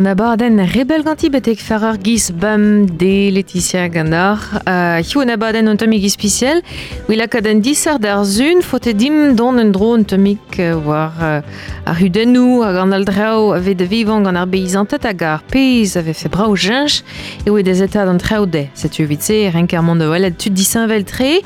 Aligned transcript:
On 0.00 0.06
abaden 0.06 0.56
rebel 0.64 1.02
ganti 1.04 1.28
betek 1.28 1.60
farer 1.60 1.98
gis 2.00 2.30
bam 2.32 2.86
de 2.86 3.28
Laetitia 3.34 3.86
Ganar. 3.88 4.38
Uh, 4.64 5.02
Hiu 5.04 5.20
an 5.20 5.28
abaden 5.28 5.66
un 5.68 5.76
tomik 5.76 6.06
ispiciel. 6.08 6.62
Wila 7.06 7.26
kaden 7.28 7.60
disar 7.60 7.98
d'ar 8.00 8.24
zun, 8.24 8.62
fote 8.64 8.94
dim 8.96 9.36
don 9.36 9.58
un 9.60 9.72
dro 9.74 9.90
un 9.98 10.04
tomik 10.08 10.56
uh, 10.56 10.78
war 10.86 11.12
uh, 11.20 11.42
ar 11.84 11.98
hudenou, 12.00 12.62
hag 12.64 12.78
an 12.80 12.96
al 12.96 13.04
drao 13.04 13.50
ave 13.52 13.74
de 13.76 13.84
vivant 13.84 14.24
gant 14.24 14.40
ar 14.40 14.48
beizantet 14.48 15.04
hag 15.04 15.24
ar 15.34 15.44
peiz 15.52 15.98
ave 16.00 16.14
fe 16.16 16.32
brao 16.32 16.56
jench, 16.56 17.02
e 17.44 17.52
oe 17.52 17.60
des 17.60 17.84
etad 17.84 18.08
an 18.08 18.22
trao 18.24 18.48
de. 18.48 18.70
Setu 18.72 19.04
vitse, 19.10 19.36
renk 19.52 19.76
ar 19.76 19.84
mond 19.84 20.00
welet 20.00 20.40
tud 20.40 20.56
disan 20.56 20.88
vel 20.88 21.04
tre, 21.04 21.42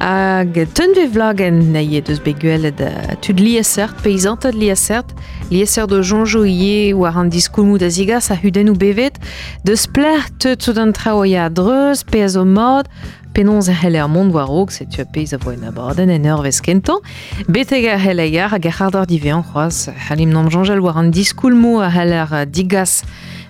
hag 0.00 0.58
teun 0.74 0.98
ve 0.98 1.06
vlagen 1.06 1.68
naie 1.76 2.02
deus 2.02 2.18
beguelet 2.18 2.82
tud 3.22 3.38
liesert, 3.38 4.02
peizantet 4.02 4.58
liesert, 4.58 5.14
liesert 5.52 5.94
de 5.94 6.02
jonjo 6.02 6.42
ie 6.48 6.90
war 6.98 7.14
an 7.20 7.30
diskoulmou 7.30 7.78
da 7.78 7.91
zigas 7.92 8.30
a 8.32 8.36
huden 8.40 8.72
ou 8.72 8.76
bevet, 8.78 9.18
deus 9.66 9.86
pler 9.86 10.26
teut 10.42 10.64
tout 10.64 10.78
an 10.80 10.94
traoia 10.96 11.48
dreuz, 11.52 12.02
pez 12.08 12.36
o 12.40 12.44
mod, 12.48 12.88
penons 13.34 13.68
a 13.68 13.72
helle 13.72 14.00
ar 14.02 14.08
mond 14.08 14.32
war 14.32 14.48
a 14.48 15.04
peiz 15.04 15.32
a 15.32 15.38
en 15.38 16.26
ur 16.26 16.42
vez 16.42 16.60
kentan, 16.60 17.00
beteg 17.48 17.86
a 17.86 17.96
a 17.96 18.58
c'hoaz, 18.58 19.88
halim 20.08 20.30
nom 20.30 20.48
war 20.80 20.98
an 20.98 21.10
diskoulmou 21.10 21.80
a 21.80 22.46
digas 22.46 23.02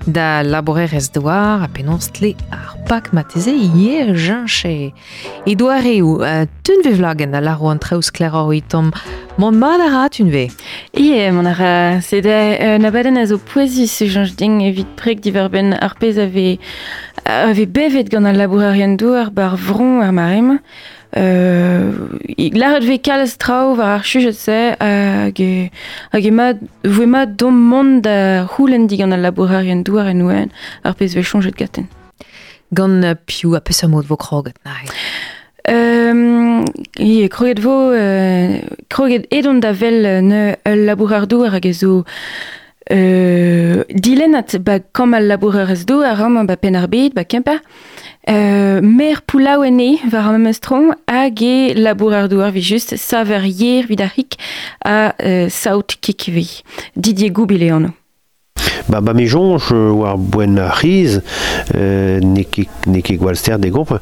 da 0.07 0.43
laborerez 0.43 1.11
douar 1.15 1.63
a 1.63 1.69
penons 1.69 2.11
tle 2.11 2.35
ar 2.51 2.75
pak 2.89 3.13
mateze 3.13 3.53
ie 3.53 4.15
jenche. 4.15 4.93
E 5.47 5.55
doar 5.55 5.87
eo, 5.87 6.19
uh, 6.19 6.47
tun 6.65 6.83
vlagen 6.83 7.35
a 7.35 7.41
laro 7.41 7.69
an 7.71 7.79
traouz 7.79 8.11
kler 8.11 8.35
ar 8.35 8.51
oitom, 8.51 8.91
mon 9.39 9.59
mad 9.59 9.81
a 9.81 9.91
rat 9.93 10.19
un 10.21 10.31
ve? 10.31 10.49
Ie, 10.99 11.31
mon 11.31 11.47
ara, 11.47 12.01
se 12.03 12.21
da 12.21 12.39
euh, 12.59 12.79
na 12.79 12.91
baden 12.91 13.17
a 13.17 13.27
zo 13.27 13.39
poezi 13.39 13.87
se 13.87 14.07
janj 14.07 14.35
ding 14.37 14.63
evit 14.63 14.91
prek 14.97 15.23
diver 15.23 15.49
ben 15.49 15.73
ar 15.73 15.95
ave, 17.25 17.51
ave 17.51 17.67
bevet 17.67 18.09
gant 18.11 18.25
al 18.25 18.37
labourarien 18.37 18.97
douar 18.97 19.31
bar 19.31 19.57
vron 19.57 20.01
ar 20.01 20.13
marem. 20.13 20.59
Euh, 21.15 21.93
Laret 22.55 22.85
ve 22.85 22.97
kalz 22.99 23.37
trao 23.37 23.75
war 23.77 23.99
ar 23.99 24.03
chujet 24.03 24.33
se 24.35 24.77
hag 24.81 25.41
e, 25.41 25.71
hag 26.13 26.25
e 26.25 26.31
ma, 26.31 26.53
voe 26.85 27.07
ma 27.07 27.27
dom 27.27 27.59
mont 27.69 28.01
da 28.01 28.47
houlen 28.57 28.87
di 28.87 28.97
gant 28.97 29.13
al 29.13 29.21
labourarien 29.21 29.83
douar 29.85 30.09
en 30.09 30.23
ouen 30.23 30.49
ar 30.85 30.95
pez 30.95 31.15
ve 31.15 31.23
chonjet 31.23 31.57
gaten. 31.57 31.89
Gant 32.73 33.05
piou 33.27 33.55
a 33.55 33.61
peus 33.61 33.85
amod 33.85 34.09
vo 34.09 34.17
kroget, 34.17 34.57
nahi. 34.65 34.89
Euh, 35.71 36.65
ie, 36.99 37.29
kroget 37.29 37.61
vo, 37.63 37.93
euh, 37.95 38.59
kroget 38.89 39.29
edon 39.31 39.61
da 39.63 39.71
vel 39.73 40.07
euh, 40.07 40.21
ne 40.21 41.27
douar 41.27 41.53
hag 41.55 41.67
e 41.67 41.73
zo 41.73 42.05
euh, 42.91 43.85
dilenat 43.91 44.57
ba 44.59 44.81
kom 44.81 45.15
al 45.15 45.29
labourar 45.31 45.71
ez 45.71 45.85
douar 45.87 46.17
ram 46.19 46.47
ba 46.47 46.57
pen 46.57 46.77
ar 46.77 46.89
bet, 46.89 47.15
ba 47.15 47.25
kemper. 47.25 47.61
Euh, 48.31 48.81
mer 48.83 49.23
poulaou 49.27 49.65
ene 49.67 49.97
var 50.11 50.29
am 50.31 50.43
mestron 50.47 50.93
hag 51.09 51.43
e 51.43 51.75
labourar 51.75 52.29
douar 52.29 52.51
vi 52.51 52.63
just 52.63 52.97
saver 52.97 53.47
yer 53.47 53.87
vid 53.87 54.01
ar 54.01 54.13
hik 54.17 54.39
a 54.85 55.15
euh, 55.23 55.49
saout. 55.49 55.99
Didier 56.97 57.31
Goubile 57.31 57.71
anno. 57.71 58.02
Ba, 58.89 59.01
ba 59.01 59.15
me 59.15 59.27
jonj 59.27 59.71
war 59.73 60.19
boen 60.19 60.59
a 60.59 60.71
riz, 60.81 61.21
euh, 61.75 62.21
ne 62.21 62.43
ket 62.43 62.69
ne 62.91 63.01
ket 63.01 63.19
gwalster 63.21 63.59
de 63.63 63.71
gomp, 63.73 63.95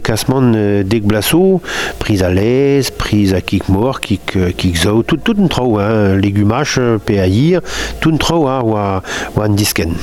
kasman 0.00 0.54
euh, 0.56 0.82
dek 0.86 1.04
blaso, 1.08 1.60
priz 2.00 2.22
a 2.22 2.30
lez, 2.30 2.90
priz 2.96 3.34
a 3.36 3.42
kik 3.44 3.68
mor, 3.72 4.00
kik, 4.04 4.36
euh, 4.36 4.52
kik 4.56 4.78
tout, 5.06 5.18
tout 5.24 5.36
un 5.38 5.48
trao, 5.48 5.78
hein, 5.78 6.16
legumach, 6.16 6.78
euh, 6.78 6.98
pe 6.98 7.18
a 7.18 7.26
tout 8.00 8.10
un 8.10 8.18
hein, 8.48 9.02
an 9.36 9.48
disken. 9.54 9.94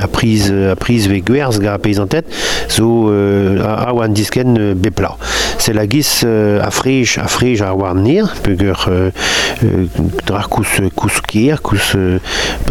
A 0.00 0.08
priz, 0.08 0.50
a 0.50 0.76
priz 0.76 1.08
ve 1.10 1.20
gwerz 1.20 1.60
ga 1.60 1.78
peizantet, 1.78 2.26
zo 2.68 3.10
euh, 3.10 3.60
a, 3.64 3.90
a 3.90 4.08
disken 4.08 4.74
bepla. 4.74 5.16
Se 5.58 5.72
la 5.72 5.86
giz 5.88 6.22
euh, 6.24 6.62
a 6.62 6.70
frej, 6.70 7.18
a 7.18 7.28
frej 7.28 7.60
a 7.60 7.72
an 7.74 8.02
nir, 8.02 8.32
euh, 8.48 8.74
euh, 8.88 9.10
euh, 9.64 9.86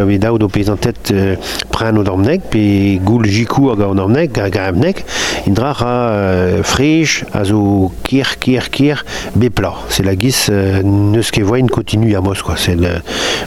pa 0.10 0.14
ve 0.14 0.20
daout 0.20 0.44
o 0.44 0.50
peizantet 0.50 1.12
euh, 1.12 1.36
pren 1.72 1.98
o 1.98 2.04
dormnek, 2.04 2.50
pe 2.50 2.98
goul 3.06 3.28
jikou 3.30 3.70
hag 3.70 3.84
o 3.86 3.94
dormnek, 3.94 4.38
hag 4.42 4.58
a 4.58 4.68
emnek, 4.72 5.04
in 5.46 5.54
drar 5.54 5.84
a 5.86 5.94
euh, 6.10 6.64
frej, 6.64 7.24
a 7.34 7.44
zo 7.46 7.92
kier, 8.04 8.38
kier, 8.42 8.70
kier, 8.74 9.06
bepla. 9.36 9.76
Se 9.90 10.04
la 10.04 10.16
giz 10.18 10.48
euh, 10.50 10.82
neus 10.84 11.32
ket 11.32 11.46
voin 11.46 11.70
kontinu 11.70 12.16
a 12.16 12.22
mos, 12.22 12.42
quoi. 12.42 12.58
Se 12.58 12.74
le, 12.74 13.00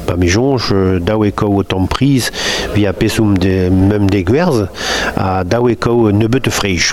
ba 0.06 0.16
me 0.16 0.30
jonj, 0.30 0.70
euh, 0.72 0.98
daou 1.02 1.26
e 1.26 1.34
kao 1.34 1.58
o 1.58 1.66
tamm 1.66 1.88
priz, 1.90 2.30
vi 2.76 2.86
a 2.86 2.94
pesoum 2.94 3.36
de, 3.38 3.68
mem 3.70 4.10
de 4.10 4.22
gwerz, 4.26 4.66
a 5.16 5.42
daou 5.44 5.72
e 5.72 5.78
kao 5.78 6.12
nebeut 6.14 6.50
frej. 6.52 6.92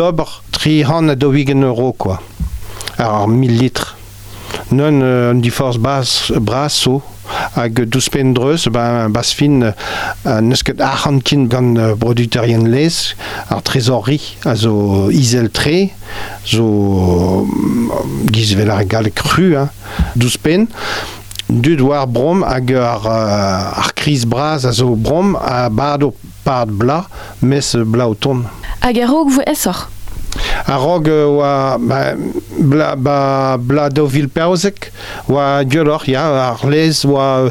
d'ober 0.00 0.40
tri 0.56 0.80
han 0.88 1.12
a 1.12 1.16
euro, 1.68 1.92
quoi. 1.92 2.16
ar 3.00 3.28
mil 3.28 3.56
litre. 3.56 3.96
Non 4.72 5.00
euh, 5.02 5.34
di 5.34 5.50
force 5.50 5.78
bas 5.78 6.32
braso 6.40 7.02
hag 7.54 7.84
dous 7.86 8.08
pen 8.10 8.32
dreus 8.34 8.68
ba, 8.70 9.08
bas 9.08 9.32
fin 9.34 9.62
euh, 9.62 9.72
euh, 10.26 10.40
produtarien 11.96 12.66
les 12.66 13.14
ar 13.48 13.62
trezori 13.62 14.20
a 14.44 14.54
zo 14.54 15.10
izel 15.10 15.50
tre 15.50 15.90
zo 16.44 16.66
euh, 16.66 17.44
gal 18.84 19.10
cru 19.14 19.56
hein, 19.56 19.70
dous 20.16 20.36
pen 20.38 20.66
dud 21.48 21.80
war 21.80 22.06
brom 22.06 22.42
ar, 22.42 22.60
euh, 22.66 23.78
a 23.78 23.90
brom 24.96 25.38
a 25.40 25.68
part 26.44 26.70
bla 26.70 27.04
mes 27.42 27.74
bla 27.84 28.08
o 28.08 28.14
ton. 28.14 28.44
Hag 28.80 28.98
a 28.98 29.06
rog 29.10 29.30
vo 29.34 29.42
esor. 29.46 29.88
A 30.66 30.76
rog 30.78 31.08
oa 31.08 31.76
ba, 31.78 32.00
bla, 32.58 32.94
ba, 32.96 33.56
bla 33.58 33.88
do 33.90 34.06
vil 34.06 34.28
perzek 34.28 34.90
oa 35.28 35.64
diolor 35.64 36.06
ya 36.08 36.26
ar 36.50 36.64
lez 36.68 37.04
oa 37.04 37.50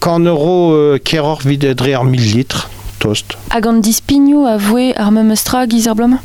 kan 0.00 0.26
euro 0.26 0.56
euh, 0.74 0.98
keror 0.98 1.42
vid 1.44 1.66
dre 1.76 1.94
ar 1.98 2.04
mil 2.08 2.24
litre 2.34 2.64
tost. 2.98 3.36
Hag 3.52 3.66
an 3.68 3.82
dispignou 3.84 4.46
a 4.48 4.56
voe 4.56 4.92
ar 4.96 5.10
mem 5.12 5.32
eustra 5.34 5.66
giz 5.68 5.88
ar 5.88 5.98
blom? 5.98 6.18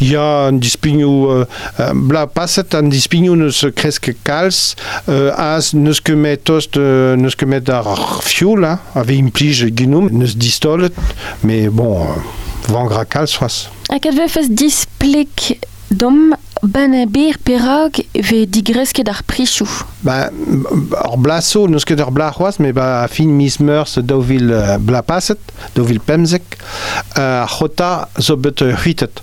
Ya 0.00 0.48
an 0.48 0.60
dispignou 0.62 1.30
euh, 1.30 1.44
euh, 1.80 1.92
bla 1.94 2.26
paset 2.26 2.74
an 2.74 2.90
dispignou 2.92 3.36
neus 3.36 3.64
kreske 3.76 4.14
kalz 4.26 4.74
euh, 5.08 5.30
az 5.36 5.72
neus 5.74 6.00
ket 6.02 6.18
met 6.18 6.44
tost 6.44 6.78
euh, 6.80 7.16
neus 7.16 7.36
ket 7.38 7.50
met 7.50 7.70
ar 7.70 7.88
fioul 8.26 8.66
hein, 8.66 8.80
ave 8.94 9.18
implij 9.18 9.66
ginoum 9.76 10.08
neus 10.12 10.36
distolet 10.36 10.94
mais 11.42 11.68
bon 11.68 12.00
euh, 12.02 12.22
vangra 12.70 13.04
foaz. 13.26 13.68
Hag 13.90 14.06
ad 14.06 14.16
vefes 14.16 14.48
displeg 14.48 15.58
dom 15.88 16.32
ben 16.62 16.94
perag 17.42 17.98
ve 18.12 18.46
digresket 18.46 19.08
ar 19.08 19.22
prichou? 19.26 19.66
Ba, 20.00 20.30
ar 20.94 21.18
blaso, 21.18 21.66
neus 21.66 21.84
ket 21.84 22.00
ar 22.00 22.12
me 22.58 22.72
ba 22.72 23.02
a 23.02 23.08
fin 23.08 23.26
mis 23.26 23.58
meurs 23.58 23.98
daouvil 23.98 24.50
euh, 24.50 24.78
bla 24.78 25.02
paset, 25.02 25.38
daouvil 25.74 26.00
pemzek, 26.00 26.42
euh, 27.18 27.42
ar 27.42 27.48
chota 27.48 28.08
zo 28.18 28.36
bet 28.36 28.60
huitet. 28.60 29.22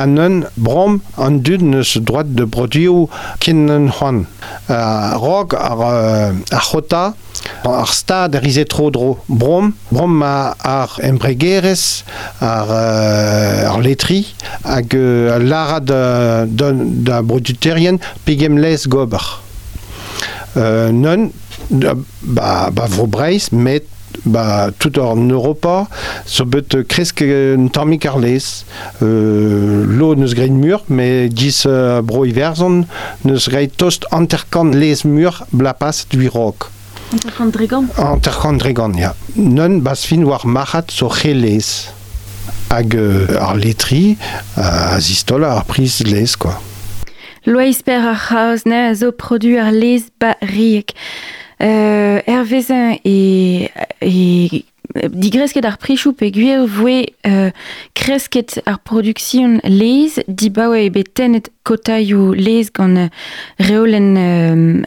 Anen 0.00 0.44
brom 0.54 1.00
an 1.16 1.40
dud 1.42 1.62
neus 1.62 1.96
droit 2.00 2.28
de 2.36 2.46
brodio 2.46 3.08
kinnen 3.38 3.88
hon. 3.98 4.24
Uh, 4.68 5.16
rog 5.20 5.54
ar, 5.56 5.78
uh, 5.78 6.56
ar 6.56 6.64
chota, 6.70 7.02
ar 7.68 7.90
stad 7.92 8.36
er 8.38 8.46
ize 8.48 8.64
tro 8.68 8.90
brom, 9.26 9.72
brom 9.88 10.22
ar 10.22 10.96
embregeres, 11.04 12.04
ar, 12.40 12.68
uh, 12.68 13.72
ar 13.72 13.82
letri, 13.84 14.22
hag 14.64 14.96
lara 15.44 15.80
da, 15.80 16.00
da, 16.46 16.72
da 17.08 17.20
broduterien 17.22 18.00
pegem 18.24 18.58
les 18.58 18.88
gober. 18.88 19.22
Non, 20.58 21.28
ba, 21.70 22.70
ba 22.74 22.88
met 23.52 23.84
ba, 24.32 24.70
tout 24.78 24.98
en 24.98 25.28
Europa, 25.28 25.88
so 26.26 26.44
bet 26.44 26.76
kresk 26.88 27.22
un 27.22 27.68
tammik 27.68 28.06
ar 28.06 28.18
lez. 28.18 28.64
Euh, 29.02 29.84
lo 29.88 30.14
neus 30.14 30.34
grein 30.34 30.56
mur, 30.60 30.84
me 30.88 31.28
dis 31.28 31.64
uh, 31.66 32.00
bro 32.02 32.24
iverzon, 32.28 32.84
neus 33.24 33.48
greit 33.48 33.76
tost 33.76 34.06
anterkan 34.12 34.72
lez 34.76 35.04
mur 35.04 35.44
blapas 35.52 36.06
dwi 36.12 36.28
rok. 36.32 36.70
Anterkan 37.12 37.52
dregan? 37.52 37.90
Anterkan 37.96 38.58
dregan, 38.60 38.96
ja. 38.98 39.14
Non 39.34 39.80
bas 39.82 40.04
fin 40.04 40.26
war 40.28 40.44
machat 40.46 40.90
so 40.90 41.08
che 41.08 41.32
lez. 41.34 41.88
Hag 42.68 42.94
uh, 42.94 43.40
ar 43.40 43.56
letri, 43.56 44.18
a 44.56 45.00
zistol 45.00 45.44
ar 45.48 45.64
priz 45.64 46.02
lez, 46.04 46.36
quoi. 46.36 46.56
Lois 47.48 47.80
per 47.80 48.02
ar 48.04 48.18
c'haoz 48.20 48.66
ne 48.68 48.90
a 48.90 48.94
zo 48.94 49.08
produ 49.16 49.56
ar 49.56 49.72
lez 49.72 50.10
ba 50.20 50.34
riek. 50.44 50.92
Euh, 51.60 52.20
er 52.26 52.42
vezin 52.44 52.98
e, 53.04 53.68
e 54.00 54.64
digresket 54.94 55.66
ar 55.68 55.76
prichou 55.80 56.14
pe 56.16 56.30
gwir 56.32 56.64
voe 56.70 57.02
euh, 57.26 57.50
kresket 57.98 58.60
ar 58.66 58.78
produksion 58.86 59.58
lez, 59.64 60.20
di 60.28 60.48
baoe 60.54 60.88
betenet 60.94 61.50
kotaioù 61.68 62.32
lez 62.38 62.70
gant 62.74 62.96
euh, 62.96 63.08
reolen 63.58 64.16
euh, 64.16 64.82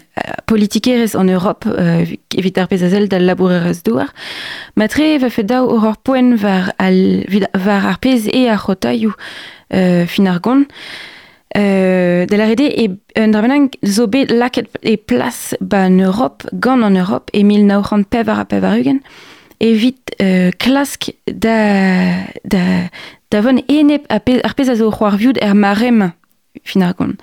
politikerez 0.47 1.15
en 1.15 1.25
Europe 1.25 1.67
euh, 1.67 2.05
evit 2.37 2.57
ar 2.57 2.67
da 3.07 3.19
labourerez 3.19 3.83
douar. 3.85 4.13
Matre 4.75 5.17
va 5.19 5.29
fe 5.29 5.43
daou 5.43 5.69
or 5.69 5.85
ar 5.85 5.97
poen 5.97 6.35
var, 6.35 6.73
al, 6.79 7.25
var 7.53 7.85
ar 7.85 7.99
pez 7.99 8.27
e 8.31 8.47
ar 8.49 8.63
euh. 9.73 10.55
Euh, 11.57 12.25
de 12.25 12.35
la 12.37 12.45
rede 12.45 12.61
e 12.61 12.87
un 13.19 13.27
dramenang 13.27 13.69
zo 13.83 14.07
bet 14.07 14.31
laket 14.31 14.69
e 14.83 14.95
plas 14.95 15.53
ba 15.59 15.83
an 15.83 15.99
Europ, 15.99 16.45
gant 16.53 16.83
an 16.83 16.95
Europ, 16.95 17.29
e 17.33 17.43
mil 17.43 17.65
nao 17.65 17.83
pevar 18.09 18.39
a 18.39 18.45
pevar 18.45 18.77
ugen, 18.79 19.01
evit 19.59 20.15
euh, 20.21 20.51
klask 20.57 21.11
da, 21.25 22.23
da, 22.45 22.87
da 23.29 23.41
von 23.41 23.59
enep 23.67 24.05
a 24.07 24.19
pe, 24.19 24.39
ar 24.43 24.55
pez 24.55 24.69
a 24.69 24.75
zo 24.75 24.91
c'hoar 24.91 25.17
vioud 25.17 25.37
er 25.41 25.53
marem 25.53 26.13
fin 26.63 26.83
ar 26.83 26.95
gant. 26.95 27.19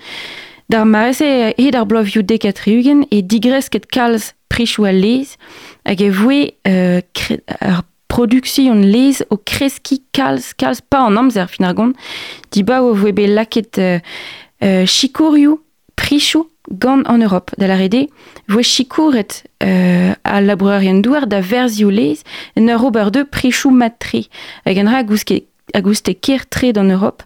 Dar 0.68 0.84
marese 0.84 1.54
e 1.56 1.70
dar 1.70 1.86
blo 1.86 2.02
vioud 2.02 2.28
deket 2.28 2.60
ugen 2.66 3.06
e 3.10 3.22
digres 3.22 3.70
ket 3.72 3.88
kalz 3.88 4.34
prichou 4.52 4.84
a 4.84 4.92
lez 4.92 5.38
hag 5.86 6.02
e 6.04 6.10
voe 6.12 6.52
euh, 6.68 7.00
kre, 7.16 7.40
ar 7.60 7.80
production 8.18 8.74
les 8.94 9.22
o 9.30 9.36
kreski 9.50 10.02
kalz 10.16 10.50
kalz 10.58 10.82
pa 10.90 11.04
an 11.06 11.20
amzer 11.22 11.46
fin 11.52 11.68
ar 11.68 11.74
gant 11.78 11.94
di 12.50 12.64
ba 12.66 12.82
o 12.82 12.90
voe 13.00 13.12
be 13.14 13.28
laket 13.30 13.78
euh, 13.78 13.98
euh, 14.66 14.84
chikourioù 14.86 15.60
prichou 15.94 16.48
gant 16.82 17.02
en 17.06 17.18
Europe 17.18 17.54
da 17.58 17.68
la 17.70 17.76
rede 17.76 18.08
voe 18.48 18.62
chikouret 18.62 19.44
euh, 19.62 20.12
a 20.24 20.40
labourarien 20.40 20.98
douar 21.04 21.26
da 21.26 21.40
verzioù 21.40 21.90
les 21.90 22.18
en 22.56 22.68
ur 22.68 22.84
ober 22.84 23.10
de 23.10 23.22
prichou 23.22 23.70
matri. 23.70 24.28
Hag 24.66 24.78
en 24.78 24.90
ra 24.90 25.02
gouske 25.02 25.44
a 25.74 25.80
gouste 25.80 26.14
ker 26.20 26.46
tred 26.48 26.78
en 26.78 26.90
Europe 26.90 27.22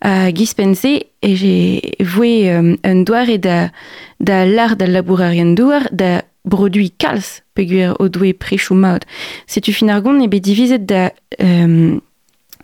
a 0.00 0.30
gispense 0.30 0.92
e 1.22 1.34
j'ai 1.34 1.96
voe 2.00 2.46
euh, 2.46 2.76
un 2.84 3.02
douar 3.02 3.38
da, 3.38 3.70
da 4.20 4.44
lar 4.46 4.76
da 4.76 4.86
labourarien 4.86 5.54
douar 5.54 5.88
da 5.92 6.22
produit 6.48 6.92
kalz 6.98 7.42
peguer 7.54 7.94
o 8.00 8.08
doe 8.08 8.32
prechou 8.34 8.74
maud. 8.74 9.04
Se 9.46 9.60
tu 9.60 9.72
fin 9.72 9.90
ar 9.92 10.02
gont 10.04 10.22
ebe 10.24 10.40
divizet 10.40 10.86
da, 10.86 11.10
euh, 11.40 11.98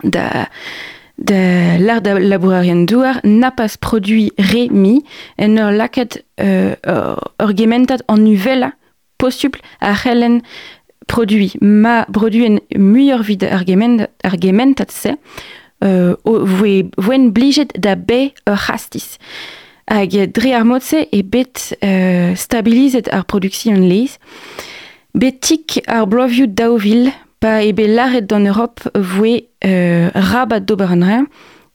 da, 0.04 0.48
da 1.18 1.78
l'art 1.78 2.06
labourarien 2.18 2.84
douar 2.84 3.20
n'a 3.24 3.50
pas 3.50 3.76
produit 3.76 4.32
re 4.38 4.68
mi 4.70 5.02
en 5.38 5.56
ur 5.56 5.72
laket 5.72 6.24
euh, 6.40 6.74
ur 7.40 7.56
gementat 7.56 8.04
an 8.08 8.26
uvela 8.26 8.72
postuple 9.18 9.60
a 9.80 9.94
c'hellen 9.94 10.40
produit. 11.06 11.54
Ma 11.60 12.04
produit 12.12 12.46
en 12.46 12.58
muior 12.78 13.22
vid 13.22 13.44
ar 13.44 13.64
gementat, 13.66 14.10
ar 14.24 14.38
gementat 14.40 14.90
se 14.90 15.16
euh, 15.84 16.14
voe 16.24 16.86
voen 16.96 17.30
bliget 17.34 17.74
da 17.78 17.96
be 17.96 18.30
ur 18.46 18.58
hastis. 18.68 19.18
Hag 19.90 20.14
dre 20.32 20.54
ar 20.54 20.64
motse 20.64 21.06
e 21.12 21.22
bet 21.22 21.76
euh, 21.84 22.34
stabilizet 22.36 23.08
ar 23.12 23.24
production 23.24 23.76
lez. 23.76 24.18
Betik 25.14 25.82
ar 25.86 26.06
blovioù 26.08 26.46
daouvil 26.48 27.10
pa 27.42 27.62
ebe 27.66 27.86
laret 27.90 28.22
d'an 28.22 28.46
Europe 28.46 28.86
voe 28.94 29.42
euh, 29.64 30.10
rabat 30.14 30.60
d'ober 30.60 30.92
an 30.94 31.02
rein, 31.02 31.26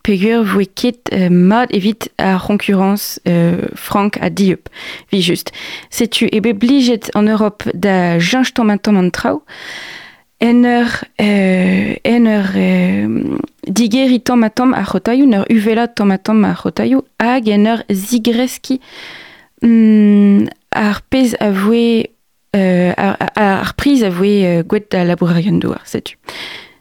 pegur 0.07 0.45
voe 0.48 0.65
ket 0.65 1.12
euh, 1.12 1.27
mad 1.30 1.69
evit 1.75 2.07
ar 2.18 2.45
concurrence 2.48 3.19
euh, 3.27 3.68
frank 3.75 4.18
a 4.21 4.30
diup, 4.30 4.69
vi 5.12 5.21
just. 5.21 5.51
Setu 5.89 6.30
ebe 6.31 6.56
bliget 6.56 7.12
an 7.15 7.27
Europe 7.27 7.68
da 7.74 8.18
janj 8.18 8.54
tomatom 8.56 8.98
an 8.98 9.12
trao, 9.12 9.44
en 10.41 10.63
ur, 10.63 11.03
euh, 11.21 11.95
en 12.05 12.25
ur 12.25 12.45
euh, 12.55 13.37
digeri 13.67 14.21
tomatom 14.21 14.73
a 14.73 14.83
chotaioù, 14.83 15.25
en 15.25 15.39
ur 15.39 15.45
uvela 15.49 15.87
tomatom 15.87 16.43
a 16.45 16.53
chotaioù, 16.53 17.01
hag 17.19 17.49
en 17.49 17.65
ur 17.65 17.83
zigreski 17.89 18.79
mm, 19.63 20.45
ar 20.71 21.01
pez 21.09 21.33
a 21.39 21.49
voe 21.49 22.05
euh, 22.55 22.93
ar, 22.97 23.17
ar 23.35 23.73
priz 23.75 24.03
a 24.03 24.09
voe 24.09 24.45
euh, 24.45 24.63
gwet 24.63 24.91
da 24.91 25.03
labourarion 25.03 25.57
douar, 25.59 25.81
setu. 25.85 26.17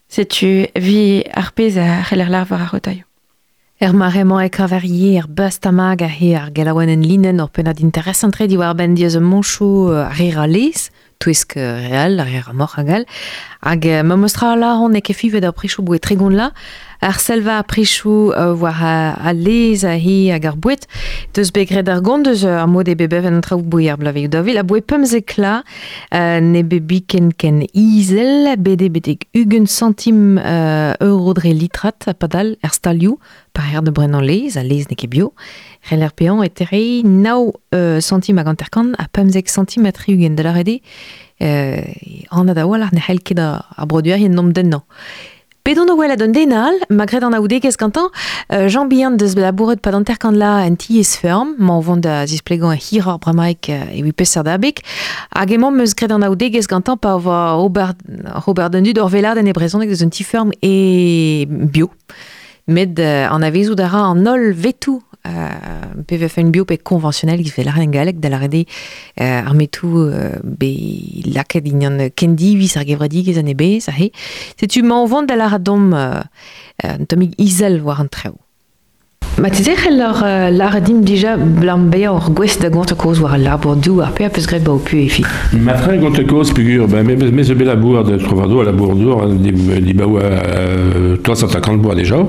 Setu 0.09 0.67
vi 0.77 1.25
a 1.33 1.43
c'heller 1.43 2.29
lar 2.29 2.45
var 2.45 2.63
a 2.63 2.67
chotaioù. 2.67 3.07
Er 3.79 3.93
maremañ 3.93 4.47
e 4.47 4.49
kavarier 4.49 5.19
er 5.19 5.27
bust 5.29 5.67
amag 5.67 6.03
a 6.03 6.09
he 6.09 6.35
ar 6.35 6.51
linen 6.51 7.41
or 7.41 7.51
penad 7.51 7.81
interesantre 7.81 8.47
di 8.47 8.57
war 8.57 8.75
ben 8.75 8.95
diaz 8.95 9.17
un 9.17 9.25
monchou 9.25 9.93
a 9.93 10.11
lez, 11.17 11.45
touesk 11.47 11.57
real, 11.57 12.21
rir 12.21 12.53
mor 12.55 12.75
a 12.77 12.85
gal, 12.85 13.07
hag 13.63 13.87
euh, 13.87 14.03
ma 14.03 14.17
mostra 14.17 14.57
la 14.57 14.77
on 14.77 14.95
e 14.95 15.01
kefivet 15.01 15.45
ar 15.45 15.53
prichou 15.53 15.83
boe 15.83 15.99
tregon 15.99 16.31
la, 16.31 16.53
ar 17.01 17.19
selva 17.21 17.59
a 17.61 17.65
prichou 17.67 18.33
uh, 18.33 18.55
war 18.61 18.77
a, 18.83 19.17
a 19.29 19.33
lez 19.33 19.85
a 19.85 19.97
hi 20.01 20.31
hag 20.33 20.47
ar 20.49 20.57
bouet, 20.57 20.87
deus 21.37 21.53
begret 21.55 21.89
ar 21.93 22.03
gont 22.05 22.27
deus 22.27 22.45
ar 22.45 22.67
mod 22.71 22.89
e 22.89 22.97
bebev 22.99 23.29
en 23.29 23.41
traoù 23.45 23.63
boe 23.63 23.89
ar 23.93 24.01
blaveioù 24.01 24.31
da 24.33 24.43
vil, 24.47 24.61
a 24.61 24.65
boe 24.67 24.81
pemzek 24.81 25.37
la, 25.41 25.61
uh, 26.11 26.39
ne 26.41 26.65
bebi 26.67 27.03
ken 27.07 27.33
ken 27.33 27.63
izel, 27.73 28.53
bede 28.59 28.91
bedek 28.93 29.29
ugen 29.37 29.69
centim 29.71 30.41
uh, 30.41 30.95
euro 31.05 31.37
dre 31.37 31.55
litrat 31.55 32.09
a 32.11 32.15
padal 32.15 32.57
stalioù, 32.73 33.19
par 33.57 33.71
er 33.73 33.83
de 33.85 33.93
brennan 33.93 34.25
lez, 34.25 34.57
a 34.57 34.65
lez 34.65 34.89
ne 34.91 35.09
bio, 35.09 35.33
Rel 35.87 36.03
er 36.03 36.11
pean 36.11 36.43
e 36.43 37.03
nao 37.05 37.53
uh, 37.73 38.01
centim 38.01 38.39
hag 38.39 38.49
anterkan 38.51 38.95
a 38.99 39.07
pemzek 39.07 39.49
centim 39.49 39.87
a 39.87 39.93
triugen 39.93 40.35
da 40.35 40.43
la 40.43 40.55
euh, 41.41 41.83
an 42.31 42.47
da 42.47 42.67
wal 42.67 42.83
ar 42.83 42.93
ne 42.93 43.01
c'hell 43.01 43.23
ket 43.23 43.39
a, 43.39 43.65
a 43.77 43.87
nom. 43.87 44.53
Pedon 45.67 45.91
o 45.91 45.97
welet 45.99 46.21
an 46.23 46.31
denal, 46.31 46.77
magret 46.95 47.25
an 47.27 47.35
aoudek 47.35 47.65
ez 47.67 47.75
kantan, 47.75 48.07
euh, 48.55 48.69
Jean 48.71 48.87
Bihan 48.87 49.17
deus 49.19 49.33
labouret 49.35 49.81
pa 49.83 49.91
d'anterkan 49.91 50.31
la 50.39 50.63
en 50.63 50.77
ti 50.79 51.01
ez 51.01 51.17
ferm, 51.19 51.57
ma 51.59 51.81
a 52.71 52.77
hir 52.77 53.09
ar 53.09 53.19
bramaik 53.19 53.69
euh, 53.71 53.91
e 53.91 54.03
Robert, 58.47 58.71
Dundud 58.71 58.97
ur 58.97 59.09
velad 59.09 59.39
en 59.39 59.47
e 59.47 59.53
brezonek 59.53 59.89
deus 59.89 60.03
un 60.03 60.11
ti 60.11 60.23
ferm 60.23 60.53
e 60.63 61.47
bio. 61.47 61.91
Med 62.69 63.01
euh, 63.01 63.27
an 63.29 63.43
euh, 65.27 66.03
PVF 66.07 66.39
bio 66.51 66.65
pe 66.65 66.77
conventionnel 66.77 67.43
qui 67.43 67.51
fait 67.51 67.65
la 67.65 67.73
reine 67.73 67.91
galek 67.91 68.21
de 68.21 68.29
la 68.29 68.39
rede 68.39 68.65
euh, 69.21 69.43
euh, 69.85 70.31
be 70.43 70.71
laket 71.27 71.67
ignan 71.67 72.09
kendi 72.15 72.57
vis 72.57 72.77
an 72.77 72.85
euh, 76.85 76.99
tomig 77.09 77.35
izel 77.39 77.81
war 77.83 78.01
an 78.01 78.09
treo 78.09 78.46
Ma 79.37 79.51
te 79.53 79.61
zech 79.61 79.83
lor 79.93 80.23
radim 80.73 81.03
dija 81.05 81.35
blam 81.37 81.91
beia 81.93 82.09
or 82.15 82.31
gwest 82.33 82.63
da 82.65 82.71
gant 82.73 82.93
a 82.93 82.97
pu 84.81 85.03
fi. 85.13 85.25
Ma 85.61 85.75
tre 85.77 85.99
gant 86.01 86.17
a 86.17 86.25
koz 86.25 86.55
pegur, 86.57 86.89
me, 86.89 87.17
me 87.17 87.45
ze 87.45 87.53
bet 87.53 87.69
labour 87.69 88.03
de 88.05 88.17
trovado 88.17 88.63
a 88.63 88.65
labour 88.65 88.95
d'or, 88.97 89.29
di, 89.35 89.53
di 89.53 89.93
ba 89.93 90.09
oa 90.09 90.23
euh, 90.23 91.17
350 91.23 91.83
boa 91.85 91.95
deja, 91.95 92.23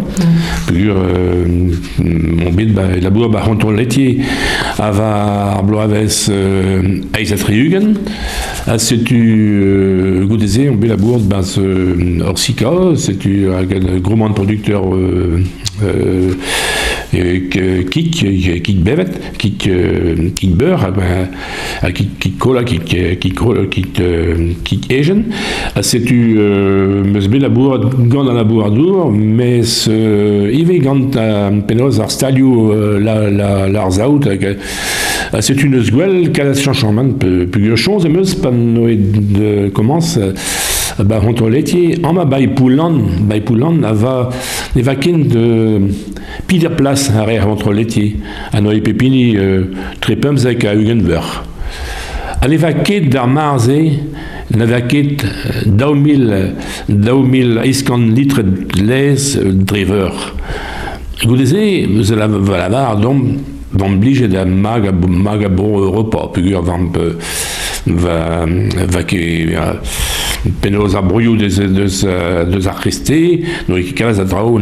pegur 0.68 1.00
euh, 1.00 1.72
mon 2.04 2.52
bet 2.52 2.76
ba 2.76 2.90
labour 3.02 3.30
ba 3.30 3.46
ronton 3.46 3.72
letier 3.72 4.20
ava 4.78 5.62
ar 5.62 5.80
aves 5.86 6.28
euh, 6.30 7.00
euh, 11.58 11.88
ba 13.48 14.02
gros 14.02 14.16
producteur 14.34 14.84
euh, 14.94 15.40
euh, 15.84 16.34
kik, 17.12 18.64
kik 18.64 18.80
bevet, 18.84 19.14
kik, 19.38 19.68
kik 20.36 20.56
beur, 20.60 20.80
ben, 20.96 21.30
kik, 21.94 22.20
kik 22.20 22.38
cola, 22.40 22.64
kik, 22.64 22.86
kik, 23.20 23.40
kik, 23.72 24.02
kik 24.64 24.92
egen. 24.92 25.24
C'est 25.82 26.02
tu 26.02 26.38
meus 27.06 27.28
bet 27.28 27.40
labour 27.40 27.80
gant 27.96 28.28
an 28.28 28.34
labour 28.34 28.72
dour, 28.72 29.12
mais 29.12 29.88
ive 29.88 30.80
gant 30.84 31.18
penoz 31.68 32.00
ar 32.02 32.12
stalioù 32.12 32.74
la, 33.00 33.30
la, 33.30 33.68
e 38.90 39.70
commence 39.74 40.20
ba 41.04 41.20
honto 41.22 41.50
letier, 41.50 42.00
an 42.04 42.14
ma 42.18 42.26
bai 42.26 42.48
poulan, 42.48 42.98
bai 43.30 43.42
poulan, 43.42 43.84
ava, 43.86 44.30
ne 44.76 44.82
va 44.82 44.96
ken 44.96 45.28
de 45.28 46.70
Place 46.78 47.12
honto 47.12 47.72
letier, 47.72 48.16
a 48.52 48.62
noe 48.62 48.82
pepini 48.82 49.36
euh, 49.38 49.66
trepemzek 50.02 50.66
a 50.66 50.74
Hugenver. 50.74 51.44
A 52.42 52.48
ne 52.48 52.58
va 52.58 52.74
ket 52.74 53.10
d'ar 53.10 53.28
marze, 53.28 53.78
ne 54.54 54.66
va 54.66 54.82
ket 54.82 55.26
daou 55.66 55.96
mil, 55.96 56.32
daou 56.88 57.24
mil 57.26 57.62
iskan 57.66 58.10
litre 58.16 58.46
lez 58.78 59.36
driver. 59.54 60.14
Goudeze, 61.24 61.64
eus 61.90 62.14
la 62.14 62.28
valavar, 62.28 62.98
dom, 63.02 63.24
dom 63.74 63.98
blige 64.00 64.30
da 64.32 64.46
mag 64.46 64.88
a, 64.88 64.94
mag 64.94 65.44
a 65.44 65.50
bon 65.50 65.82
Europa, 65.82 66.30
vamp, 66.62 66.98
va, 67.86 68.46
va 68.46 69.04
penaos 70.62 70.96
a 70.96 71.02
brouillou 71.02 71.36
deus, 71.36 71.58
deus, 71.60 72.06
deus 72.52 72.68
ar 72.68 72.80
a 74.20 74.26
drao 74.26 74.58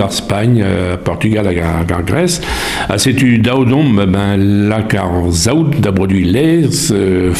a 0.00 0.96
Portugal 1.04 1.46
hag 1.46 1.60
Grèce. 2.06 2.40
A 2.88 2.98
setu 2.98 3.38
daou 3.38 3.64
dom, 3.64 3.96
ben, 3.96 4.68
lak 4.68 4.94
ar 4.94 5.30
zaout 5.30 5.80
da 5.80 5.92
lez, 6.24 6.90
euh, 6.92 7.32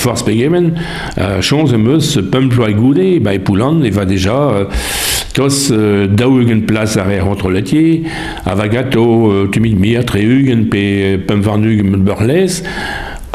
euh, 1.18 2.72
goude, 2.74 3.20
e 3.34 3.38
poulan, 3.38 3.82
e 3.82 3.90
va 3.90 4.04
euh, 4.54 4.64
tos 5.34 5.70
euh, 5.70 6.06
letier, 7.50 8.04
a 8.44 8.54
va 8.54 8.68
gato 8.68 9.30
euh, 9.30 9.46
tumid 9.52 9.78
mir 9.78 10.04
tre 10.04 10.22
eugen 10.24 10.66
pe 10.70 11.18
pump 11.28 11.44
varnug 11.44 11.82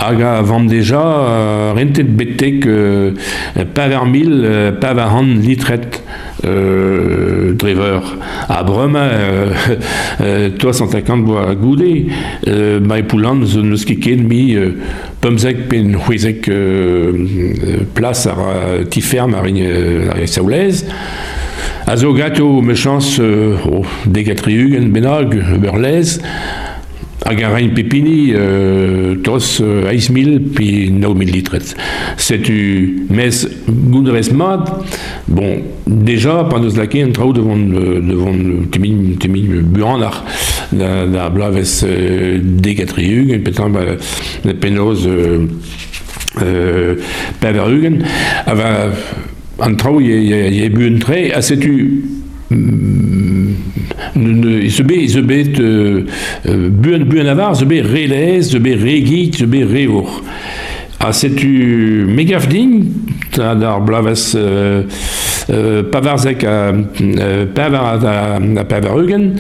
beur 0.01 0.10
lez, 0.10 0.22
hag 0.22 0.22
a 0.22 0.41
vant 0.41 0.65
deja 0.65 1.01
uh, 1.01 1.74
rentet 1.75 2.10
betek 2.17 2.65
uh, 2.65 3.13
paver 3.74 4.05
mil, 4.05 4.46
uh, 4.46 4.72
han 4.98 5.39
litret 5.41 6.01
euh, 6.43 7.53
driver. 7.53 8.01
A 8.50 8.63
brema, 8.63 9.00
euh, 9.12 9.53
euh, 10.22 10.50
350 10.58 11.24
boa 11.24 11.55
goude, 11.55 11.84
euh, 12.48 12.79
poulan 13.03 13.43
euh, 14.55 14.72
pemzek 15.22 15.67
pen 15.70 15.96
hwezek 15.96 16.50
euh, 16.50 17.86
plas 17.93 18.25
ar 18.27 18.41
tiferm 18.89 19.36
ar 19.36 19.46
uh, 19.46 20.25
saoulez. 20.25 20.86
A 21.88 21.96
euh, 23.20 23.55
oh, 23.70 23.86
benag, 24.91 25.36
beurlez, 25.60 26.20
hag 27.25 27.41
ar 27.45 27.53
rein 27.53 27.69
pepini 27.75 28.33
euh, 28.33 29.15
tos 29.23 29.59
euh, 29.61 29.89
aiz 29.91 30.09
mil 30.13 30.39
pi 30.55 30.89
9000 30.91 31.31
litret. 31.31 31.73
Setu 32.17 33.05
mes 33.09 33.43
goudrez 33.69 34.31
mat, 34.33 34.71
bon, 35.27 35.61
deja, 35.85 36.41
pan 36.49 36.63
eus 36.65 36.77
lake 36.79 37.03
en 37.05 37.13
trao 37.15 37.33
devant, 37.33 37.57
euh, 37.57 38.01
devant 38.01 38.65
temin, 38.71 39.17
temin 39.21 39.61
buan 39.61 40.01
ar, 40.07 40.23
da, 40.71 41.05
da 41.05 41.29
blavez 41.29 41.81
euh, 41.85 42.39
degatriug, 42.41 43.37
petan 43.45 43.75
ba, 43.75 43.85
penoz 44.61 45.05
euh, 45.07 45.45
euh, 46.41 46.95
peverugen, 47.39 48.01
ava 48.47 48.71
an 49.61 49.77
trao 49.77 50.01
ye, 50.01 50.17
ye, 50.25 50.41
ye 50.57 50.73
buen 50.73 50.97
tre, 51.03 51.29
a 51.37 51.43
setu 51.45 51.75
se 54.70 54.84
be 54.84 55.08
se 55.08 55.22
bet 55.22 55.60
euh, 55.60 56.05
buen 56.70 57.05
buen 57.05 57.27
avar 57.27 57.55
se 57.55 57.65
be 57.65 57.81
relez 57.86 58.51
se 58.51 58.58
be 58.58 58.75
regit 58.75 59.39
se 59.39 59.46
be 59.46 59.63
reor 59.67 60.10
a 61.01 61.12
setu 61.13 62.05
megafdin 62.08 62.84
ta 63.31 63.55
dar 63.55 63.81
blaves 63.81 64.36
euh, 64.36 64.84
euh, 65.50 65.84
pavarzek 65.84 66.43
a 66.43 66.72
euh, 66.72 67.46
pavar 67.55 68.05
a, 68.05 68.36
a 68.38 68.63
pavarugen 68.65 69.31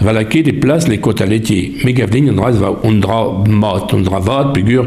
va 0.00 0.14
la 0.16 0.24
ket 0.24 0.48
e 0.48 0.54
plas 0.56 0.88
les 0.88 0.98
kota 0.98 1.26
letier 1.26 1.82
megafdin 1.84 2.30
on 2.30 2.40
dra 2.40 2.50
va 2.50 2.72
on 2.84 3.00
dra 3.04 3.20
mat 3.48 3.92
on 3.92 4.06
dra 4.06 4.20
vat 4.20 4.54
pigur 4.54 4.86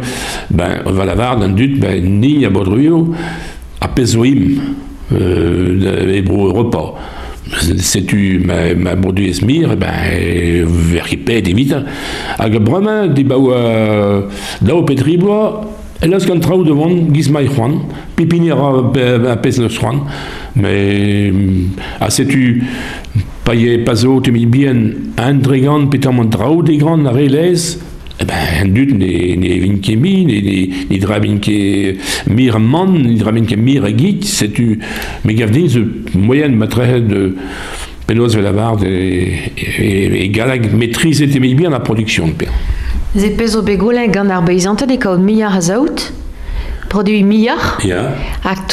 ben 0.49 0.81
va 0.85 1.05
la 1.05 1.15
var 1.15 1.37
d'un 1.37 1.53
dut 1.53 1.77
ben 1.79 2.19
ni 2.19 2.45
a 2.45 2.49
bodruio 2.49 3.13
a 3.81 3.87
pezoim 3.87 4.57
euh, 5.13 6.15
e 6.17 6.21
bro 6.25 6.49
repas 6.57 7.12
setu 7.61 8.39
ma, 8.45 8.73
ma 8.75 8.95
mordu 8.95 9.27
esmir, 9.29 9.75
ben, 9.79 10.65
ver 10.65 11.05
ripet 11.09 11.47
evit, 11.51 11.75
hag 12.39 12.57
brema 12.63 13.07
de 13.07 13.23
baoa 13.23 14.29
dao 14.61 14.83
petriboa, 14.87 15.69
elas 16.03 16.25
kan 16.27 16.41
trao 16.43 16.63
devant 16.67 17.13
giz 17.15 17.29
mai 17.31 17.47
c'hoan, 17.47 17.79
pipinir 18.17 18.57
a 18.57 19.37
pez 19.37 19.59
le 19.61 19.69
c'hoan, 19.69 20.03
mais 20.55 21.31
a 21.99 22.09
setu 22.09 22.63
pa 23.43 23.55
ye 23.55 23.77
pazo 23.83 24.19
te 24.21 24.31
mi 24.31 24.45
bien 24.45 25.13
un 25.17 25.41
dregant 25.43 25.87
petam 25.91 26.19
an 26.19 26.29
trao 26.29 26.61
de 26.61 26.77
grand 26.77 27.07
a 27.07 27.13
ben, 28.19 28.73
dut 28.73 28.93
ne, 28.97 29.35
ne 29.37 29.59
vin 29.59 29.79
ket 29.81 29.99
mi, 29.99 30.25
ne, 30.25 30.39
ne, 30.45 30.85
ne 30.89 30.99
dra 31.01 31.19
vin 31.19 31.39
ket 31.43 31.99
mir 32.27 32.59
man, 32.59 32.93
ne 33.03 33.17
dra 33.19 33.31
vin 33.31 33.47
ket 33.49 33.59
mir 33.59 33.85
a 33.85 33.91
git, 33.91 34.23
setu, 34.27 34.77
me 35.23 35.33
gav 35.33 35.51
din, 35.51 35.69
ze 35.69 35.83
moyen 36.13 36.57
matrehe 36.57 37.01
de 37.01 37.23
penaos 38.05 38.35
vel 38.35 38.47
avard 38.47 38.83
e, 38.83 39.51
e, 39.55 39.89
e 40.23 40.27
galag 40.31 40.71
maîtrise 40.73 41.27
mi 41.39 41.55
bien 41.55 41.71
la 41.71 41.79
production. 41.79 42.33
Ze 43.15 43.29
pezo 43.37 43.61
begolen 43.63 44.11
gant 44.11 44.31
ar 44.31 44.43
beizante 44.43 44.85
de 44.85 44.97
kaout 44.97 45.19
miar 45.19 45.53
a 45.53 45.61
produit 46.93 47.23
miar. 47.23 47.61
Ya. 47.83 48.13
Hag 48.43 48.69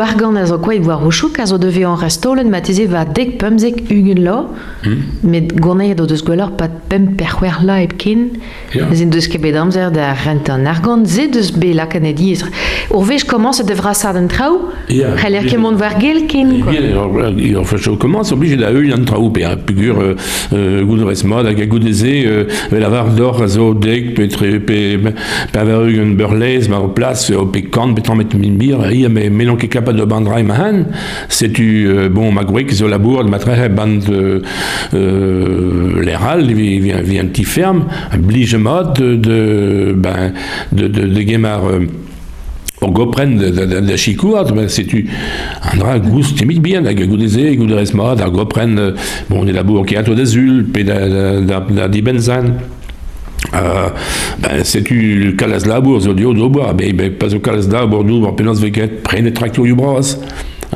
argan 0.00 0.36
a 0.36 0.46
zo 0.46 0.58
koe 0.58 0.80
war 0.80 1.04
o 1.04 1.10
chouk 1.10 1.38
a 1.38 1.46
zo 1.46 1.58
deve 1.58 1.84
an 1.84 1.98
restolen 2.00 2.50
ma 2.50 2.60
teze 2.60 2.86
va 2.88 3.04
dek 3.04 3.36
pemzek 3.38 3.82
ugen 3.90 4.22
lo. 4.24 4.38
Hmm. 4.82 5.02
Met 5.30 5.52
gournet 5.60 5.96
do 5.96 6.06
deus 6.06 6.22
gwellor 6.24 6.54
pat 6.56 6.70
pem 6.88 7.14
perchwer 7.16 7.60
la 7.64 7.80
eb 7.84 7.96
kin. 7.98 8.40
Ja. 8.72 8.88
Zin 8.94 9.10
deus 9.10 9.28
ket 9.28 9.42
bet 9.44 9.56
amzer 9.60 9.90
da 9.92 10.12
rent 10.24 10.48
an 10.48 10.66
argan. 10.66 11.06
Ze 11.06 11.28
deus 11.28 11.50
be 11.52 11.74
la 11.74 11.86
diez. 11.86 12.44
Ur 12.90 13.06
devra 13.66 13.94
sa 13.94 14.12
den. 14.12 14.28
Ja. 14.88 15.14
Ket 15.16 15.58
mont 15.58 15.78
war 15.80 16.00
gel 16.00 16.26
kin. 16.26 16.60
quoi. 16.62 16.72
Bien, 16.72 16.82
alors, 16.90 17.10
il 17.38 17.56
en 17.56 17.64
fait 17.64 17.78
commence 17.98 18.32
obligé 18.32 18.56
da 18.56 18.70
eul 18.72 18.92
an 18.92 19.04
pe 19.30 19.42
a 19.44 19.50
euh, 19.52 20.14
euh, 20.52 21.04
rez 21.06 21.24
mod 21.24 21.46
hag 21.46 21.60
a 21.60 21.66
goudeze 21.66 22.24
euh, 22.26 22.84
avar 22.84 23.10
d'or 23.14 23.42
a 23.42 23.48
zo 23.48 23.74
dek 23.74 24.14
pe 24.14 24.28
pe 24.66 24.98
o 25.74 27.40
o 27.40 27.46
pe 27.46 27.49
kant 27.70 27.94
betan 27.94 28.16
met 28.16 28.34
min 28.34 28.56
bir 28.58 28.90
ia 28.92 29.08
me 29.08 29.28
menon 29.30 29.56
ket 29.56 29.70
kapad 29.70 29.96
de 29.96 30.04
bandrai 30.04 30.42
ma 30.42 30.54
han 30.54 30.84
setu 31.28 31.86
euh, 31.86 32.08
bon 32.08 32.32
ma 32.32 32.44
gwek 32.44 32.72
zo 32.72 32.88
labour 32.88 33.24
ma 33.24 33.38
tre 33.38 33.68
band 33.68 34.08
euh, 34.10 34.40
euh, 34.94 36.02
l'eral 36.02 36.46
vi 36.46 36.78
vi 36.80 36.92
vi 37.02 37.18
un 37.18 37.26
petit 37.26 37.44
ferme 37.44 37.84
un 38.12 38.18
blige 38.18 38.56
mod 38.56 38.98
de, 38.98 39.16
de 39.16 39.92
ben 39.96 40.32
de 40.72 40.88
de, 40.88 41.06
de 41.06 41.22
gemar 41.22 41.64
euh, 41.66 41.86
o 42.80 42.90
gopren 42.90 43.36
da, 43.36 43.50
da, 43.50 43.66
da, 43.66 43.80
da 43.80 43.96
chikourt, 43.96 44.54
ben, 44.56 44.68
setu 44.72 45.04
an 45.68 45.80
dra 45.82 45.98
goust 46.00 46.38
temit 46.38 46.62
bien, 46.64 46.86
hag 46.88 47.02
a 47.02 47.06
goudeze, 47.06 47.50
goudrez 47.60 47.92
mat, 47.92 48.22
ar 48.24 48.32
gopren, 48.32 48.78
euh, 48.78 48.92
bon, 49.28 49.44
ne 49.44 49.52
labour 49.52 49.84
ket 49.84 50.00
ato 50.00 50.16
d'azul, 50.16 50.64
pe 50.72 50.84
da, 50.88 51.00
da, 51.08 51.24
da, 51.44 51.60
da 51.76 51.88
dibenzan. 51.92 52.54
Euh, 52.54 52.79
ben, 53.50 54.64
setu 54.64 55.34
kalaz 55.40 55.66
labour, 55.66 56.00
zo 56.00 56.14
dio 56.14 56.34
doboa, 56.36 56.72
ben, 56.76 56.94
ben, 56.96 57.16
pas 57.18 57.34
o 57.34 57.40
kalaz 57.40 57.68
labour, 57.70 58.04
nou, 58.06 58.28
an 58.28 58.36
penaz 58.38 58.62
veket, 58.62 59.00
prene 59.06 59.32
traktor 59.34 59.68
yu 59.68 59.78
bras. 59.78 60.16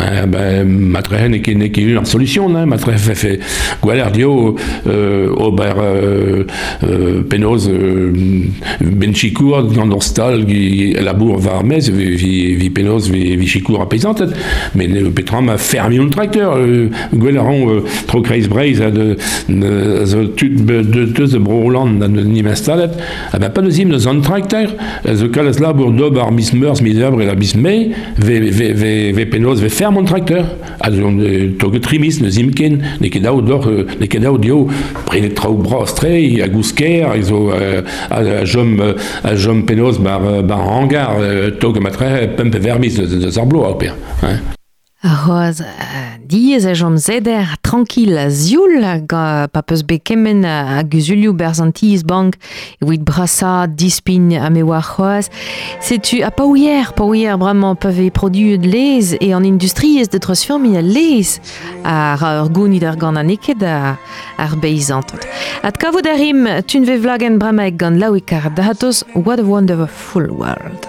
Euh, 0.00 0.26
ben, 0.26 0.66
matrehe 0.66 1.28
ne 1.28 1.38
ket 1.38 1.54
ne 1.54 1.68
ket 1.68 1.96
un 1.96 2.04
solution, 2.04 2.48
hein, 2.56 2.66
matrehe 2.66 2.98
fe 2.98 3.14
fe 3.14 3.38
gwaler 3.80 4.10
dio 4.12 4.56
euh, 4.88 5.28
ober 5.36 5.72
euh, 5.78 6.44
euh, 6.82 7.22
penoz 7.22 7.68
euh, 7.68 8.12
ben 8.80 9.14
chikour 9.14 9.62
gant 9.72 9.90
ur 9.94 10.02
stal 10.02 10.48
gi 10.48 10.94
labour 11.00 11.38
va 11.38 11.58
armez 11.60 11.90
vi, 11.92 12.16
vi, 12.56 12.70
penoz 12.70 13.08
vi, 13.08 13.36
vi 13.36 13.62
a 13.80 13.86
pezantet 13.86 14.34
men 14.74 14.96
euh, 14.96 15.10
petram 15.10 15.48
a 15.48 15.58
fermi 15.58 16.00
un 16.00 16.08
tracteur 16.08 16.56
euh, 16.56 16.88
gweleran 17.12 17.68
euh, 17.68 17.80
tro 18.08 18.20
kreiz 18.22 18.48
breiz 18.48 18.82
a 18.82 18.90
de, 18.90 19.16
de, 19.48 20.82
de 20.82 21.04
de 21.06 21.38
broland 21.38 22.00
da 22.00 22.08
ni 22.08 22.42
instalet 22.42 22.90
a 23.32 23.38
ben 23.38 23.50
pa 23.54 23.62
deuzim 23.62 23.90
deus 23.90 24.08
an 24.10 24.20
tracteur. 24.22 24.74
A 25.04 25.14
zo 25.14 25.28
kalaz 25.28 25.60
labour 25.60 25.92
dob 25.92 26.18
ar 26.18 26.32
mis 26.32 26.52
meurs 26.52 26.82
mis 26.82 26.98
ebre 26.98 27.24
la 27.24 27.36
mis 27.36 27.54
me 27.54 27.92
ve, 28.18 28.40
ve, 28.50 28.72
ve, 28.74 29.12
ve 29.14 29.26
faire 29.85 29.93
mon 29.93 30.05
tracteur. 30.05 30.47
Also, 30.81 31.11
to 31.59 31.71
getrimis, 31.71 32.21
ne 32.23 32.31
zimken, 32.31 32.79
ne 33.00 33.09
kedao 33.12 33.43
dor, 33.45 33.67
ne 34.00 34.07
kedao 34.09 34.38
dio, 34.41 34.62
prene 35.05 35.29
trao 35.37 35.59
brostre, 35.61 36.14
a 36.41 36.49
gousker, 36.49 37.12
iso 37.21 37.50
a 37.53 38.45
jom, 38.49 38.81
a 38.81 39.35
jom 39.37 39.64
penos 39.69 40.00
bar, 40.00 40.25
bar 40.49 40.64
hangar, 40.71 41.21
to 41.61 41.73
gematre, 41.76 42.31
pempe 42.38 42.62
vermis 42.64 42.97
de 42.97 43.31
zarblo 43.31 43.67
a 43.69 43.75
oper. 43.76 43.93
Hein? 44.25 44.41
Diez 46.25 46.64
a 46.64 46.73
jom 46.73 46.97
zeder 46.97 47.45
tranquil 47.61 48.16
zioul 48.33 48.81
ga 49.04 49.47
pa 49.52 49.61
peus 49.61 49.83
be 49.85 49.99
kemen 50.00 50.40
a 50.49 50.81
guzulioù 50.81 51.35
berzantiz 51.37 52.00
bank 52.02 52.38
evit 52.81 53.04
brasa 53.04 53.66
dispin 53.69 54.33
a 54.33 54.49
me 54.49 54.62
war 54.62 54.81
c'hoaz. 54.81 55.28
A 56.25 56.31
pa 56.31 56.45
ouier, 56.45 56.95
pa 56.97 57.04
ouier 57.04 57.37
bramañ 57.37 57.76
peuvent 57.76 58.07
e 58.07 58.11
produit 58.11 58.57
de 58.57 58.69
lez 58.69 59.16
e 59.21 59.35
an 59.35 59.45
industriez 59.45 60.09
de 60.09 60.19
transformi 60.19 60.78
a 60.78 60.81
lez 60.81 61.40
a 61.85 62.16
ra 62.16 62.43
ur 62.43 62.49
gounid 62.49 62.85
ar 62.85 62.97
gant 62.97 63.19
an 63.21 63.28
eket 63.28 63.62
a 63.62 63.99
ar. 64.38 65.21
At 65.62 65.76
ve 66.87 66.97
vlagen 66.97 67.38
gant 67.76 68.00
e 68.16 68.23
What 69.14 69.40
a 69.40 69.45
Wonderful 69.45 70.31
World. 70.33 70.88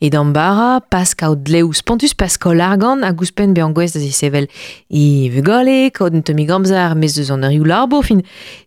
e 0.00 0.08
d'ambara, 0.10 0.80
pas 0.80 1.14
kao 1.14 1.34
dleu 1.36 1.72
spontus 1.76 2.14
pas 2.14 2.36
kao 2.40 2.54
largan 2.54 3.04
a 3.04 3.12
gouspen 3.12 3.52
be 3.54 3.60
an 3.60 3.74
gwez 3.76 3.92
da 3.92 4.00
zisevel 4.00 4.46
i 4.88 5.30
vegale, 5.32 5.90
den 5.90 6.22
tomi 6.22 6.46
gamzar 6.46 6.94
mez 6.96 7.14
deus 7.14 7.30
an 7.30 7.44
larbo 7.66 8.02
fin 8.02 8.22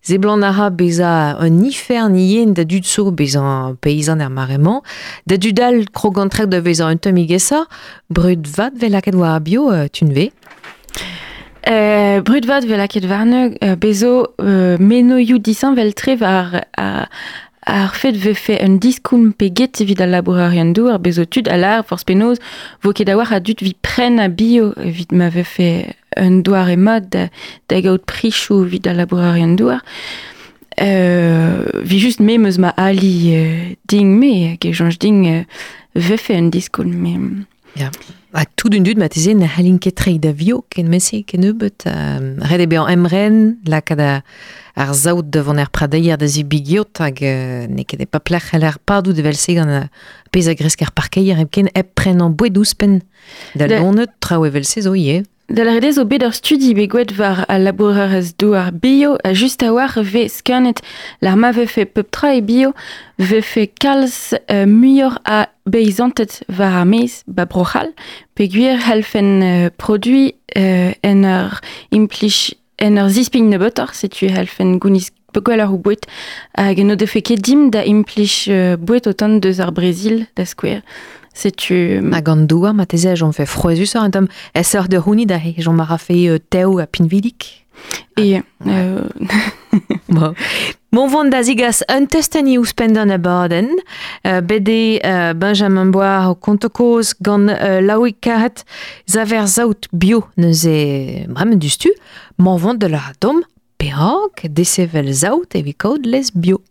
zeblan 0.05 0.43
ara 0.43 0.69
beza 0.69 1.37
un 1.41 1.63
ifer 1.65 2.09
ni 2.09 2.33
yen 2.33 2.53
da 2.53 2.63
dud 2.63 2.85
so 2.85 3.11
beza 3.11 3.41
an 3.41 3.75
peyizan 3.81 4.21
er 4.21 4.29
maremont 4.29 4.83
da 5.25 5.35
dudal 5.37 5.85
krogantrek 5.91 6.47
da 6.49 6.59
veza 6.59 6.87
un 6.87 6.97
tomi 6.97 7.25
gesa 7.27 7.65
brud 8.09 8.47
vat 8.57 8.73
vel 8.79 8.95
aket 8.95 9.15
war 9.15 9.39
bio 9.39 9.71
uh, 9.71 9.87
tun 9.91 10.13
ve 10.13 10.31
Uh, 11.63 12.19
vat 12.43 12.65
vel 12.67 12.81
ket 12.91 13.05
varne 13.07 13.55
uh, 13.55 13.75
bezo 13.79 14.35
uh, 14.35 14.75
menoioù 14.79 15.39
disan 15.39 15.77
vel 15.79 15.93
ar 17.65 17.95
fet 17.95 18.17
ve 18.19 18.33
fe 18.35 18.57
un 18.63 18.77
diskoun 18.81 19.31
pe 19.37 19.49
get 19.55 19.81
evit 19.83 20.01
al 20.03 20.11
laborarian 20.13 20.73
dou 20.75 20.89
ar 20.91 20.99
bezo 21.03 21.25
tud 21.25 21.47
a 21.51 21.57
lar 21.57 21.83
force 21.87 22.07
penoz 22.07 22.41
vo 22.83 22.93
ket 22.95 23.09
a 23.09 23.17
war 23.17 23.31
a 23.33 23.39
dud 23.39 23.63
vi 23.63 23.73
pren 23.81 24.19
a 24.19 24.27
bio 24.27 24.73
evit 24.83 25.11
ma 25.11 25.29
ve 25.33 25.45
fe 25.47 25.69
un 26.19 26.41
doar 26.43 26.69
e 26.73 26.77
mod 26.77 27.09
da, 27.13 27.29
da 27.69 27.79
gaout 27.81 28.05
prichou 28.09 28.65
evit 28.67 28.87
al 28.87 28.99
laborarian 29.01 29.55
douar 29.55 29.81
euh, 30.81 31.63
vi 31.83 31.99
just 31.99 32.19
me 32.19 32.37
ma 32.37 32.73
ali 32.77 33.35
euh, 33.35 33.75
ding 33.87 34.19
me 34.19 34.57
ke 34.57 34.73
jonge 34.73 34.99
ding 34.99 35.25
euh, 35.27 35.43
ve 35.95 36.17
fe 36.17 36.35
un 36.35 36.49
diskoun 36.49 36.91
me 36.91 37.17
Ja. 37.75 37.89
A 38.33 38.45
tout 38.45 38.69
d'un 38.69 38.83
dud 38.85 38.97
ma 39.01 39.07
teze 39.09 39.33
na 39.33 39.47
halin 39.49 39.79
ket 39.81 39.95
trei 39.97 40.19
da 40.21 40.31
vio 40.31 40.59
ken 40.69 40.89
mese 40.89 41.23
ken 41.25 41.43
eubet 41.47 41.85
uh, 41.89 42.21
red 42.49 42.61
ebe 42.65 42.77
an 42.77 42.89
emren 42.93 43.39
la 43.69 43.79
kada 43.81 44.21
ar 44.77 44.93
zaout 44.93 45.29
devant 45.33 45.57
er 45.61 45.69
pradeier 45.73 46.17
da 46.21 46.29
zi 46.29 46.43
bigiot 46.45 47.01
hag 47.01 47.21
uh, 47.25 47.65
ne 47.69 47.85
ket 47.85 48.01
e 48.01 48.07
pa 48.09 48.21
plech 48.21 48.51
hel 48.53 48.65
padou 48.85 49.13
de 49.13 49.25
vel 49.25 49.37
se 49.37 49.55
gant 49.57 49.73
a 49.73 49.83
pez 50.33 50.49
a 50.49 50.55
gresk 50.57 50.85
ar 50.85 50.93
parkeier 50.93 51.41
eb 51.41 51.49
ken 51.53 51.69
eb 51.73 51.89
pren 51.97 52.21
an 52.21 52.33
boe 52.37 52.49
douspen 52.53 53.01
da 53.57 53.65
De- 53.69 53.81
lonet 53.81 54.13
trao 54.21 54.45
vel 54.49 54.65
se 54.69 54.85
zo 54.85 54.93
ie 54.93 55.23
Dalredez 55.53 55.99
o 56.01 56.03
bet 56.09 56.23
ur 56.25 56.33
studi 56.33 56.71
begwet 56.73 57.11
war 57.19 57.43
al 57.45 57.61
labourerez 57.67 58.31
do 58.41 58.55
ar 58.57 58.71
bio 58.73 59.11
a 59.23 59.35
just 59.37 59.61
a 59.61 59.69
war 59.69 59.93
ve 60.01 60.25
skanet 60.25 60.79
l'ar 61.21 61.37
ma 61.37 61.51
vefe 61.53 61.85
pep 61.85 62.09
tra 62.09 62.31
e 62.33 62.41
bio 62.41 62.71
vefe 63.19 63.67
kalz 63.77 64.33
euh, 64.49 64.65
muior 64.65 65.19
a 65.25 65.45
beizantet 65.69 66.41
war 66.57 66.73
ar 66.81 66.89
mez 66.89 67.21
ba 67.27 67.45
brochal 67.45 67.93
pe 68.33 68.49
gwir 68.49 68.81
helfen 68.81 69.29
euh, 69.43 69.69
produi 69.77 70.33
euh, 70.57 70.89
en 71.03 71.21
ur 71.21 71.61
implich 71.91 72.55
en 72.81 72.97
ur 72.97 73.13
zisping 73.13 73.53
ne 73.53 73.61
botor 73.61 73.93
setu 73.93 74.33
helfen 74.33 74.79
gounis 74.81 75.13
pegweler 75.33 75.69
ou 75.69 75.77
bouet 75.77 76.09
hag 76.57 76.81
en 76.81 76.93
o 76.93 76.97
defe 76.97 77.21
ket 77.21 77.45
dim 77.45 77.69
da 77.69 77.85
implich 77.85 78.47
euh, 78.49 78.73
bouet 78.77 79.05
otan 79.05 79.37
deus 79.37 79.61
ar 79.61 79.73
Brezil 79.73 80.25
da 80.33 80.49
skwer. 80.49 80.81
Setu 81.33 82.01
hag 82.13 82.29
an 82.29 82.45
doua 82.47 82.73
ma 82.73 82.85
teze 82.85 83.15
j'on 83.15 83.33
fe 83.33 83.45
froezus 83.45 83.95
an 83.95 84.11
tom 84.11 84.27
es 84.53 84.73
ur 84.75 84.87
de 84.87 84.97
houni 84.97 85.25
da 85.25 85.37
he 85.37 85.55
j'on 85.57 85.73
mara 85.73 85.97
fe 85.97 86.17
uh, 86.29 86.39
teo 86.49 86.79
a 86.79 86.87
pinvidik 86.87 87.65
e 88.17 88.41
euh, 88.67 89.01
Bon. 90.09 90.33
Mon 90.91 91.07
vont 91.07 91.25
da 91.25 91.41
zigas 91.41 91.81
un 91.89 92.05
testeni 92.05 92.59
ou 92.61 92.65
spendan 92.69 93.09
a 93.09 93.17
baden, 93.17 93.71
uh, 94.27 94.41
bede 94.45 94.99
uh, 95.01 95.33
Benjamin 95.33 95.89
Bois 95.89 96.27
o 96.29 96.35
kontokoz 96.35 97.15
gant 97.17 97.49
uh, 97.49 97.79
laoui 97.81 98.13
karet 98.13 98.61
zaver 99.09 99.47
zaout 99.49 99.87
bio 99.91 100.21
neus 100.37 100.67
e 100.69 101.25
bremen 101.31 101.57
du 101.57 101.71
stu, 101.73 101.89
mon 102.37 102.61
vont 102.61 102.77
de 102.77 102.91
la 102.93 103.01
dom 103.21 103.41
perag 103.81 104.45
desevel 104.45 105.09
zaout 105.09 105.57
evit 105.57 105.79
kaout 105.81 106.05
les 106.05 106.29
bio. 106.35 106.61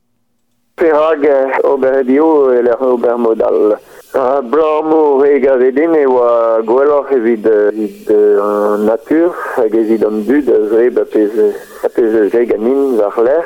Perag 0.79 1.27
ober 1.67 2.05
bio 2.07 2.53
e 2.55 2.63
l'er 2.63 2.79
ober 2.79 3.19
modal. 3.19 3.75
Ah, 4.15 4.43
Blamo 4.43 5.25
e 5.25 5.39
gavedin 5.41 5.95
e 5.95 6.05
oa 6.05 6.61
gwelloc'h 6.61 7.15
evit 7.17 7.47
evit 7.47 8.11
an 8.13 8.85
natur 8.85 9.33
hag 9.57 9.73
evit 9.73 10.05
an 10.05 10.21
dud 10.29 10.51
a 10.53 10.59
zre 10.69 10.91
ba 10.93 11.05
pez 11.09 11.33
a 11.81 11.89
pez 11.89 12.13
eus 12.21 12.35
ganin 12.51 12.99
war 13.01 13.17
l'er 13.25 13.41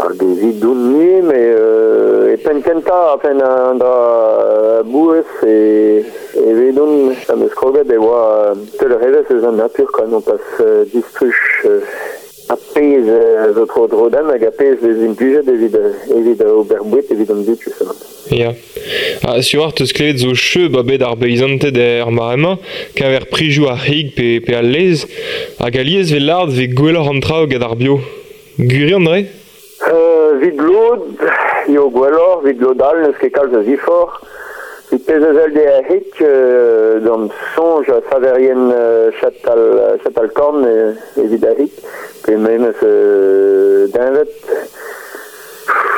hag 0.00 0.22
evit 0.24 0.62
doun 0.62 0.80
nue 0.92 1.20
me 1.28 1.42
e 2.32 2.36
pen 2.40 2.62
kenta 2.64 3.12
a 3.12 3.18
pen 3.20 3.42
an 3.44 3.76
da 3.76 4.80
bouez 4.88 5.28
e 5.44 6.00
evit 6.40 6.72
doun 6.80 7.12
am 7.28 7.42
eus 7.44 7.52
kroget 7.52 7.92
e 7.92 8.00
oa 8.00 8.56
tel 8.80 8.96
revez 8.96 9.28
eus 9.28 9.44
an 9.44 9.60
natur 9.60 9.92
kan 9.92 10.14
on 10.14 10.24
pas 10.24 10.40
distruch 10.88 11.44
a 12.48 12.56
pez 12.56 13.04
euh, 13.08 13.52
zo 13.54 13.66
tro 13.66 13.86
drodan 13.88 14.30
hag 14.32 14.44
a 14.44 14.50
pez 14.50 14.80
eus 14.82 15.02
impujet 15.04 15.48
evit, 15.48 15.74
evit 16.16 16.40
a 16.40 16.48
ober 16.52 16.80
bouet 16.84 17.10
evit 17.12 17.30
an 17.30 17.42
dud 17.44 17.60
justement. 17.60 17.96
Ya. 18.30 18.52
Ha, 19.24 19.40
sur 19.42 19.66
eus 19.68 19.92
klevet 19.92 20.22
zo 20.22 20.34
cheu 20.34 20.68
ba 20.72 20.82
bet 20.82 21.02
ar 21.02 21.16
beizanted 21.20 21.76
er 21.76 22.10
marema, 22.10 22.56
kaver 22.96 23.28
prijou 23.32 23.68
ar 23.72 23.80
hig 23.84 24.14
pe, 24.16 24.38
pe 24.44 24.56
al 24.56 24.70
lez, 24.72 25.04
hag 25.60 25.76
aliez 25.76 26.12
ve 26.12 26.20
lard 26.20 26.52
ve 26.52 26.68
an 27.00 27.20
traoù 27.20 27.48
gad 27.48 27.62
ar 27.62 27.76
bio. 27.76 28.00
Guri 28.58 28.94
an 28.94 29.04
dre? 29.04 29.26
Euh, 29.86 30.38
vid 30.40 30.58
lod, 30.58 31.04
yo 31.68 31.88
gwellor, 31.90 32.42
vid 32.44 32.60
lodal, 32.60 33.02
neus 33.04 33.18
ket 33.20 33.32
kalz 33.32 33.54
a 33.54 33.62
zifor. 33.62 34.18
Pez 34.88 35.20
eus 35.20 35.36
el 35.36 35.52
de 35.52 35.64
a 35.68 35.80
hik, 35.84 36.14
euh, 36.24 37.00
d'an 37.04 37.26
sonj 37.52 37.90
a 37.92 37.98
saverien 38.08 38.70
euh, 38.72 39.10
chatal, 39.20 39.60
chatal 40.02 40.30
korn 40.32 40.64
e, 40.64 40.76
e 41.20 41.26
vid 41.28 41.44
a 41.44 41.52
hik. 41.58 41.74
Pe 42.24 42.36
me 42.40 42.54
eus 42.56 42.80
euh, 42.88 43.86
dinvet. 43.92 44.32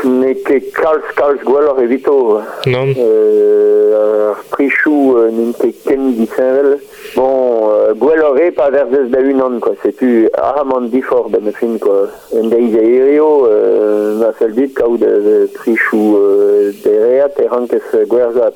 Ne 0.04 0.34
ket 0.46 0.72
kalz 0.72 1.04
kalz 1.16 1.42
gwellor 1.44 1.82
evito. 1.82 2.40
Non. 2.66 2.94
Euh, 2.96 4.30
ar 4.30 4.44
prichou 4.50 5.18
euh, 5.18 5.30
ket 5.60 5.84
ken. 5.86 6.78
Bon, 7.16 7.70
euh, 7.70 7.94
gwellor 7.98 8.38
e 8.38 8.50
pa 8.54 8.70
verzez 8.70 9.08
da 9.10 9.20
unan, 9.20 9.58
quoi. 9.60 9.74
Setu 9.82 10.28
ahamant 10.38 10.88
difor 10.92 11.28
da 11.30 11.40
me 11.40 11.52
fin, 11.52 11.76
quoi. 11.78 12.08
En 12.36 12.48
e 12.78 13.00
erio, 13.00 13.46
euh, 13.46 14.18
ma 14.20 14.32
fel 14.38 14.54
dit 14.54 14.72
kaout 14.74 14.98
de, 14.98 15.10
de 15.26 15.36
prichou 15.54 16.16
euh, 16.16 16.70
e 16.86 18.04
gwerza 18.06 18.46
a 18.46 18.50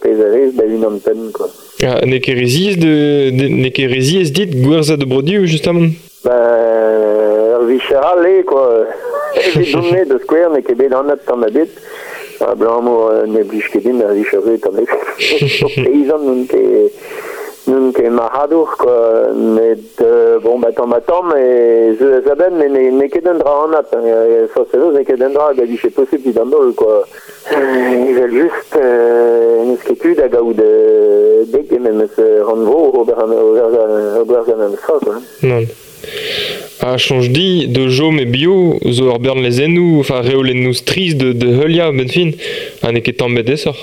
da 0.54 0.64
unan 0.64 1.00
pen, 1.04 1.30
quoi. 1.32 1.50
Ha, 1.82 1.98
ne 2.06 2.20
dit 4.32 4.54
gwerza 4.62 4.96
de 4.96 5.04
brodiou 5.04 5.46
justement? 5.46 5.90
Ben, 6.24 7.13
ar 7.64 7.70
vicheral 7.70 8.26
e, 8.26 8.42
quoi. 8.44 8.86
Evit 9.34 9.72
donne 9.74 10.04
de 10.04 10.18
skwer 10.22 10.50
ne 10.52 10.62
ket 10.62 10.76
bet 10.78 10.92
anat 10.92 11.24
tam 11.26 11.44
a 11.44 11.50
bet. 11.50 11.70
A 12.40 12.54
blamo 12.54 13.10
euh, 13.10 13.26
ne 13.26 13.44
blij 13.44 13.70
ket 13.72 13.84
din 13.84 14.02
ar 14.04 14.14
vicheral 14.14 14.58
tam 14.60 14.78
e. 14.78 14.84
Peizan 15.84 16.24
nun 16.24 16.44
ket 16.46 16.92
nun 17.64 17.92
ket 17.96 18.10
mahadour, 18.12 18.76
quoi. 18.76 19.32
Met, 19.56 20.00
euh, 20.04 20.38
bon, 20.44 20.60
ba 20.60 20.70
tam 20.76 20.92
a 20.92 21.00
tam, 21.00 21.32
e 21.32 21.94
ze 21.98 22.10
ez 22.20 22.28
a 22.30 22.34
ben, 22.34 22.58
mais 22.58 22.68
ne, 22.68 22.90
ne 22.90 23.08
ket 23.08 23.26
un 23.26 23.40
dra 23.40 23.54
anat. 23.64 23.94
Hein. 23.94 24.04
E, 24.04 24.48
so 24.52 24.66
se 24.70 24.76
ne 24.76 25.04
ket 25.04 25.22
un 25.22 25.32
dra, 25.32 25.52
ga 25.56 25.64
vich 25.64 25.86
e 25.88 25.90
posib 25.90 26.26
dit 26.26 26.38
an 26.38 26.52
dol, 26.52 26.74
quoi. 26.76 27.06
Euh, 27.56 28.10
Evel 28.10 28.36
just, 28.42 28.76
euh, 28.76 29.64
neus 29.64 29.86
ket 29.88 30.00
tud 30.02 30.20
a 30.20 30.28
gaout 30.28 30.60
euh, 30.60 31.44
dek 31.52 31.72
e 31.72 31.80
memes 31.80 32.20
euh, 32.20 32.44
ran 32.44 32.66
vo 32.68 32.90
ober 33.00 33.24
an 33.24 33.32
ober 33.32 34.52
an 34.52 34.68
an 34.68 35.74
Ha, 36.80 36.96
chanj 36.98 37.30
di, 37.32 37.66
de 37.72 37.88
jom 37.88 38.18
e 38.20 38.26
bio, 38.28 38.76
zo 38.92 39.10
ur 39.12 39.18
bern 39.22 39.40
lezennou, 39.44 40.00
enfin 40.02 40.22
reolen 40.26 40.62
nou 40.64 40.76
striz 40.76 41.14
de, 41.16 41.32
de 41.32 41.52
heulia, 41.56 41.90
ben 41.92 42.08
fin, 42.08 42.34
esor. 43.54 43.76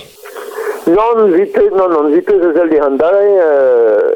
Non, 0.88 1.32
vite, 1.32 1.70
non, 1.72 1.90
non, 1.90 2.12
vite 2.12 2.34
eus 2.34 2.56
el 2.58 2.70
de 2.70 2.80
handare, 2.82 3.22
euh, 3.22 4.10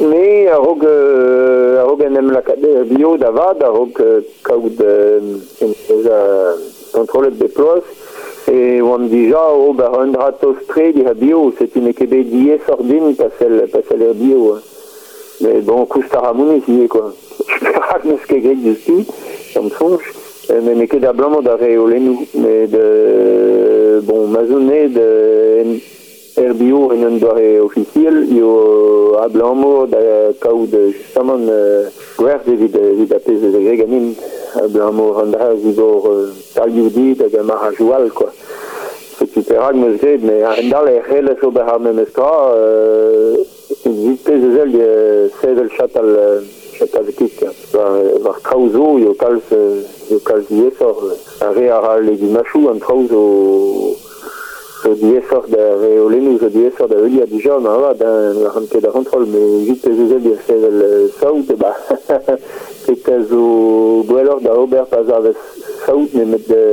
me 0.00 0.48
a 0.48 0.56
rog, 0.56 0.84
euh, 0.84 1.80
a 1.80 1.84
rog 1.84 2.02
en 2.02 2.16
em 2.16 2.84
bio 2.88 3.16
da 3.16 3.28
a 3.28 3.68
rog 3.68 3.92
euh, 4.00 4.20
kaout 4.42 4.80
euh, 4.80 5.20
en 5.62 6.10
a 6.10 6.54
kontrolet 6.92 7.30
de 7.30 7.46
ploas, 7.46 7.84
e 8.48 8.80
oam 8.80 9.08
dija 9.08 9.42
o 9.52 9.72
ber 9.72 9.98
un 9.98 10.12
dra 10.12 10.32
tostre 10.32 10.92
di 10.92 11.04
ha 11.04 11.14
bio, 11.14 11.52
set 11.58 11.76
un 11.76 11.88
ekebe 11.88 12.22
die 12.24 12.58
sordin 12.66 13.14
pasel, 13.16 13.68
pasel 13.72 14.12
bio. 14.14 14.60
Mais 15.40 15.62
a 15.68 16.32
mouni 16.32 16.62
si 16.64 16.88
quoi. 16.88 17.14
Rak 17.90 18.04
neus 18.04 18.24
ket 18.26 18.40
gret 18.42 18.58
justi, 18.62 19.06
am 19.56 19.68
sonj, 19.70 20.00
euh, 20.50 20.60
mais 20.64 20.74
ne 20.74 20.86
ket 20.86 21.00
da 21.00 21.12
blamo 21.12 21.42
da 21.42 21.56
reolenou, 21.56 22.26
mais 22.34 22.66
de, 22.66 24.00
bon, 24.04 24.26
mazounet 24.28 24.88
de 24.88 25.80
er 26.36 26.52
bio 26.54 26.90
en 26.92 27.02
un 27.04 27.18
doare 27.18 27.60
officiel, 27.60 28.26
yo 28.36 29.16
a 29.20 29.28
da 29.28 29.52
de 30.66 30.92
justement 30.92 31.38
euh, 31.48 31.88
gwerd 32.18 32.48
evit, 32.48 32.74
evit 32.76 33.12
a 33.12 33.18
pez 33.18 33.40
de 33.40 33.50
greganin, 33.50 34.14
a 34.54 34.66
blamo 34.68 35.12
randra 35.12 35.54
zigor 35.56 36.10
euh, 36.10 36.32
talioù 36.54 36.90
dit 36.90 37.20
hag 37.20 37.34
a 37.36 37.42
mar 37.42 37.64
a 37.64 37.72
joual, 37.72 38.10
quoi. 38.10 38.32
Perak 39.18 39.74
meus 39.74 39.98
gred, 39.98 40.22
me 40.22 40.42
an 40.42 40.68
dal 40.68 40.86
e 40.88 41.00
c'hele 41.00 41.34
so 41.40 41.50
behar 41.50 41.78
me 41.78 41.90
meus 41.90 42.10
ka, 42.12 42.28
vit 43.84 44.20
pez 44.24 44.42
ezel 44.44 44.72
de 44.72 45.30
sedel 45.40 45.70
chatal 45.72 46.10
chatal 46.76 47.06
kik, 47.16 47.40
var 47.72 48.36
trauzo 48.44 48.98
yo 49.00 49.14
kalz 49.14 49.48
yo 50.10 50.18
kalz 50.20 50.44
diesor, 50.50 51.16
a 51.40 51.48
re 51.48 51.70
a 51.70 51.80
rale 51.80 52.16
di 52.16 52.28
machou 52.28 52.68
an 52.68 52.78
trauzo 52.78 53.96
zo 54.82 54.94
diesor 55.00 55.48
de 55.48 55.64
re 55.80 55.92
olenu 55.98 56.36
zo 56.38 56.52
diesor 56.52 56.86
da 56.86 57.00
euli 57.00 57.22
a 57.22 57.26
dijon, 57.26 57.64
ha 57.64 57.94
da 57.94 58.12
ran 58.52 58.68
ket 58.68 58.82
da 58.82 58.90
kontrol, 58.90 59.24
me 59.24 59.64
vit 59.64 59.80
pez 59.80 59.96
ezel 59.96 60.22
de 60.28 60.36
sedel 60.44 61.10
saout, 61.16 61.56
ba, 61.56 61.72
ket 62.84 63.28
zo 63.32 64.04
gwellor 64.04 64.44
da 64.44 64.52
ober 64.60 64.84
pazar 64.84 65.32
saout, 65.86 66.12
me 66.12 66.24
met 66.36 66.48
de 66.48 66.64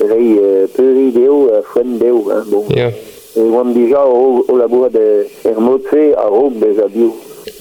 rei 0.00 0.38
fwen 1.72 1.98
deo, 1.98 2.24
hein, 2.30 2.44
bon. 2.50 2.64
Ya. 2.76 2.90
E 3.36 3.44
oam 3.52 3.72
dija 3.74 4.04
o, 4.04 4.44
o 4.48 4.56
labour 4.56 4.90
de 4.90 5.26
er 5.44 5.60
motse 5.60 6.12
a 6.16 6.26
a 6.84 6.88
bio. 6.88 7.12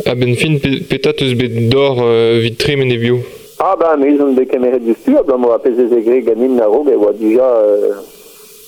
Ha, 0.05 0.15
ben 0.15 0.35
fin, 0.35 0.59
pe, 0.59 0.79
petat 0.89 1.21
eus 1.21 1.33
bet 1.33 1.69
dor 1.71 1.99
vit 2.41 2.57
tremen 2.59 2.91
e 2.91 2.97
bio. 2.97 3.19
Ba, 3.59 3.95
me 3.97 4.09
izan 4.13 4.35
de 4.35 4.45
kemeret 4.45 4.81
abla 5.19 5.37
mo 5.37 5.51
a 5.51 5.59
pezez 5.59 5.91
e 5.91 6.01
gre 6.01 6.21
ganin 6.21 6.55
na 6.55 6.65
rog 6.65 6.89
e 6.89 6.95
oa 6.95 7.13
dija 7.13 7.47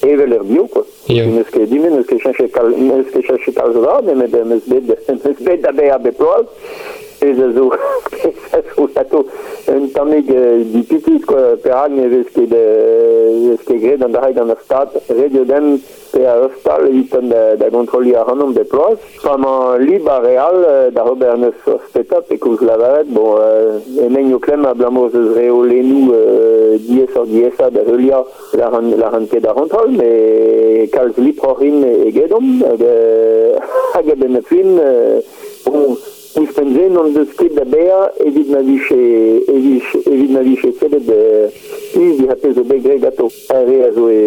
evel 0.03 0.34
er 0.34 0.43
bio, 0.43 0.67
quoi. 0.67 0.84
Ket 1.08 1.70
dime, 1.70 1.89
neus 1.89 2.06
ket 2.06 2.20
chanche 2.20 2.50
kal, 2.52 2.67
neus 2.76 3.08
ket 3.13 3.24
chanche 3.24 3.54
kal 3.56 3.72
zra, 3.72 4.02
ne 4.04 4.13
met 4.13 4.34
meus 4.43 4.65
bet, 4.67 4.84
meus 5.08 5.39
bet 5.39 5.62
da 5.63 5.72
be 5.72 5.88
a 5.89 5.98
be 5.98 6.12
ploaz, 6.12 6.46
ez 7.24 7.39
a 7.39 7.52
zo, 7.56 7.72
ez 8.28 8.36
a 8.52 8.62
zo 8.76 8.89
ato, 8.93 9.26
un 9.72 9.88
tamig 9.96 10.30
euh, 10.30 10.65
di 10.74 10.82
pitit, 10.84 11.24
quoi, 11.26 11.56
per 11.63 11.78
hag 11.78 11.96
ne 11.96 12.10
vez 12.12 12.28
ket, 12.36 12.52
euh, 12.52 13.56
vez 13.56 13.63
ket 13.63 13.80
kalz 30.97 31.17
liprorin 31.21 31.83
egedom, 32.10 32.51
hag 33.93 34.13
a 34.13 34.15
ben 34.17 34.41
a 34.41 34.41
fin, 34.49 34.75
bon, 35.65 35.97
Ouz 36.38 36.51
penzen 36.53 36.97
on 37.01 37.13
deus 37.15 37.31
ket 37.33 37.55
da 37.57 37.63
bea 37.65 38.12
evit 38.21 38.49
na 38.53 38.60
vise 38.62 38.97
evit 39.49 40.29
na 40.29 40.43
vise 40.45 40.69
sedet 40.77 41.07
de 41.07 41.49
iz 41.97 42.19
di 42.19 42.27
hapez 42.29 42.60
o 42.62 42.63
beg 42.63 42.86
reg 42.86 43.05
ato 43.10 43.25
are 43.55 43.77
a 43.88 43.89
zo 43.95 44.05
e 44.10 44.21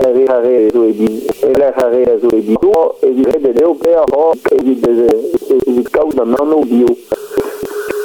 are 0.00 0.24
are 0.36 0.70
zo 0.72 0.84
e 0.88 0.92
din 0.96 1.20
ele 1.42 1.68
are 1.76 2.00
a 2.14 2.16
zo 2.22 2.30
e 2.32 2.40
din. 2.40 2.56
Do 2.62 2.96
evit 3.02 3.28
red 3.34 3.44
e 3.50 3.52
deo 3.52 3.74
bea 3.74 4.04
ho 4.12 4.32
evit 4.48 5.90
kaout 5.92 6.18
an 6.24 6.32
anno 6.40 6.64
bio 6.64 6.88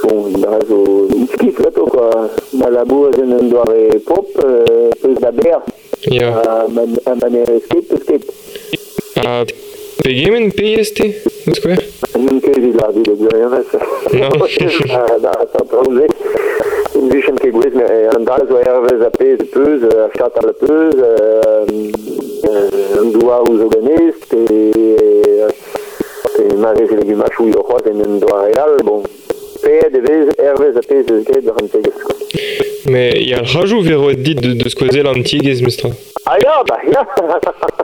Bon, 0.03 0.33
zo 0.67 1.07
iskif 1.23 1.57
gato 1.61 1.85
quoi. 1.85 2.29
Ma 2.59 2.69
labou 2.69 3.07
a 3.07 3.11
zen 3.15 3.31
an 3.37 3.49
doare 3.49 3.99
pop 4.05 4.27
euh, 4.43 4.89
peus 5.01 5.19
da 5.19 5.31
bea 5.31 5.61
Ya. 6.09 6.29
a, 6.41 6.67
man, 6.67 6.95
a 7.05 7.13
maner 7.15 7.49
esket 7.55 7.87
peus 7.87 8.03
ket. 8.07 8.23
Ha, 9.21 9.43
pegemen 10.01 10.49
PST, 10.57 10.99
eus 11.51 11.61
kwer? 11.61 11.83
Nun 12.17 12.39
ket 12.41 12.57
evit 12.57 12.79
la 12.81 12.89
di 12.95 13.03
de 13.05 13.13
gwirionez. 13.19 13.69
Non. 14.17 14.41
Ah, 14.97 15.17
da, 15.21 15.31
da, 15.53 15.61
trauze. 15.69 16.07
Un 16.97 17.07
vichen 17.13 17.37
ket 17.37 17.53
gwez, 17.53 17.73
me 17.77 17.85
an 18.15 18.25
dal 18.25 18.47
zo 18.49 18.57
ervez 18.59 19.05
a 19.05 19.11
pez 19.13 19.45
peus, 19.53 19.85
a 19.93 20.09
chat 20.17 20.41
al 20.41 20.51
peus, 20.59 20.97
an 22.99 23.13
doa 23.13 23.39
ou 23.45 23.57
zo 23.61 23.69
ganez, 23.71 24.17
te, 24.27 24.41
te 26.33 26.49
marez 26.65 26.91
legumachou 26.97 27.47
yo 27.53 27.63
c'hoaz 27.69 27.87
en 27.93 28.03
un 28.07 28.19
doa 28.25 28.47
real, 28.49 28.79
bon. 28.89 29.05
Vez 29.63 30.27
ervez 30.39 30.77
a 30.77 30.81
pez 30.81 31.05
eus 31.11 31.23
gret 31.23 31.45
ur 31.45 31.53
an 31.53 31.67
tegez. 31.67 31.93
Mais 32.89 33.11
il 33.15 33.29
y 33.29 33.33
a 33.33 33.39
un 33.39 33.43
rajout 33.43 33.81
vers 33.81 34.01
le 34.01 34.15
dit 34.15 34.35
de, 34.35 34.53
de 34.53 34.69
ce 34.69 34.75
que 34.75 34.85
l'antique 35.01 35.43
mestra. 35.61 35.89
Ah 36.25 36.37
ja, 36.41 36.63
bah 36.67 36.79
ja. 36.91 37.07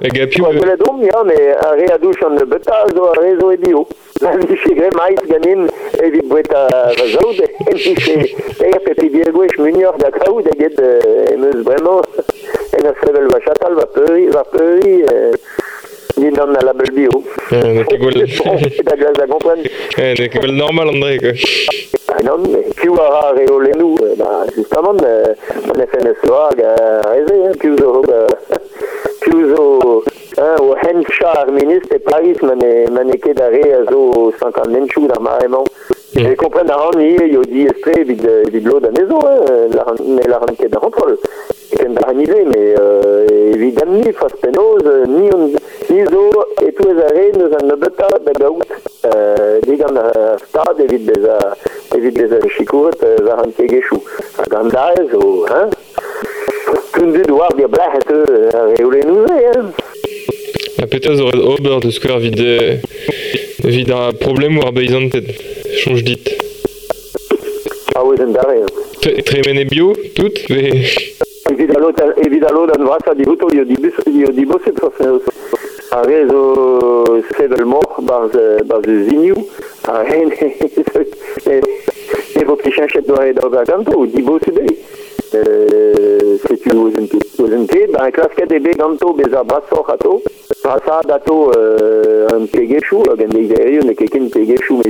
Le 0.01 0.09
gapiou. 0.09 0.45
Quoi 0.45 0.53
que 0.55 0.65
le 0.65 0.77
dom, 0.77 1.03
ja, 1.03 1.23
mais 1.23 1.55
a 1.59 1.71
re 1.71 1.91
a 1.91 1.97
douche 1.97 2.23
an 2.23 2.35
de 2.35 2.45
beta, 2.45 2.85
zo 2.95 3.05
a 3.05 3.13
rezo 3.21 3.51
e 3.51 3.57
bio. 3.57 3.87
La 4.21 4.35
vi 4.35 4.55
che 4.55 4.73
gre 4.73 4.89
mais 4.95 5.19
ganin, 5.27 5.67
e 6.01 6.09
vi 6.09 6.21
bouet 6.21 6.51
a 6.53 6.91
vazaude, 6.97 7.43
e 7.43 7.73
vi 7.75 7.93
che, 7.93 8.35
e 8.59 8.69
a 8.73 8.79
pepi 8.79 9.09
biergouech 9.09 9.57
munior 9.59 9.95
da 9.97 10.09
kaout, 10.09 10.47
e 10.47 10.55
get, 10.57 10.79
e 10.79 11.35
meus 11.37 11.61
vraiment, 11.63 12.01
en 12.73 12.85
a 12.85 12.93
va 12.93 13.69
va 13.75 13.85
peuri, 13.85 14.27
va 14.27 14.43
peuri, 14.43 15.03
ni 15.03 15.76
non 16.17 16.55
a 16.55 16.63
label 16.63 16.91
bio. 16.93 17.23
Euh, 17.51 17.73
ne 17.73 17.83
te 17.83 17.97
gol. 17.97 18.17
Et 18.21 18.83
da 18.83 19.27
kompren. 19.27 19.63
Ne 19.97 20.27
gol 20.27 20.51
normal 20.51 20.89
André 20.89 21.17
quoi. 21.17 21.33
Ah 22.09 22.23
non, 22.23 22.37
mais 22.39 22.63
più 22.75 22.93
a 22.95 23.33
eh, 23.37 24.15
bah, 24.17 24.45
justement, 24.55 24.95
euh, 25.03 25.33
on 25.65 25.79
a 25.79 25.85
fait 25.87 26.03
le 26.03 26.15
soir, 26.23 26.51
a 26.57 27.09
reze, 27.09 27.57
più 27.59 27.77
zo, 27.77 28.01
euh, 28.09 28.27
più 29.21 29.55
zo, 29.55 30.03
hein, 30.37 30.55
o 30.61 30.73
Henchar 30.75 31.51
ministre 31.51 31.89
de 31.91 31.97
Paris, 31.99 32.37
mané, 32.41 32.87
mané 32.89 33.17
ket 33.19 33.39
a 33.41 33.49
re 33.49 33.73
a 33.73 33.83
zo 33.91 34.33
50 34.39 34.69
menchou 34.69 35.07
da 35.07 35.19
marement. 35.19 35.65
Mm. 36.15 36.29
Je 36.29 36.35
comprends 36.35 36.63
da 36.63 36.75
ran 36.75 36.97
ni, 36.97 37.17
yo 37.31 37.43
di 37.43 37.65
estre, 37.67 38.03
vid, 38.03 38.25
vid 38.51 38.65
lo 38.65 38.79
da 38.79 38.89
nezo, 38.89 39.19
la 39.75 39.83
ran, 39.83 39.95
mais 40.07 40.27
la 40.27 40.37
ran 40.39 40.55
ket 40.55 40.71
da 40.71 40.79
rentrol. 40.79 41.19
Et 41.71 41.77
ken 41.77 41.93
da 41.93 42.07
ran 42.07 42.19
ive, 42.19 42.45
mais, 42.47 42.73
euh, 42.79 43.27
évidemment, 43.53 43.99
ni 43.99 44.13
fas 44.13 44.33
penoz, 44.41 44.81
ni 45.07 45.29
on, 45.33 45.51
ni 45.89 46.03
zo, 46.11 46.23
et 46.65 46.71
tout 46.75 46.89
ez 46.89 46.99
a 47.03 47.07
re, 47.15 47.25
neus 47.37 47.53
an 47.59 47.67
nebeta 47.67 48.07
da 48.25 48.33
gaout, 48.39 48.65
euh, 49.05 49.59
digan 49.67 49.97
a 49.97 50.37
stad, 50.43 50.79
evit 50.85 51.05
bez 51.07 51.25
a, 51.25 51.37
evit 51.95 52.17
bez 52.17 52.31
a 52.31 52.39
chikouret, 52.55 53.03
euh, 53.03 53.15
va 53.23 53.35
ran 53.41 53.51
tegechou. 53.57 54.01
A 54.37 54.47
gandaz, 54.49 55.13
o, 55.13 55.45
hein, 55.51 55.69
Kun 56.91 57.13
dud 57.13 57.29
war 57.31 57.53
dir 57.55 57.67
blahet 57.69 58.09
a 58.09 58.63
reole 58.73 59.03
nouze, 59.05 59.31
hein? 59.31 59.71
La 60.79 60.87
petaz 60.87 61.19
aurait 61.21 61.37
ober 61.37 61.79
de 61.81 61.91
square 61.91 62.19
euh, 62.19 62.75
vid 63.63 63.91
un 63.91 64.11
problème 64.13 64.57
ou. 64.57 64.63
Change 65.77 66.03
dit. 66.03 66.23
A 67.95 68.03
ouz 68.03 68.19
en 68.19 68.31
dare, 68.33 68.57
hein. 68.61 68.65
Tre- 69.01 69.23
Tremene 69.23 69.65
bio, 69.65 69.93
tout, 70.15 70.33
mais... 70.49 71.15
Dan 71.47 72.83
vrasa 72.83 73.13
di 73.13 73.23
di 73.23 74.25
di 74.33 74.45
boset 74.45 74.77
a 75.91 76.01
rezo 76.01 77.23
sevel 77.35 77.65
mor, 77.65 77.95
barz, 77.99 78.33
barz 78.65 78.85
ziniu, 79.07 79.35
a 79.83 80.03
hen, 80.03 80.31
e 82.33 82.43
vo 82.43 82.55
da 83.49 83.63
ganto, 83.63 84.05
di 84.05 84.21
boset 84.21 84.53
dei. 84.53 84.85
Euh, 85.31 86.39
setu 86.45 86.87
ozen 86.87 87.07
ket, 87.07 87.27
ozen 87.39 87.65
ket, 87.67 87.91
ba, 87.91 88.09
klasket 88.11 88.51
ebe 88.51 88.71
ganto 88.75 89.11
dato 91.05 91.51
euh, 91.51 92.27
an 92.31 92.47
pegechou, 92.47 93.03
an 93.11 93.29
deizerio, 93.35 93.83
ne 93.83 93.93
keken 93.93 94.29
pegechou 94.29 94.79
me 94.79 94.87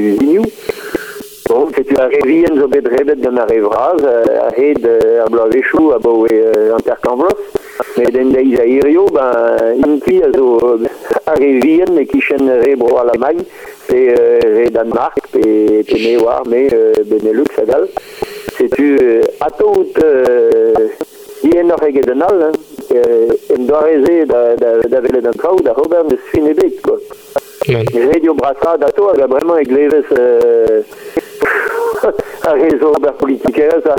Bon, 1.47 1.69
setu 1.71 1.95
a 1.95 2.07
revien 2.12 2.57
zo 2.60 2.67
bet 2.67 2.88
rebet 2.91 3.21
gant 3.23 3.39
a 3.39 3.45
revraz, 3.47 4.01
a 4.03 4.49
euh, 4.51 5.25
blavechou 5.31 5.93
a 5.93 5.97
e 5.97 6.33
euh, 6.33 6.75
intercanvlos, 6.75 7.39
met 7.95 8.12
ben, 8.12 8.36
a 8.36 10.31
zo 10.36 10.47
euh, 10.60 10.88
a 11.25 11.33
revien 11.36 12.05
kichen 12.05 12.49
rebro 12.65 12.97
a 12.97 13.05
la 13.05 13.13
mag, 13.17 13.38
pe 13.88 14.10
euh, 14.19 14.39
re 14.57 14.69
Danmark, 14.71 15.15
pe, 15.31 15.86
ne 15.88 16.17
war, 16.17 16.45
me 16.47 16.67
euh, 16.73 16.93
Benelux 17.05 17.47
a 17.57 17.63
gal. 17.63 17.88
Setu 18.57 18.97
euh, 19.01 19.21
a 19.39 19.49
tout 19.51 19.88
euh, 20.03 20.89
ien 21.43 21.69
or 21.69 21.83
ege 21.88 22.03
denal, 22.03 22.41
hein, 22.41 22.51
euh, 22.91 23.31
en 23.55 23.63
doareze 23.63 24.25
da, 24.27 24.55
da, 24.57 24.75
da 24.83 24.99
vele 24.99 25.21
d'an 25.21 25.38
traoù 25.39 25.63
da 25.63 25.71
Robert 25.71 26.12
ne 26.12 26.17
sfine 26.27 26.53
bet, 26.53 26.81
quoi. 26.81 26.99
Radio 27.65 28.34
Brassa 28.34 28.78
dato 28.78 29.10
hag 29.10 29.20
a 29.20 29.28
bremañ 29.28 29.62
e 29.62 29.63
gleves 29.63 30.06
euh, 30.12 30.84
a 32.43 32.54
rezo 32.54 32.91
ober 32.91 33.13
politikez 33.13 33.84
a 33.86 33.96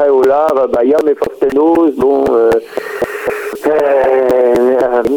bon 1.98 2.24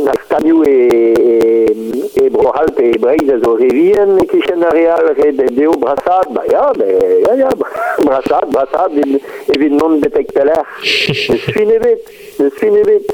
a 0.08 0.13
stadiou 0.25 0.63
e, 0.65 0.89
e, 1.17 2.25
e 2.25 2.30
brohalp 2.30 2.80
e 2.80 2.97
breiz 2.97 3.30
a 3.30 3.38
zo 3.38 3.56
revien 3.56 4.17
e 4.17 4.25
kichen 4.25 4.63
a 4.63 4.69
real 4.69 5.13
re 5.13 5.32
de 5.32 5.45
deo 5.54 5.71
brassad 5.77 6.34
ba 6.34 6.43
ya 6.49 6.73
be 6.73 6.88
ya 7.27 7.34
ya 7.36 7.49
brassad 8.06 8.49
brassad 8.51 8.91
evit 9.54 9.71
non 9.71 9.99
betek 9.99 10.34
peler 10.34 10.65
ne 11.30 11.38
suine 11.38 11.77
bet 11.80 12.01
ne 12.39 12.49
suine 12.58 12.84
bet 12.84 13.06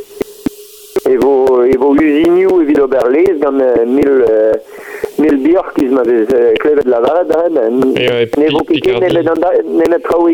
E 1.07 1.15
vo, 1.15 1.63
e 1.63 1.77
vo 1.77 1.93
usinioù 1.95 2.59
evit 2.61 2.79
ober 2.79 3.07
lez 3.07 3.37
gant 3.39 3.61
euh, 3.61 3.85
mil, 3.85 4.25
euh, 4.27 4.51
mil 5.17 5.37
bior 5.43 5.71
kiz 5.75 5.89
ma 5.91 6.03
vez 6.03 6.27
euh, 6.33 6.53
klevet 6.61 6.85
la 6.85 6.99
varad, 7.01 7.31
hein, 7.31 7.49
ben, 7.51 7.93
Et 7.97 8.09
ouais, 8.09 8.29
ne 8.37 8.49
vo 8.53 8.59
Pi- 8.63 8.79
ket 8.81 8.93
Picardie. 8.93 9.13
nemet 9.13 9.29
an 9.33 9.39
da- 9.41 9.61
nemet 9.65 10.03
trao 10.03 10.27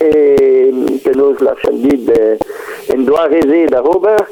e 0.00 0.72
penaos 1.04 1.40
la 1.40 1.54
chan 1.62 1.76
dit, 1.82 2.04
be, 2.08 2.38
en 2.94 3.04
doa 3.04 3.26
reze 3.28 3.66
da 3.70 3.80
Robert, 3.80 4.26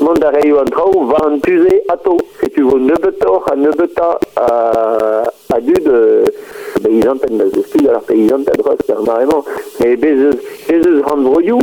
mont 0.00 0.18
da 0.22 0.30
reio 0.30 0.58
an 0.60 0.70
trao, 0.70 1.04
va 1.10 1.22
an 1.26 1.38
tuze 1.40 1.82
ato, 1.88 2.16
vo 2.68 2.76
nebetor 2.78 3.44
a 3.50 3.54
nebeta 3.54 4.18
a, 4.34 4.50
dud, 5.60 5.88
peizanten 6.82 7.38
da 7.38 7.46
zo 7.54 7.62
stud 7.62 7.86
peizanten 8.06 8.54
dros, 8.58 8.82
per 8.86 9.00
marement, 9.06 9.44
e 9.84 9.96
bezeus, 9.96 10.36
bezeus 10.66 11.02
ran 11.06 11.22
vroioù, 11.24 11.60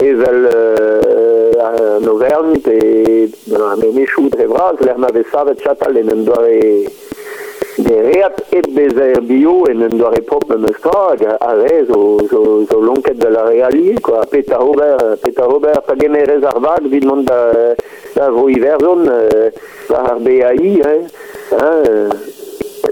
evel 0.00 0.38
euh, 1.70 1.98
an 1.98 2.06
Auvergne 2.06 2.58
an 3.54 3.76
menechou 3.78 4.28
dre 4.28 4.46
braz, 4.46 4.76
l'er 4.80 4.98
ma 4.98 5.10
vez 5.12 5.24
savet 5.30 5.56
en 5.66 6.24
doare 6.24 6.60
de 7.78 7.94
reat 7.94 8.42
et 8.52 8.62
doare 9.96 10.20
pop 10.28 10.44
me 10.50 10.56
meustra 10.56 11.12
hag 11.12 11.22
a 11.40 11.52
re 11.54 11.84
zo, 11.88 12.20
de 12.22 13.28
la 13.28 13.44
reali, 13.44 13.94
quoi, 14.00 14.26
peta 14.30 14.58
Robert, 14.58 15.18
peta 15.22 15.44
Robert, 15.44 15.82
pa 15.86 15.94
geme 15.96 16.24
rez 16.24 16.44
ar 16.44 16.60
vag, 16.60 16.86
vid 16.90 17.04
mont 17.04 17.24
da, 17.24 17.40
da 18.14 18.30
vo 18.30 18.48
iverzon, 18.48 19.06
euh, 19.08 19.50
ar 19.92 20.20
BAI, 20.20 20.82
euh, 20.82 22.08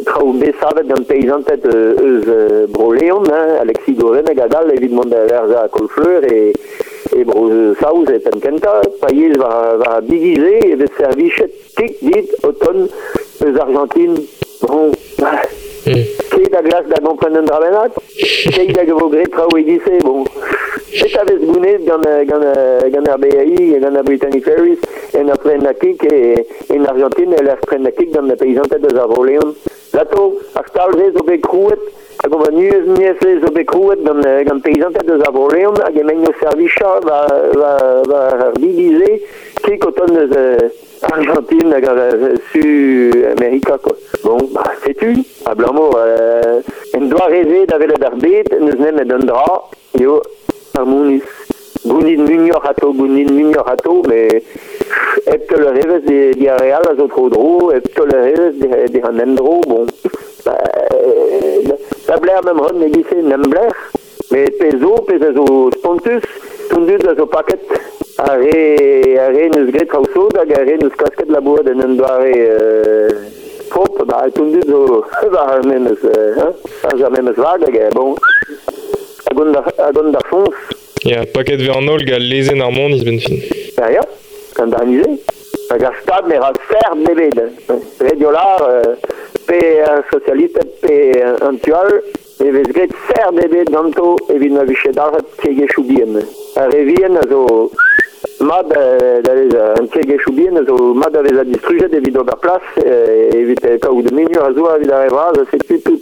traoù 0.04 0.32
be 0.38 0.52
savet 0.60 0.88
gant 0.88 1.06
peizantet 1.06 1.64
euh, 1.66 1.94
eus 2.00 2.24
euh, 2.28 2.66
broleon, 2.68 3.24
hein, 3.30 3.56
Alexis 3.60 3.94
Goren 3.94 4.24
gadal 4.34 4.72
da 5.10 5.24
verza 5.26 5.62
a 5.64 5.68
kolfleur 5.68 6.24
e, 6.24 6.52
e 7.16 7.24
bro 7.24 7.46
saouz 7.80 8.10
et 8.14 8.26
en 8.30 8.40
kenta, 8.42 8.80
paiez 9.02 9.36
va, 9.40 9.52
va 9.82 10.00
bigize 10.06 10.58
e 10.72 10.76
vet 10.82 11.00
servichet 11.00 11.56
tik 11.78 11.98
dit 12.04 12.36
auton 12.44 12.86
eus 12.86 13.60
Argentine. 13.66 14.20
Bon, 14.60 14.92
ah, 15.86 15.90
Mm. 15.90 16.04
ket 16.30 16.54
a 16.54 16.62
glas 16.62 16.84
da 16.88 16.98
gompren 17.00 17.36
un 17.36 17.46
drabenat, 17.46 17.92
ket 18.54 18.74
da 18.74 18.84
gevo 18.84 19.08
gret 19.08 19.30
traoù 19.32 19.56
e 19.56 19.64
gise, 19.64 19.96
bon. 20.04 20.24
Et 20.92 21.16
a 21.16 21.24
vez 21.24 21.38
gounet 21.38 21.78
gant, 21.86 22.02
euh, 22.06 22.24
gant, 22.24 22.42
euh, 22.42 22.90
gant 22.90 23.08
ar 23.08 23.18
BAI 23.18 23.76
e 23.76 23.78
gant 23.80 23.94
ar 23.96 24.02
Britannic 24.02 24.44
Ferries 24.44 24.78
en 25.14 25.30
ar 25.30 25.38
pren 25.38 25.62
na 25.62 25.72
kik 25.72 26.02
e 26.10 26.44
en 26.74 26.84
Argentine 26.86 27.38
el 27.38 27.48
ar 27.48 27.60
pren 27.62 27.82
na 27.82 27.90
kik 27.90 28.12
gant 28.12 28.26
na 28.26 28.36
peizantet 28.36 28.84
eus 28.84 28.98
ar 28.98 29.08
broleon. 29.08 29.54
Lato, 29.94 30.34
ar 30.54 30.66
stalze 30.68 31.12
zo 31.14 31.22
be 31.22 31.38
krouet, 31.38 31.80
hag 32.22 32.34
ober 32.34 32.52
nuez 32.52 32.90
niese 32.90 33.38
zo 33.40 33.50
be 33.54 33.64
krouet 33.64 34.02
gant, 34.04 34.24
euh, 34.26 34.42
gant 34.44 34.60
peizantet 34.66 35.08
eus 35.08 35.22
ar 35.22 35.32
broleon 35.32 35.78
hag 35.80 35.96
emeng 35.96 36.26
o 36.26 36.34
servicha 36.42 36.98
va, 37.06 37.24
va, 37.54 37.72
va 38.10 38.20
ar 38.34 38.52
Argentine 41.02 41.80
quoi. 43.82 43.96
Bon, 44.22 44.38
bah, 44.52 44.72
setu, 44.84 45.24
a 45.46 45.54
blamor, 45.54 45.96
euh, 45.96 46.60
en 46.94 47.08
doa 47.08 47.26
reze 47.26 47.66
da 47.66 47.78
vele 47.78 47.96
d'ar 47.98 48.16
bet, 48.16 48.50
neus 48.60 48.78
nemet 48.78 49.12
un 49.12 49.24
dra, 49.24 49.70
yo, 49.98 50.20
ar 50.76 50.86
mouniz. 50.86 51.22
Gounid 51.84 52.20
munior 52.20 52.60
hato, 52.66 52.92
gounid 52.92 53.30
munior 53.32 53.64
hato, 53.66 54.02
mais 54.06 54.42
le 55.60 55.68
revez 55.68 56.00
de, 56.00 56.32
di 56.36 56.48
ar 56.48 56.60
real 56.60 56.84
ep 56.90 57.94
te 57.94 58.02
le 58.02 58.20
revez 58.20 58.52
de, 58.60 58.92
de 58.92 59.00
an 59.06 59.18
endro, 59.18 59.60
bon, 59.66 59.86
bah, 60.44 60.58
euh, 60.92 61.76
da 62.06 62.16
bler 62.16 62.44
mem 62.44 62.60
ron 62.60 62.78
ne 62.78 62.92
gise 62.92 63.22
nem 63.22 63.42
bler, 63.42 63.72
mais 64.30 64.50
pe 64.58 64.70
zo, 64.78 64.94
pe 65.06 65.16
a 65.16 65.32
zo 65.32 65.70
spontus, 65.78 66.22
a 67.08 67.14
zo 67.14 67.26
paket, 67.26 67.60
a 67.70 67.79
re, 68.36 69.18
a 69.18 69.28
re 69.32 69.48
neus 69.48 69.70
gret 69.72 69.88
traousod, 69.88 70.36
hag 70.36 70.50
a 70.52 70.64
re 70.64 70.76
neus 70.80 70.96
kasket 70.98 71.30
labouret 71.32 71.68
en 71.72 71.80
en 71.84 71.96
doare 71.96 72.34
pop, 73.70 74.02
bah, 74.06 74.26
tundus 74.34 74.66
zo, 74.66 75.04
va 75.32 75.46
ar 75.54 75.64
memes, 75.64 76.04
euh, 76.04 76.34
hein, 76.36 76.52
ar 77.04 77.10
memes 77.10 77.36
vag, 77.36 77.64
hag, 77.64 77.76
eh, 77.76 77.90
bon, 77.94 78.14
a 79.30 79.34
da, 79.54 79.64
a 79.86 79.90
da 79.92 80.22
fons, 80.28 80.58
paket 81.32 81.60
gal 82.04 82.20
lezen 82.20 82.60
is 82.92 83.04
ben 83.04 83.18
fin. 83.20 83.40
Ja, 83.78 84.02
kan 84.54 84.70
da. 84.70 84.84
Hag 85.70 85.82
ar 85.82 86.22
mer 86.26 86.42
fer. 86.68 87.78
Rediolar, 88.00 88.60
euh, 88.68 88.96
pe 89.46 89.60
socialiste, 90.10 90.60
pe 90.82 91.22
antual, 91.40 92.02
e 92.38 92.50
gret 92.72 92.92
e 94.28 94.38
vichet 94.38 94.98
kege 95.40 95.66
choubien. 95.74 96.20
A 96.56 96.66
revien 96.66 97.16
a 97.16 97.26
zo 97.28 97.70
mad 98.40 98.68
da 98.68 99.34
vez 99.34 99.54
an 99.54 99.88
kege 99.88 100.18
choubien 100.18 100.56
a 100.56 100.64
zo 100.64 100.94
mad 100.94 101.14
a 101.16 101.22
vez 101.22 101.46
distrujet 101.46 101.92
evit 101.92 102.16
ober 102.16 102.36
plas 102.36 102.62
e 102.76 103.44
vit 103.44 103.80
kaou 103.80 104.02
de 104.02 104.10
a 104.38 104.52
zo 104.52 104.64
a 104.66 104.78
vid 104.78 104.90
a 104.90 105.02
revraz 105.02 105.38
a 105.38 105.44
se 105.50 105.58
tu 105.58 105.80
tout. 105.82 106.00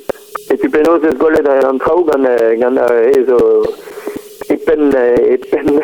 E 0.51 0.57
tu 0.57 0.71
penaos 0.71 1.03
eus 1.05 1.19
golet 1.19 1.47
an 1.47 1.79
traoù 1.79 2.05
gant 2.05 2.27
gant 2.61 2.79
e 3.17 3.25
zo 3.27 3.39
e 4.49 4.57
pen 4.57 4.93
e 4.95 5.39
pen 5.51 5.83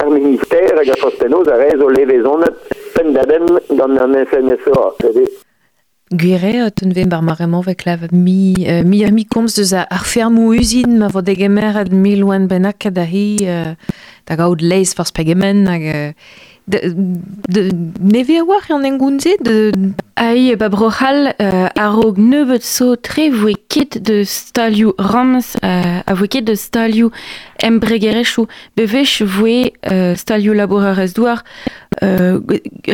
ar 0.00 0.10
minister 0.10 0.76
hag 0.76 0.88
a 0.88 0.96
pen. 1.18 1.32
Gweret 6.14 6.84
un 6.86 6.92
vem 6.94 7.08
bar 7.10 7.22
maremon 7.26 7.64
vek 7.66 7.80
lav 7.82 8.04
mi 8.14 8.54
uh, 8.62 8.84
mi 8.86 9.00
ami 9.02 9.24
komz 9.26 9.56
deus 9.56 9.72
ar 9.74 10.04
fermou 10.06 10.52
usin 10.54 11.00
ma 11.00 11.08
vo 11.10 11.18
degemer 11.18 11.80
ad 11.80 11.90
mi 11.90 12.12
loen 12.14 12.46
benak 12.46 12.86
da 12.94 13.02
hi 13.10 13.42
euh, 13.42 13.74
da 14.22 14.36
gaout 14.38 14.62
leiz 14.62 14.94
fars 14.94 15.10
pegemen 15.10 15.66
hag 15.66 16.14
de, 16.66 16.92
de, 17.48 17.68
neve 18.00 18.38
a 18.38 18.44
war 18.44 18.64
an 18.68 18.84
engounze 18.84 19.36
de... 19.40 19.70
Aïe, 20.16 20.56
ba 20.56 20.70
brochal 20.72 21.34
uh, 21.36 21.66
a 21.76 21.86
rog 21.92 22.16
nebeut 22.16 22.64
so 22.64 22.94
tre 22.96 23.26
voe 23.28 23.52
ket 23.68 23.98
de 24.00 24.22
stalioù 24.24 24.94
rams 24.96 25.50
uh, 25.60 26.00
a 26.00 26.14
voe 26.16 26.30
ket 26.32 26.46
de 26.48 26.54
stalioù 26.56 27.10
embregerechou 27.60 28.48
bevech 28.80 29.20
voe 29.34 29.68
uh, 29.68 30.16
stalioù 30.16 30.56
laboureur 30.56 31.02
ez 31.04 31.12
douar 31.12 31.44
uh, 32.00 32.40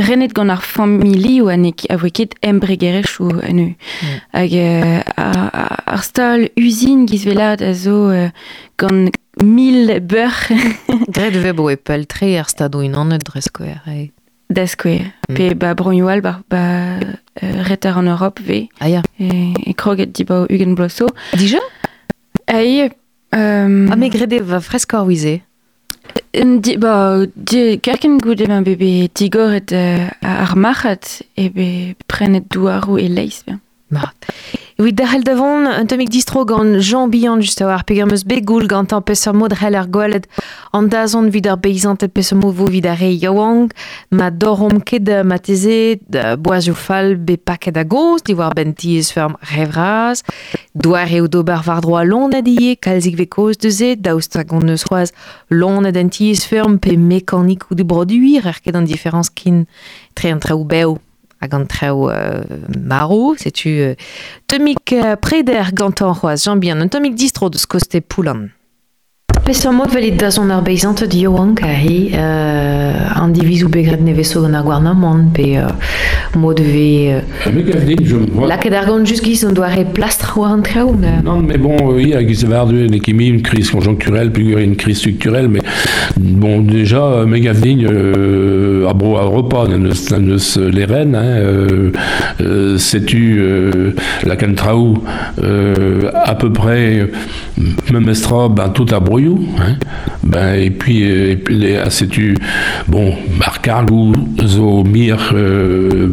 renet 0.09 0.35
gant 0.35 0.51
ar 0.51 0.67
famili 0.67 1.39
ou 1.45 1.53
anek 1.55 1.87
a 1.95 2.01
voe 2.03 2.11
ket 2.11 2.35
embregerechou 2.43 3.39
anu. 3.47 3.71
Mm. 3.71 4.19
Hag 4.35 4.59
uh, 4.59 4.99
ar 5.95 6.03
stal 6.03 6.49
usine 6.59 7.07
gizvelat 7.07 7.63
a 7.63 7.71
zo 7.71 8.09
uh, 8.11 8.33
gant 8.83 9.15
mil 9.43 10.01
beur. 10.01 10.33
Gret 11.09 11.37
ve 11.45 11.53
bo 11.53 11.69
e 11.71 11.77
pel 11.77 12.07
tre 12.07 12.39
ar 12.39 12.49
stadou 12.49 12.83
in 12.83 12.95
anet 12.95 13.25
dreskoer. 13.27 13.83
Mm. 14.53 15.35
Pe 15.35 15.55
ba 15.55 15.75
ba, 15.75 16.43
ba 16.49 16.63
uh, 17.43 17.63
retar 17.69 17.97
en 17.99 18.07
Europe 18.07 18.41
ve. 18.43 18.69
Ah 18.79 18.89
ya. 18.89 19.03
E, 19.19 19.53
e 19.53 19.75
kroget 19.75 20.15
di 20.15 20.25
ba 20.25 20.47
ugen. 20.51 20.77
Dija? 21.33 21.61
Aïe. 22.47 22.93
Um, 23.35 23.89
Ah 23.91 23.97
me 23.97 24.09
grede 24.09 24.43
va 24.43 24.61
fresk 24.61 24.93
ar 24.95 25.07
wize. 25.07 25.41
Di, 26.33 26.77
ba, 26.79 27.25
di, 27.35 27.79
kerken 27.81 28.19
goude 28.19 28.47
ma 28.49 28.61
bebe 28.61 29.09
digoret 29.13 29.73
uh, 29.73 30.11
ar 30.21 30.57
machat 30.57 31.23
e 31.35 31.49
be 31.49 31.97
prenet 32.07 32.49
douarou 32.49 32.99
e 32.99 33.09
leiz. 33.09 33.43
Be. 33.47 33.59
Ma. 33.89 34.13
Oui, 34.83 34.93
da 34.93 35.05
hel 35.07 35.23
davon, 35.23 35.69
un 35.69 35.87
tomik 35.87 36.09
distro 36.11 36.45
Jean 36.81 37.07
Bihan 37.07 37.41
just 37.41 37.61
war, 37.61 37.85
begoul 38.27 38.67
gant 38.67 38.93
an 38.93 39.03
mod 39.33 39.53
an 40.73 40.89
dazon 40.89 41.29
vid 41.31 41.47
ar 41.47 41.59
beizant 41.63 42.03
et 42.03 42.11
peser 42.13 42.35
mod 42.35 42.57
vo 42.57 42.67
vid 42.67 42.87
ar 42.87 42.99
ma 44.11 44.31
dorom 44.31 44.81
ma 45.23 45.39
teze, 45.39 46.01
fal 46.75 47.15
be 47.15 47.37
paket 47.37 47.77
a 47.77 47.85
ferm 49.13 49.37
revraz, 49.53 50.25
doar 50.75 51.07
eo 51.07 51.29
var 51.63 51.81
droa 51.81 52.03
lon 52.03 52.35
adie, 52.35 52.75
kalzik 52.75 53.17
ve 53.19 53.27
koz 53.27 53.59
de 53.59 53.71
daoust 53.95 54.35
gant 54.35 55.13
lon 55.49 55.85
ferm 56.43 56.81
ou 57.71 57.77
de 57.77 57.85
broduir, 57.85 58.47
er 58.47 58.59
ket 58.59 58.75
an 58.75 58.85
diferans 58.85 59.31
kin. 59.31 59.67
Tre 60.15 60.33
an 60.33 60.41
traou 60.41 60.65
beo 60.65 60.99
hag 61.43 61.55
an 61.59 61.67
traoù 61.67 62.09
euh, 62.09 62.43
maro, 62.79 63.35
setu 63.37 63.75
euh, 63.83 63.95
tomik 64.47 64.95
euh, 64.95 65.17
preder 65.17 65.73
gantan 65.75 66.15
c'hoaz 66.15 66.47
jambian, 66.47 66.81
un 66.81 66.89
tomik 66.89 67.17
distro 67.19 67.51
deus 67.51 67.67
koste 67.67 68.01
poulan. 68.01 68.49
Peser 69.43 69.73
mod 69.75 69.91
velit 69.91 70.21
da 70.21 70.29
zon 70.31 70.53
ar 70.55 70.61
beizant 70.63 71.01
di 71.11 71.25
yoan 71.25 71.57
ka 71.59 71.67
hi, 71.67 72.13
euh, 72.15 73.19
an 73.19 73.33
divizou 73.35 73.67
begret 73.75 73.99
neveso 73.99 74.39
gant 74.45 74.55
ar 74.55 74.63
gwarnamant, 74.63 75.33
pe 75.35 75.57
euh, 75.59 75.67
mod 76.39 76.61
ve... 76.63 77.17
Euh, 77.17 77.51
Me 77.51 77.65
gav 77.67 77.83
din, 77.85 78.05
je 78.07 78.21
vois. 78.31 78.47
Laket 78.47 78.77
ar 78.79 78.87
gant 78.87 79.05
just 79.05 79.25
giz 79.27 79.43
an 79.45 79.57
doare 79.57 79.83
plastra 79.97 80.39
war 80.39 80.53
an. 80.55 80.63
Non, 81.25 81.43
mais 81.43 81.59
bon, 81.59 81.75
oui, 81.91 82.15
avec 82.15 82.29
une 83.27 83.43
crise 83.43 83.69
conjoncturelle, 83.71 84.31
puis 84.31 84.53
une 84.53 84.77
crise 84.77 84.99
structurelle, 84.99 85.49
mais 85.49 85.61
bon, 86.17 86.61
déjà, 86.61 87.25
Megavdigne, 87.27 87.89
euh, 87.91 88.89
à 88.89 88.95
Bro, 88.95 89.17
à 89.17 89.25
les 90.57 90.85
rennes, 90.85 91.17
hein, 91.17 91.25
euh, 91.25 91.91
euh, 92.41 92.79
sais-tu, 92.79 93.39
euh, 93.41 93.91
la 94.25 94.37
Cantraou, 94.37 94.99
euh, 95.43 96.13
à 96.15 96.37
peu 96.37 96.53
près, 96.53 97.09
même 97.93 98.09
Estra, 98.09 98.49
ben, 98.49 98.69
tout 98.71 98.87
à 98.91 99.01
Broyou, 99.01 99.41
hein, 99.59 99.77
ben, 100.23 100.55
et 100.55 100.71
puis, 100.71 101.05
euh, 101.05 101.33
et 101.33 101.37
puis 101.37 101.57
les, 101.57 101.79
sais-tu, 101.91 102.37
bon, 102.89 103.15
Barcargou, 103.39 104.13
Zo, 104.45 104.83
Mir, 104.85 105.33
euh, 105.35 106.09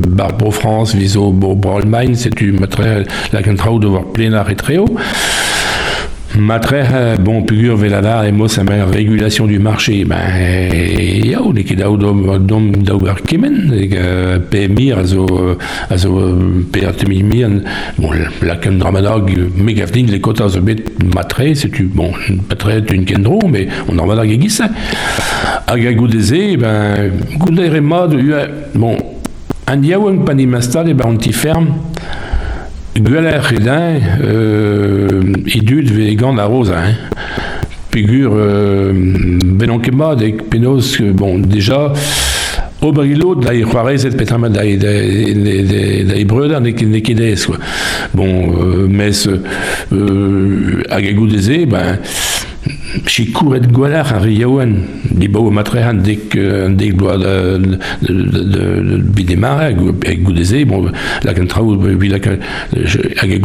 France, 0.51 0.95
Viso, 0.95 1.31
Brolmain, 1.31 2.13
sais-tu, 2.13 2.51
mettrais 2.51 3.03
la 3.31 3.41
Cantraou 3.41 3.79
devoir 3.79 4.05
plein 4.05 4.33
et 4.49 4.55
très 4.55 4.77
haut. 6.39 6.43
Matre, 6.49 6.73
euh, 6.73 7.15
bon, 7.17 7.43
pugur 7.43 7.75
veladar 7.75 8.25
et 8.25 8.31
mos 8.31 8.59
amer 8.59 8.87
régulation 8.87 9.45
du 9.45 9.59
marché, 9.59 10.05
ben, 10.05 10.17
ya 11.23 11.41
ou 11.41 11.53
neke 11.53 11.75
daou 11.75 11.97
dom 11.97 12.23
ar 13.07 13.21
kemen, 13.27 13.71
euh, 13.73 14.39
PMI 14.39 14.91
a 14.93 15.03
zo, 15.03 15.25
a 15.89 15.97
zo 15.97 16.13
PRTMI 16.71 17.23
mian, 17.23 17.59
bon, 17.97 18.11
la 18.41 18.55
ken 18.57 18.79
dramadag, 18.79 19.29
me 19.55 19.73
gavdin, 19.73 20.07
les 20.09 20.21
quotas 20.21 20.57
bet 20.61 20.83
matre, 21.13 21.43
c'est 21.55 21.69
tu, 21.69 21.83
bon, 21.83 22.11
matre 22.49 22.79
tu 22.85 22.95
une 22.95 23.05
kendro, 23.05 23.39
mais 23.47 23.67
on 23.87 23.95
dramadag 23.95 24.31
egis, 24.31 24.61
hag 25.67 25.85
a 25.85 25.93
goudeze, 25.93 26.57
ben, 26.57 27.11
goudere 27.37 27.81
mod, 27.81 28.17
bon, 28.75 28.97
an 29.67 29.83
yaouan 29.83 30.23
panimastal, 30.25 30.89
e 30.89 30.93
ben, 30.93 31.13
on 31.13 31.17
t'y 31.17 31.33
ferme, 31.33 31.75
Idud 35.45 35.91
ve 35.91 36.15
gant 36.15 36.37
a 36.37 36.45
rosa, 36.45 36.77
hein. 36.79 36.95
Pigur, 37.91 38.31
euh, 38.35 38.93
benonkema, 39.43 40.15
dek 40.15 40.43
penos, 40.49 40.97
que, 40.97 41.11
bon, 41.11 41.39
déjà, 41.39 41.93
Obrilo, 42.81 43.35
da 43.35 43.51
i 43.53 43.63
c'hoarezet 43.67 44.15
petra 44.15 44.37
da 44.47 44.63
i 44.63 44.77
da 44.77 44.87
kedez 47.01 47.45
quoi. 47.45 47.57
Bon, 48.13 48.53
euh, 48.55 48.87
mes 48.87 49.27
euh, 49.27 50.83
si 53.07 53.31
kouret 53.31 53.67
gwalar 53.71 54.13
ar 54.13 54.27
yaouan 54.27 54.75
di 55.11 55.27
bao 55.27 55.49
matrehan 55.51 56.01
dek 56.03 56.35
an 56.35 56.77
dek 56.77 56.95
bloa 56.97 57.17
de, 57.17 57.33
de, 57.59 57.77
de, 58.07 58.43
de, 58.53 58.63
de 58.89 58.97
bidemare 59.15 59.69
hag 59.69 59.79
bon, 60.67 60.91
la 61.23 61.33
kan 61.33 61.47
traoù 61.47 61.77
vi 61.79 62.09
la 62.09 62.19
kan 62.19 62.37
hag 63.21 63.39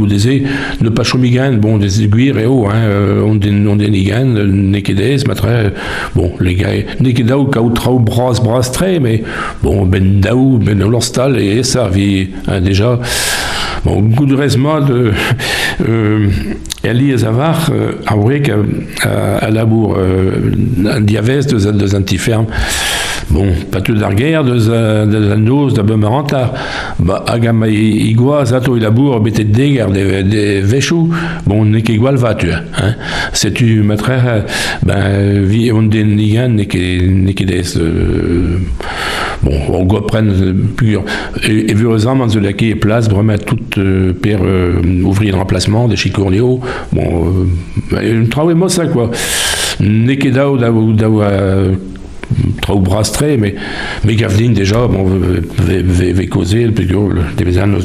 ne 0.80 0.90
pa 0.90 1.04
chomigan, 1.04 1.52
bon, 1.58 1.78
des 1.78 2.02
hein, 2.02 2.08
euh, 2.74 3.22
on 3.22 3.34
den, 3.34 3.66
on 3.66 3.76
den 3.76 3.94
igan, 3.94 4.24
ne 4.24 4.80
kedez, 4.80 5.24
matre, 5.26 5.72
bon, 6.14 6.32
les 6.40 6.54
gars, 6.54 6.68
bras 7.98 8.40
bras 8.42 8.70
tre, 8.72 8.98
mais 9.00 9.22
bon, 9.62 9.86
ben 9.86 10.20
daou, 10.20 10.58
ben 10.58 10.78
l'orstal, 10.78 11.38
et 11.38 11.62
ça, 11.62 11.90
hein, 12.48 12.60
déjà, 12.60 13.00
bon, 13.84 14.02
de 14.02 14.34
resma 14.34 14.80
de, 14.80 15.12
euh, 15.86 16.28
Ali 16.84 17.12
Azavar, 17.12 17.70
euh, 17.72 17.92
a 18.06 18.14
vrek 18.14 18.50
a, 18.50 18.56
a, 19.08 19.36
a 19.38 19.50
labour 19.50 19.96
euh, 19.96 20.52
diavès 21.00 21.46
de, 21.46 21.58
de 21.58 21.96
antiferme, 21.96 22.46
bon, 23.30 23.46
pas 23.70 23.80
tout 23.80 23.94
d'ar 23.94 24.14
guerre, 24.14 24.44
de, 24.44 24.54
de 25.06 25.18
la 25.28 25.36
nose, 25.36 25.74
da 25.74 25.82
bemaranta, 25.82 26.52
ba, 26.98 27.24
agam 27.26 27.64
igua, 27.64 28.44
zato 28.44 28.76
i 28.76 28.80
labour, 28.80 29.20
betet 29.20 29.44
deger, 29.44 29.88
de, 29.92 30.22
de 30.22 30.60
vechou, 30.60 31.08
bon, 31.46 31.64
ne 31.64 31.80
ket 31.80 31.96
gwal 31.98 32.20
va 32.20 32.34
tu, 32.34 32.52
hein. 32.52 32.94
Setu 33.32 33.82
matre, 33.82 34.44
ben, 34.84 35.40
vi 35.48 35.70
on 35.72 35.88
den 35.88 36.16
nigan, 36.18 36.60
ne 36.60 36.68
ket, 36.68 37.78
des, 39.44 39.52
euh, 39.52 39.58
bon, 39.68 39.78
on 39.78 39.84
go 39.84 40.00
pren 40.00 40.32
pur, 40.76 41.04
et, 41.46 41.70
et 41.70 41.74
vu 41.74 41.86
an 41.88 42.28
zo 42.28 42.40
lake 42.40 42.62
e 42.62 42.74
place, 42.74 43.08
bremet 43.08 43.38
tout 43.38 43.58
euh, 43.78 44.12
per 44.12 44.38
euh, 44.42 44.80
de 44.82 45.34
remplacement 45.34 45.88
de 45.88 45.96
Chicourneo, 45.96 46.60
bon, 46.92 47.46
euh, 47.92 48.26
travail 48.26 48.54
moi 48.54 48.68
ça 48.68 48.86
quoi. 48.86 49.10
Ne 49.80 50.14
ket 50.14 50.32
daou 50.32 50.56
daou 50.56 50.92
daou 50.92 51.22
euh, 51.22 51.72
traoù 52.62 52.80
brastre, 52.80 53.24
mais 53.38 53.54
mais 54.04 54.14
gavdin 54.14 54.50
déjà, 54.50 54.86
bon, 54.86 55.04
ve 55.04 56.28
causer, 56.28 56.66
puis 56.68 56.86
des 56.86 56.94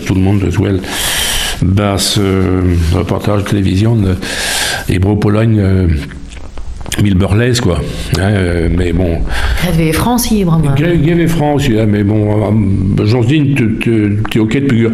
tout 0.05 0.15
le 0.15 0.21
monde 0.21 0.43
well 0.59 0.79
bas 1.61 1.97
euh, 2.17 2.61
reportage 2.93 3.43
télévision 3.45 3.95
de 3.95 4.15
Hébreu-Pologne 4.87 5.59
euh, 5.59 5.87
mille 7.01 7.15
burlesque 7.15 7.63
quoi. 7.63 7.79
Hein, 8.17 8.21
euh, 8.21 8.69
mais 8.75 8.93
bon 8.93 9.19
Greve 9.63 9.93
France 9.93 10.31
hi, 10.31 10.43
brama. 10.43 10.75
Greve 10.77 11.27
France, 11.27 11.69
mais 11.87 12.03
bon, 12.03 12.43
euh, 12.43 13.05
dis, 13.27 13.55
tu 13.55 14.21
es 14.35 14.39
ok 14.39 14.53
depuis 14.53 14.87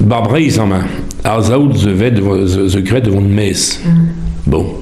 barbreiz 0.00 0.58
en 0.58 0.66
main. 0.66 0.84
Ar 1.24 1.42
zaout 1.42 1.76
ze 1.76 1.90
vet 1.90 2.14
ze, 2.46 2.68
ze 2.68 2.80
gret 2.80 3.00
devant 3.00 3.20
mes. 3.20 3.80
Bon. 4.46 4.74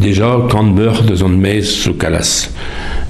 Déjà, 0.00 0.38
quand 0.50 0.64
beurre 0.74 1.04
de 1.04 1.14
zone 1.14 1.38
mes 1.38 1.62
sous 1.62 1.94
calas. 1.94 2.50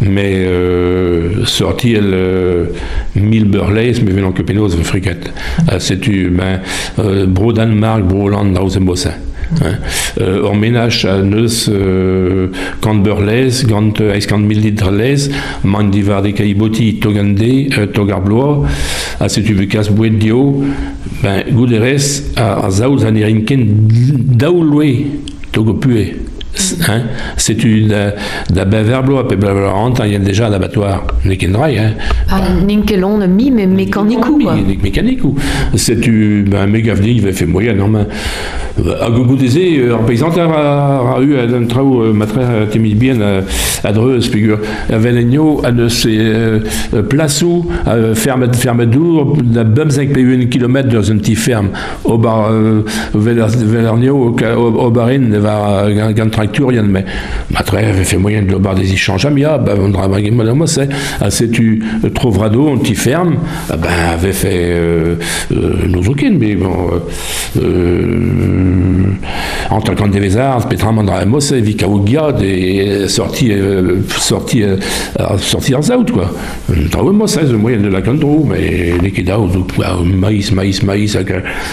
Mais 0.01 0.35
euh, 0.35 1.45
sorti 1.45 1.97
euh, 1.97 2.67
mille 3.15 3.47
mais 3.47 4.13
venant 4.13 4.33
que 4.33 4.43
pénose 4.43 4.77
friquette. 4.83 5.33
Euh, 5.73 5.79
C'est 5.79 6.01
tu 6.01 6.31
ben 6.31 6.61
euh, 6.99 7.27
bro 7.27 7.53
Danemark, 7.53 8.03
bro 8.05 8.27
Hollande, 8.27 8.55
là 8.55 8.61
Hein. 9.63 9.79
Euh, 10.21 10.43
ménage 10.55 11.05
à 11.05 11.23
neus 11.23 11.69
euh, 11.69 12.49
quand 12.81 12.95
beurles, 12.97 13.51
quand 13.69 14.01
euh, 14.01 14.19
50 14.19 14.43
millilitres 14.43 14.91
les, 14.91 15.31
man 15.65 15.91
divar 15.91 16.23
de 16.23 16.31
caiboti, 16.31 16.99
togande, 16.99 17.41
euh, 17.43 17.87
casse 19.67 19.91
bouet 19.91 20.11
dio, 20.11 20.63
ben 21.23 21.45
anirinken 23.05 23.67
daouloué, 24.37 25.07
togopue. 25.53 26.24
Hein? 26.89 27.03
C'est 27.37 27.65
une 27.65 27.93
euh, 27.93 28.11
da 28.51 28.65
beverblo 28.65 29.19
a 29.19 29.29
pe 29.29 29.35
beverant, 29.35 29.93
il 30.05 30.13
y 30.13 30.17
a 30.17 30.19
déjà 30.19 30.49
l'abattoir 30.49 31.05
Nekendrai, 31.25 31.79
hein. 31.79 31.93
Ah, 32.31 32.41
Ninkelon, 32.67 33.27
mi, 33.29 33.51
mais 33.51 33.67
mécanique 33.67 34.29
ou 34.29 34.39
quoi? 34.39 34.55
Oui, 34.55 34.79
mécanique 34.83 35.25
ou 35.25 35.35
c'est 35.77 36.01
tu 36.01 36.45
ben 36.47 36.67
moyen 37.47 37.75
non 37.75 37.89
mais 37.89 38.01
à 39.01 39.09
gogo 39.11 39.37
des 39.37 39.79
euh, 39.79 39.97
paysan 40.07 40.31
a 40.31 41.17
a 41.17 41.21
eu 41.21 41.37
un 41.37 41.65
trou 41.67 42.03
matre 42.13 42.41
timide 42.71 42.99
bien 42.99 43.17
avait 44.93 45.13
l'agneau 45.13 45.61
à 45.65 45.71
de 45.71 45.89
d'our 48.87 49.37
la 49.55 49.65
bum 49.65 49.91
5 49.91 50.09
p1 50.11 50.49
km 50.49 50.89
dans 50.89 51.03
une 51.03 51.21
petite 51.21 51.39
ferme 51.39 51.69
au 52.05 52.19
bar 52.19 52.51
Velernio 53.15 54.35
au 54.57 54.91
barin 54.91 55.39
va 55.39 55.87
gan 56.13 56.31
tracture 56.45 56.69
rien 56.69 56.83
mais 56.83 57.05
matre 57.51 57.77
avait 57.77 58.05
fait 58.05 58.17
moyen 58.17 58.43
de 58.43 58.51
le 58.51 58.59
bar 58.59 58.75
des 58.75 58.93
échanges 58.93 59.27
amia 59.27 59.59
ben 59.59 59.77
on 59.81 59.93
travaille 59.93 60.31
moi 60.31 60.67
c'est 60.67 60.89
c'est 61.31 61.51
tu 61.51 61.83
trouveras 62.15 62.49
d'eau 62.49 62.69
on 62.69 62.79
t'y 62.79 62.95
ferme 62.95 63.37
ah 63.71 63.77
ben 63.77 63.89
avait 64.13 64.33
fait 64.33 64.51
euh, 64.53 65.17
euh, 65.53 65.87
nos 65.89 66.03
aucun 66.03 66.33
mais 66.39 66.55
bon 66.55 66.91
euh, 66.93 67.61
euh, 67.63 69.05
en 69.71 69.81
tant 69.81 69.95
qu'un 69.95 70.09
des 70.09 70.37
Petra 70.69 70.93
Mandra 70.93 71.25
Mosse, 71.25 71.53
Vika 71.53 71.89
Ougiad 71.89 72.43
et 72.43 73.09
sorti 73.09 73.53
euh, 73.53 74.01
sorti 74.09 74.63
euh, 74.63 74.77
sorti 75.39 75.75
en 75.75 75.81
out 75.81 76.11
quoi. 76.11 76.31
Trawe 76.91 77.13
Mosse, 77.13 77.39
le 77.41 77.59
moyen 77.59 77.79
de 77.79 77.89
la 77.89 78.03
candro, 78.03 78.47
mais 78.49 78.95
les 79.03 79.11
kedao 79.11 79.49
maïs 80.05 80.53
maïs 80.53 80.83
maïs 80.83 81.17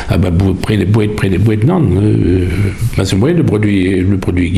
ah 0.09 0.17
bah 0.17 0.29
près 0.61 0.77
des 0.77 0.85
boîtes 0.85 1.15
près 1.15 1.29
des 1.29 1.37
boîtes 1.37 1.63
non 1.63 1.81
euh, 1.81 2.45
bah, 2.97 3.03
c'est 3.05 3.13
le 3.13 3.19
moyen 3.19 3.35
de 3.35 3.41
produit 3.41 3.99
le 3.99 4.17
produit 4.17 4.51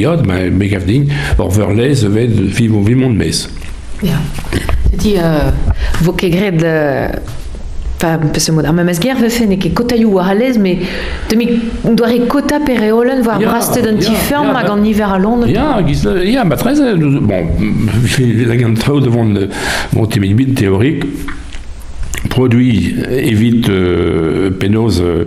C'est-à-dire, 4.90 5.22
euh, 5.24 5.50
vos 6.02 6.14
kegred 6.14 6.58
de... 6.58 7.08
Enfin, 7.96 8.20
parce 8.34 8.46
que 8.46 8.52
moi, 8.52 8.64
dans 8.64 8.74
ma 8.74 8.84
guerre, 9.00 9.16
je 9.22 9.30
fais 9.30 9.48
que 9.58 9.70
kota 9.70 9.96
you 9.96 10.20
à 10.20 10.34
l'aise, 10.34 10.58
mais 10.60 10.78
de 11.30 11.36
mi 11.38 11.48
kota 12.28 12.60
pereolen 12.60 13.22
voir 13.22 13.40
Ja, 13.40 13.48
braste 13.48 13.82
d'un 13.82 13.96
en 14.70 14.84
hiver 14.84 15.10
à 15.14 15.18
Londres. 15.20 15.48
Ja, 15.48 15.82
gis- 15.88 16.06
ja, 16.26 16.44
ma 16.44 16.58
bon, 17.22 17.46
la 18.46 18.58
devant 19.00 19.24
le- 19.24 19.48
mon 19.94 20.06
théorique, 20.54 21.06
produit 22.30 22.96
évite 23.10 23.70
euh, 23.70 24.50
pénose 24.52 25.02
euh, 25.02 25.26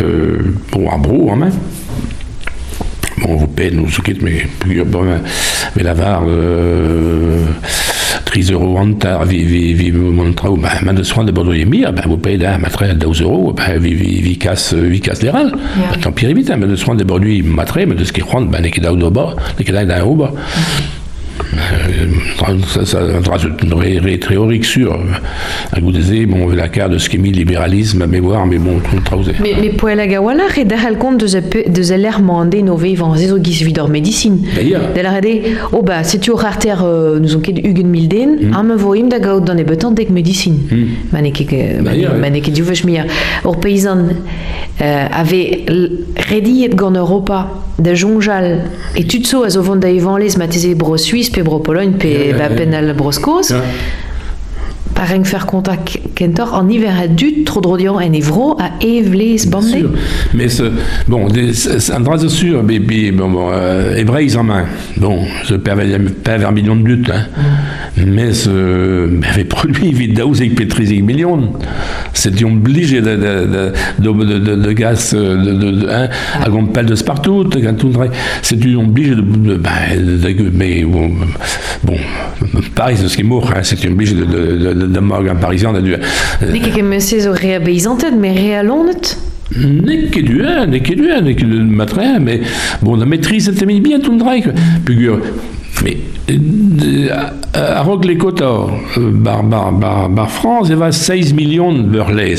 euh, 0.00 0.38
pour 0.72 0.92
un 0.92 0.98
brou 0.98 1.30
en 1.30 1.36
main. 1.36 1.50
Payez 3.54 3.70
nous 3.70 3.86
quitte, 3.86 4.22
mais 4.22 4.46
plus 4.58 4.84
bon, 4.84 5.04
mais 5.74 5.82
la 5.82 5.94
var, 5.94 6.22
euh, 6.26 7.44
3 8.24 8.42
euros 8.52 8.78
en 8.78 8.92
tard, 8.94 9.24
vi, 9.24 9.44
vi, 9.44 9.72
vi, 9.74 9.92
montra, 9.92 10.50
ben, 10.50 10.68
man 10.82 10.94
de 10.94 11.02
soin 11.02 11.24
de 11.24 11.32
Bordeaux 11.32 11.52
et 11.52 11.64
Mire, 11.64 11.92
ben, 11.92 12.02
vous 12.06 12.18
payez 12.18 12.38
là, 12.38 12.58
matre, 12.58 12.84
12 12.94 13.22
euros, 13.22 13.52
ben, 13.52 13.78
vi, 13.78 13.94
vi, 13.94 14.20
vi 14.20 14.38
casse, 14.38 14.74
vi 14.74 15.00
casse 15.00 15.22
les 15.22 15.30
râles. 15.30 15.52
Ben, 15.52 16.00
tant 16.00 16.12
pis, 16.12 16.32
vite, 16.32 16.50
hein, 16.50 16.56
mais 16.58 16.66
de 16.66 16.76
soin 16.76 16.94
de 16.94 17.04
Bordeaux, 17.04 17.26
matre, 17.44 17.78
mais 17.86 17.94
de 17.94 18.04
ce 18.04 18.12
qui 18.12 18.22
rentre, 18.22 18.50
ben, 18.50 18.60
n'est 18.60 18.70
que 18.70 18.80
d'au 18.80 19.10
bas, 19.10 19.34
n'est 19.58 20.00
au 20.00 20.14
bas. 20.14 20.32
Euh, 20.34 21.05
ça, 22.66 22.84
ça, 22.84 22.84
ça, 22.84 23.00
une 23.62 23.74
ré- 23.74 23.98
ré- 23.98 24.18
théorique 24.18 24.64
sur 24.64 24.98
un 25.74 25.80
goût 25.80 25.92
des 25.92 26.12
bon, 26.26 26.48
la 26.48 26.68
carte 26.68 26.92
de 26.92 26.98
ce 26.98 27.08
qui 27.08 27.16
est 27.16 27.18
mis 27.20 27.32
libéralisme, 27.32 28.06
mais 28.08 28.20
voir, 28.20 28.46
mais 28.46 28.58
bon, 28.58 28.78
tout. 28.80 29.16
Mais, 29.42 29.54
mais 29.60 29.70
pour 29.70 29.88
la 29.88 30.06
gawala, 30.06 30.44
et 30.56 30.64
derrière 30.64 30.98
compte 30.98 31.18
de 31.18 31.26
ze- 31.26 31.68
zeller 31.82 32.20
mandé 32.22 32.62
vidor 33.64 33.88
médecine. 33.88 34.46
D'ailleurs. 34.54 34.92
De 34.94 35.00
la 35.00 35.10
oh 35.72 35.82
bah, 35.82 36.02
c'est 36.04 36.18
tu 36.18 36.30
au 36.30 36.36
rater, 36.36 36.74
euh, 36.82 37.18
nous 37.18 37.36
on 37.36 37.40
ket 37.40 37.56
Hugen 37.58 37.88
Milden, 37.88 38.38
mm. 38.50 38.54
me 38.62 38.74
voim 38.76 39.08
da 39.08 39.18
gaud 39.18 39.40
dans 39.40 39.54
les 39.54 39.64
betants 39.64 39.90
dek 39.92 40.10
médecine. 40.10 40.58
Ouais. 42.14 42.18
maneke 42.20 42.50
du 42.52 42.62
vech 42.62 42.84
mir. 42.84 43.04
Or 43.44 43.58
paysan, 43.60 44.08
euh, 44.82 45.06
avait 45.12 45.64
redi 46.30 46.64
et 46.64 46.68
Europa, 46.94 47.48
da 47.78 47.94
jonjal, 47.94 48.62
et 48.96 49.04
tutso 49.06 49.42
a 49.44 49.50
zo 49.50 49.62
vont 49.62 49.76
da 49.76 49.88
evan 49.88 50.18
les 50.18 50.36
bro 50.74 50.96
Suisse, 50.96 51.30
pe 51.36 51.42
bro 51.42 51.58
Pologne, 51.58 51.92
pe 51.92 52.32
penal 52.56 52.94
broskos. 52.94 53.50
Ouais. 53.50 53.56
Par 53.56 53.60
rien 53.60 53.60
que 54.80 54.85
faire 55.24 55.46
contact 55.46 56.00
kentor 56.14 56.54
en 56.54 56.68
hiver 56.68 56.94
a 56.98 57.06
dut 57.06 57.44
trop 57.44 57.60
drodian 57.60 57.94
en 57.96 58.12
evro 58.12 58.56
a 58.58 58.70
evles 58.84 59.46
bande. 59.48 59.64
Sûr. 59.64 59.90
Mais 60.34 60.48
ce, 60.48 60.64
bon, 61.06 61.28
un 61.92 62.00
sûr, 62.28 62.62
mais, 62.62 62.78
mais 62.80 63.12
bon, 63.12 63.28
bon 63.30 63.48
euh, 63.52 63.94
en 64.36 64.44
main. 64.44 64.64
Bon, 64.96 65.18
je 65.44 65.54
perds 65.54 65.76
vers 66.38 66.52
million 66.52 66.74
de 66.76 66.82
buts, 66.82 67.04
hein. 67.12 67.26
Mais 67.98 68.32
ce, 68.32 69.06
mais 69.06 69.26
avec 69.28 69.48
produit 69.48 69.92
vite 69.92 70.14
d'aus 70.14 70.40
et 70.40 70.48
pétrisé 70.50 71.00
millions. 71.02 71.52
C'est 72.12 72.42
obligé 72.42 73.00
de, 73.00 73.16
de, 73.16 73.46
de, 73.46 74.12
de, 74.12 74.24
de, 74.24 74.38
de, 74.38 74.56
de 74.56 74.72
gaz, 74.72 75.12
euh, 75.14 75.36
de, 75.36 75.52
de, 75.52 75.70
de, 75.82 75.88
hein, 75.88 76.08
à 76.42 76.48
pelle 76.72 76.86
de 76.86 76.94
Spartout, 76.94 77.44
c'est 78.42 78.62
une 78.64 78.76
obligé 78.76 79.10
de, 79.14 79.20
de, 79.20 79.56
ben, 79.56 79.70
de, 79.98 80.16
de- 80.32 80.50
mais 80.54 80.82
bon, 80.84 81.10
bon, 81.84 81.96
pareil, 82.74 82.96
c'est 82.98 83.08
ce 83.08 83.14
qui 83.16 83.20
est 83.22 83.24
mort, 83.24 83.50
hein, 83.54 83.60
c'est 83.62 83.76
obligé 83.90 84.14
de, 84.14 84.24
de, 84.86 85.00
Morgan 85.00 85.38
parisien, 85.38 85.72
de, 85.72 85.82
de, 85.82 85.98
Nik 86.52 86.66
ik 86.66 86.82
me 86.82 87.00
se 87.00 87.20
zo 87.20 87.32
rea 87.32 87.60
beizantet, 87.60 88.18
mais 88.18 88.38
rea 88.38 88.62
lonet. 88.62 89.16
N'est 89.54 90.10
que 90.10 90.20
du 90.20 90.44
un, 90.44 90.66
n'est 90.66 90.80
que 90.80 90.94
du 90.94 91.10
un, 91.10 91.20
n'est 91.20 91.34
que 91.36 91.44
du 91.44 91.60
matrin, 91.62 92.18
mais 92.18 92.40
bon, 92.82 92.96
la 92.96 93.06
maîtrise, 93.06 93.48
bien 93.80 94.00
tout 94.00 94.12
le. 94.12 94.52
Figure, 94.84 95.20
mais 95.84 95.96
euh, 96.30 97.08
à, 97.52 97.78
à 97.78 97.82
Roque 97.82 98.04
les 98.04 98.16
euh, 98.98 99.10
bar, 99.12 99.44
bar, 99.44 99.72
bar, 99.72 100.08
bar 100.08 100.30
France, 100.30 100.66
il 100.68 100.76
y 100.76 100.82
avait 100.82 100.92
16 100.92 101.32
millions 101.34 101.72
de 101.72 101.82
burles. 101.82 102.34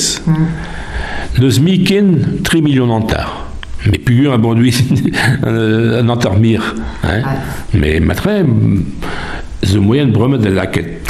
Le 1.40 1.50
SMICen, 1.50 2.42
3 2.44 2.62
millions 2.62 2.88
d'antar. 2.88 3.48
Mais 3.86 4.02
figure 4.06 4.34
un 4.34 4.40
produit, 4.40 4.76
un 5.44 6.10
antarmire. 6.10 6.76
Hein? 7.04 7.22
Mais 7.74 8.00
matrin, 8.00 8.44
le 9.74 9.80
moyen 9.80 10.08
de 10.08 10.12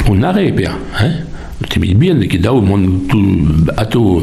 on 0.08 0.22
arrête 0.22 0.54
bien. 0.54 0.72
Hein? 1.00 1.10
Tu 1.68 1.80
mis 1.80 1.94
bien, 1.94 2.18
qui 2.20 2.38
là 2.38 2.52
au 2.54 2.62
monde 2.62 3.06
tout 3.08 3.26
bateau 3.76 4.22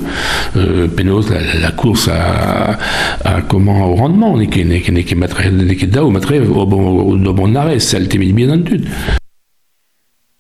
euh, 0.56 0.88
pénose 0.88 1.32
la, 1.62 1.72
course 1.72 2.08
à, 2.08 2.78
à 3.24 3.42
comment 3.42 3.92
au 3.92 3.96
rendement, 3.96 4.38
n'est 4.38 4.48
n'est 4.48 4.82
qui 4.82 5.88
là 5.88 6.04
au 6.04 6.66
bon 6.66 7.14
au 7.14 7.34
bon 7.34 7.56
arrêt, 7.56 7.80
celle 7.80 8.10
tu 8.10 8.18
mis 8.20 8.34
bien 8.34 8.50
en 8.50 8.62
tout. 8.62 8.82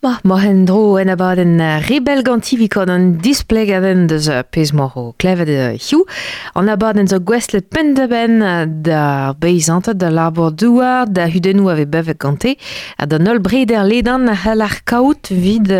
Ma, 0.05 0.19
ma 0.21 0.35
hen 0.37 0.67
dro 0.69 0.99
en 1.01 1.09
abad 1.09 1.39
en 1.41 1.57
rebel 1.87 2.19
gantivikon 2.21 2.91
an 2.93 3.05
displeg 3.25 3.71
aven 3.73 4.03
deus 4.05 4.27
pezmoro 4.53 5.15
klevet 5.17 5.49
hiu, 5.81 6.03
an 6.53 6.69
abad 6.69 6.99
en 7.01 7.09
zo 7.09 7.17
gwestle 7.25 7.63
pendeben 7.73 8.37
da 8.85 9.33
beizanta 9.41 9.95
da 9.97 10.11
labor 10.13 10.51
douar 10.53 11.09
da 11.09 11.25
hudenou 11.25 11.71
ave 11.73 11.87
beve 11.89 12.13
gante 12.21 12.53
a 13.01 13.07
da 13.09 13.17
nol 13.17 13.41
breder 13.41 13.81
ledan 13.89 14.29
hel 14.43 14.61
ar 14.61 14.77
kaout 14.85 15.33
vid 15.33 15.73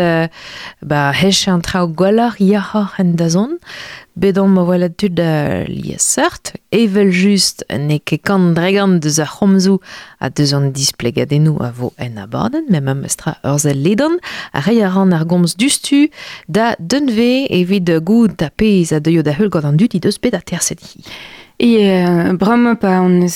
ba 0.82 1.04
hech 1.14 1.46
an 1.52 1.62
trao 1.62 1.86
gwalar 1.86 2.34
iahar 2.42 2.98
en 2.98 3.14
da 3.14 3.30
zon. 3.30 3.60
Bedon 4.16 4.54
ma 4.56 4.62
welet 4.64 4.94
tud 4.96 5.18
uh, 5.20 5.66
liye 5.68 5.98
sert, 6.00 6.54
evel 6.72 7.10
just 7.12 7.60
ne 7.68 7.98
ke 8.00 8.16
kan 8.16 8.54
dregan 8.56 8.94
de 9.04 9.10
za 9.12 9.26
chomzou 9.28 9.82
a 10.24 10.30
deus 10.32 10.54
an 10.56 10.70
displegadenou 10.72 11.60
a 11.60 11.68
vo 11.76 11.90
en 12.00 12.16
abaden, 12.22 12.64
me 12.72 12.80
ma 12.80 12.94
mestra 12.96 13.34
urzel 13.44 13.76
ledon, 13.84 14.16
a 14.56 14.62
reiaran 14.64 15.12
ar 15.12 15.26
gomz 15.28 15.52
dustu 15.60 16.06
da 16.48 16.72
denve 16.80 17.44
evit 17.52 17.92
gout 18.08 18.38
da 18.40 18.48
pez 18.48 18.94
a 18.96 19.02
deio 19.04 19.20
da 19.22 19.36
heul 19.36 19.52
gant 19.52 19.68
an 19.68 19.76
dut 19.76 19.92
i 19.92 20.00
deus 20.00 20.16
bet 20.16 20.32
a 20.32 20.40
terset 20.40 20.80
hi. 20.80 21.04
E 21.60 21.68
uh, 21.84 22.32
bram 22.40 22.72
pa 22.80 22.98
on 23.04 23.20
uh, 23.20 23.28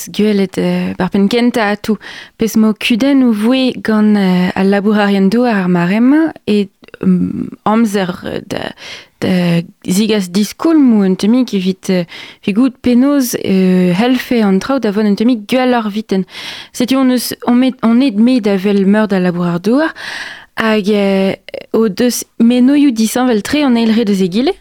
tou 1.84 1.98
pez 2.40 2.56
kuden 2.56 3.22
ou 3.28 3.36
voe 3.36 3.72
gant 3.84 4.16
uh, 4.16 4.50
al 4.56 4.80
do 5.28 5.44
ar 5.44 5.68
marem 5.68 6.32
e 6.48 6.68
um, 7.04 7.48
amzer 7.64 8.16
uh, 8.24 8.72
da, 9.20 9.28
uh, 9.28 9.60
zigas 9.86 10.30
diskolmu 10.32 11.04
un 11.04 11.16
temik 11.16 11.54
evit 11.54 11.90
uh, 11.92 12.04
figout 12.44 12.76
penoz 12.82 13.34
uh, 13.36 13.92
helfe 13.96 14.40
an 14.44 14.60
traout 14.62 14.86
avon 14.88 15.08
un 15.10 15.16
temik 15.16 15.46
gual 15.50 15.74
ar 15.76 15.90
viten. 15.92 16.24
Seti 16.72 16.96
on, 16.96 17.12
on, 17.46 17.58
met, 17.58 17.80
on 17.86 18.02
ed 18.02 18.20
me 18.20 18.40
da 18.40 18.56
vel 18.56 18.86
meur 18.86 19.08
da 19.10 19.20
labourar 19.20 19.60
douar, 19.60 19.94
hag 20.60 20.90
o 21.72 21.88
deus 21.88 22.24
menoioù 22.42 22.90
disan 22.92 23.28
vel 23.30 23.42
tre 23.46 23.62
an 23.64 23.76
eilre 23.78 24.04
deus 24.04 24.20
egile. 24.24 24.52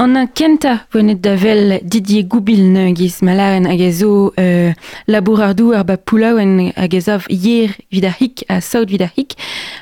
An 0.00 0.16
a 0.16 0.24
kenta 0.26 0.78
poenet 0.90 1.20
da 1.22 1.34
vel 1.36 1.78
Didier 1.82 2.24
Goubil 2.30 2.62
ne 2.72 2.88
giz 2.96 3.20
malaren 3.22 3.68
hag 3.68 3.82
zo 3.92 4.32
euh, 4.40 4.72
labourardou 5.06 5.74
ar 5.76 5.84
ba 5.84 5.96
poulaouen 5.96 6.72
hag 6.76 6.94
e 6.94 7.00
zav 7.04 7.28
yer 7.30 7.74
vid 7.92 8.08
hik 8.18 8.44
a 8.48 8.60
saout 8.60 8.90
vid. 8.90 9.04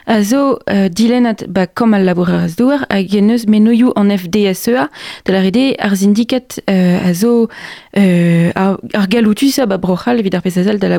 A 0.07 0.23
zo 0.23 0.59
euh, 0.68 0.89
dilenat 0.89 1.47
ba 1.49 1.66
kom 1.66 1.95
al 1.95 2.05
labourar 2.05 2.49
douar 2.59 2.87
hag 2.91 3.14
neus 3.23 3.47
menoioù 3.47 3.93
an 3.97 4.11
FDSEA 4.11 4.89
de 5.27 5.33
la 5.33 5.41
rede 5.41 5.66
ar 5.79 5.95
zindikat 5.97 6.61
euh, 6.68 7.09
a 7.09 7.14
zo 7.14 7.49
euh, 7.97 8.51
ar, 8.55 8.79
ar 8.93 9.07
galoutus 9.09 9.59
a 9.59 9.66
ba 9.66 9.79
brochal 9.79 10.23
vid 10.23 10.35
ar 10.35 10.43
pezazal 10.43 10.79
da 10.79 10.99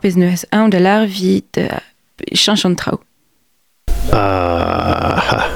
pez 0.00 0.16
an 0.52 0.70
da 0.70 0.80
lar 0.80 1.06
vid 1.06 1.58
euh, 1.58 1.68
chanchant 2.32 2.74
trao. 2.74 3.00
Ah, 4.12 5.48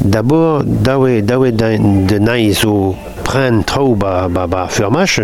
D'abord, 0.00 0.62
dawe 0.62 1.22
dawe 1.26 1.50
da, 1.50 1.74
de 1.74 2.18
naiz 2.22 2.62
o 2.64 2.94
pren 3.26 3.64
trao 3.66 3.96
ba, 3.98 4.28
ba, 4.30 4.46
ba 4.46 4.68
fermach, 4.70 5.18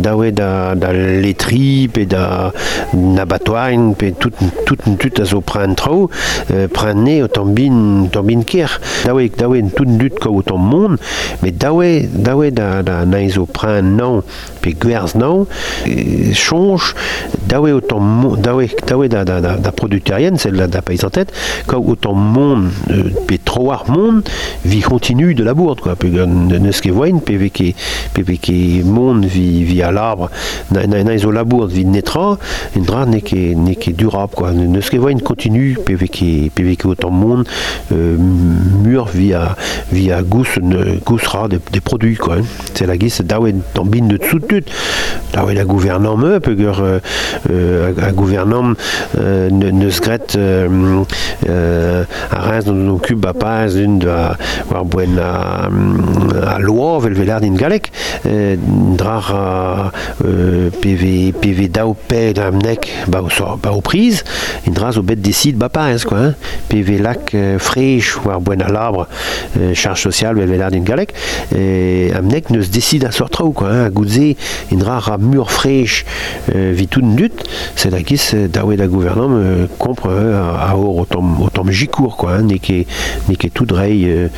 dawe 0.00 0.30
da, 0.32 0.74
da 0.74 0.92
letri 0.92 1.86
pe 1.92 2.06
da 2.08 2.50
nabatoain 2.96 3.92
pe 3.94 4.14
tout, 4.16 4.32
tout, 4.64 4.80
tout 4.98 5.20
a 5.20 5.26
zo 5.28 5.42
pren 5.44 5.76
trao, 5.76 6.08
euh, 6.50 6.66
pren 6.72 7.04
ne 7.04 7.20
o 7.22 7.28
tambin, 7.28 8.08
tambin 8.10 8.42
ker. 8.48 8.80
Dawe, 9.04 9.28
dawe 9.28 9.60
tout 9.76 9.92
dut 10.00 10.16
ko 10.18 10.38
o 10.40 10.42
tam 10.42 10.64
mon, 10.72 10.96
mais 11.42 11.52
dawe, 11.52 12.08
dawe 12.08 12.50
da, 12.50 12.80
da 12.82 13.04
pren 13.52 14.00
nan, 15.14 15.46
euh, 15.86 16.32
change, 16.32 16.94
dawe 17.48 17.80
mon, 18.00 18.36
dawe, 18.36 18.66
dawe 18.86 19.08
da, 19.08 19.24
da, 19.24 19.40
da, 19.40 19.56
da 19.56 19.72
celle 20.36 20.56
da, 20.56 20.66
da 20.66 20.82
paysantet, 20.82 21.32
ko 21.66 21.78
o 21.78 21.94
tam 21.96 22.16
mon, 22.16 22.68
euh, 22.90 23.10
pe 23.26 23.38
troar 23.38 23.84
mon, 23.88 24.22
vi 24.64 24.80
continue 24.80 25.34
de 25.34 25.44
la 25.44 25.54
bourde, 25.54 25.80
quoi. 25.80 25.96
Pe 25.96 26.08
ne 26.08 26.72
ske 26.72 26.90
voin, 26.90 27.18
pe 27.24 27.36
veke, 27.36 27.74
pe 28.14 28.22
veke 28.22 28.84
mon 28.84 29.20
vi, 29.20 29.64
vi 29.64 29.82
à 29.82 29.92
l'arbre, 29.92 30.30
na, 30.70 30.86
na, 30.86 31.02
na 31.04 31.14
iso 31.14 31.30
la 31.30 31.44
bourde 31.44 31.72
vi 31.72 31.84
netra, 31.84 32.38
en 32.76 32.86
dra 32.86 33.04
ne 33.06 33.20
ke, 33.20 33.54
ne 33.54 33.74
ke 33.74 33.92
durable, 33.92 34.34
quoi. 34.34 34.52
Ne 34.52 34.82
ske 34.84 35.00
voin 35.02 35.20
continue, 35.20 35.76
pe 35.84 35.96
veke, 36.00 36.50
pe 36.54 36.66
veke 36.66 36.88
autant 36.88 37.10
mon, 37.10 37.44
euh, 37.92 38.16
mur 38.18 39.08
via, 39.12 39.56
via 39.92 40.22
gous, 40.22 40.58
ne, 40.62 40.98
gous 41.04 41.22
ra 41.26 41.48
des, 41.48 41.80
produits, 41.80 42.16
quoi. 42.16 42.38
C'est 42.74 42.86
la 42.86 42.96
guise, 42.96 43.20
dawe 43.24 43.52
tambin 43.74 44.06
de 44.06 44.16
dessous 44.16 44.40
tut, 44.60 44.70
dawe 45.32 45.54
la 45.54 45.64
gouvernant 45.64 46.16
me, 46.16 46.38
pe 46.38 46.56
geur, 46.56 46.80
euh, 46.80 46.98
euh, 47.50 47.92
a, 47.98 48.08
euh, 48.08 48.12
euh, 58.26 58.56
euh, 59.34 59.90
euh, 60.24 60.70
PV, 60.70 61.32
PV 61.40 61.68
dao 61.68 61.94
ped 62.08 62.38
am 62.42 62.58
nek 62.62 62.88
ba 63.10 63.22
o, 63.24 63.30
so, 63.32 63.56
ba 63.62 63.72
o 63.74 63.80
priz 63.84 64.22
in 64.68 64.74
draz 64.76 64.98
o 65.00 65.02
bet 65.06 65.20
desid 65.22 65.58
ba 65.60 65.68
paez 65.72 66.04
quoi 66.06 66.20
hein? 66.20 66.34
PV 66.70 66.98
lac 67.02 67.34
euh, 67.34 67.58
charge 69.74 70.00
sociale 70.00 70.38
vel 70.38 70.48
velar 70.50 70.70
din 70.74 70.84
galek 70.86 71.14
euh, 71.54 72.14
am 72.16 72.28
nek 72.30 72.50
neus 72.50 72.70
desid 72.70 73.04
a 73.04 73.10
hein? 73.10 73.90
In 74.70 74.78
drar 74.78 75.08
a 75.10 75.18
mur 75.18 75.50
frech 75.50 76.04
euh, 76.54 76.72
vi 76.74 76.86
tout 76.88 77.02
dut 77.02 77.32
c'est 77.76 77.90
la 77.90 78.02
gis 78.02 78.30
euh, 78.34 78.48
daouet 78.48 78.76
da 78.76 78.86
gouvernant 78.86 79.30
euh, 79.30 79.66
compre 79.78 80.08
euh, 80.08 80.40
a, 80.40 80.70
a 80.70 80.76
or 80.76 80.96
o 80.98 81.04
tom 81.06 81.70
jikour 81.70 82.16
quoi 82.16 82.36
hein? 82.36 82.42
ne 82.42 82.56
ket 82.56 82.86
ne 83.28 83.34
ket 83.34 83.50
tout 83.50 83.66
drei 83.66 84.04
euh, 84.04 84.28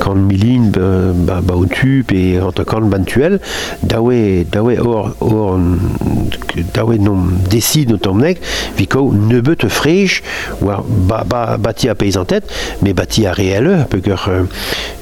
kan 0.00 0.14
milin 0.14 0.70
ba, 0.72 1.12
ba, 1.14 1.40
ba 1.40 1.56
o 1.56 1.66
tup 1.66 2.12
e 2.12 2.38
anta 2.40 2.64
kan 2.64 2.88
bantuel 2.92 3.38
dawe 3.82 4.44
dawe 4.52 4.78
or 4.80 5.12
or 5.20 5.58
dawe 6.74 6.98
nom 6.98 7.32
desid 7.50 7.90
no 7.92 7.98
tomnek 8.02 8.40
vi 8.76 8.86
ko 8.90 9.06
ne 9.12 9.40
beut 9.44 9.66
frech 9.68 10.20
war 10.60 10.82
ba, 10.86 11.22
ba, 11.28 11.56
bati 11.58 11.88
a 11.88 11.94
paysantet 11.94 12.44
mais 12.82 12.92
bati 12.94 13.26
a 13.26 13.32
réel 13.32 13.86
peugeur 13.90 14.28
euh, 14.30 14.44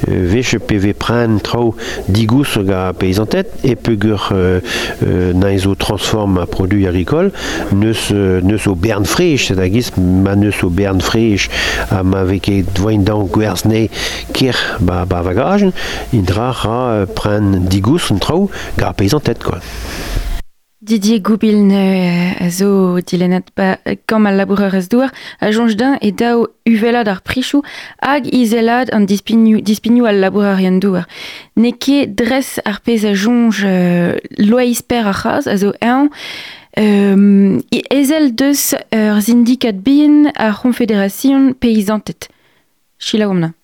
vech 0.09 0.57
PV 0.67 0.95
pren 0.95 1.39
trao 1.43 1.75
digous 2.09 2.59
ga 2.67 2.91
paysantet 2.93 3.51
e 3.65 3.75
peugeur 3.75 4.31
euh, 4.51 5.33
euh, 5.35 5.75
transforme 5.79 6.39
a 6.39 6.47
produit 6.47 6.87
agricole 6.87 7.33
neus 7.73 8.11
euh, 8.13 8.41
neus 8.41 8.67
o 8.67 8.75
bern 8.75 9.05
frech 9.05 9.47
c'est 9.49 9.59
a 9.59 9.69
gis 9.71 9.91
ma 9.99 10.37
neus 10.37 10.63
o 10.63 10.71
bern 10.71 11.01
frech 11.01 11.49
a 11.91 12.03
ma 12.03 12.25
veke 12.25 12.65
dvoin 12.75 13.05
dan 13.05 13.27
gwerzne 13.27 13.89
ker 14.33 14.57
ba, 14.81 15.05
ba 15.07 15.23
vagagen, 15.23 15.73
in 16.13 16.27
dra 16.27 16.51
ra 16.53 16.81
euh, 16.95 17.07
pren 17.07 17.65
digous 17.69 18.11
un 18.11 18.19
trao 18.19 18.51
ga 18.79 18.93
paysantet 18.93 19.43
quoi. 19.43 19.61
Didier 20.91 21.21
Goubil 21.21 21.69
ne 21.69 22.33
euh, 22.41 22.45
a 22.47 22.51
zo 22.51 22.99
dilenat 22.99 23.47
ba 23.55 23.77
kam 24.11 24.27
al 24.27 24.35
laboureur 24.35 24.75
ez 24.75 24.89
douar 24.91 25.13
a 25.39 25.53
jonj 25.55 25.77
din 25.79 25.93
e 26.03 26.11
dao 26.11 26.49
uvelad 26.67 27.07
ar 27.07 27.21
prichou 27.23 27.63
hag 28.03 28.27
izelad 28.27 28.91
an 28.91 29.07
dispignou, 29.07 29.61
dispignou 29.63 30.09
al 30.11 30.19
labourarien 30.19 30.81
douar. 30.83 31.07
Ne 31.55 31.71
ket 31.71 32.17
dres 32.19 32.59
ar 32.65 32.81
pez 32.83 33.07
a 33.07 33.15
jonj 33.15 33.63
euh, 33.63 34.19
loa 34.43 34.67
isper 34.67 35.07
a 35.07 35.15
chaz 35.15 35.47
a 35.47 35.55
zo 35.63 35.71
ean 35.79 36.11
euh, 36.75 37.63
ezel 37.95 38.35
deus 38.35 38.75
ur 38.91 39.23
zindikat 39.23 39.79
bin 39.87 40.33
a 40.35 40.51
confédération 40.51 41.53
paysantet. 41.55 42.27
Chila 42.99 43.31
omna. 43.31 43.55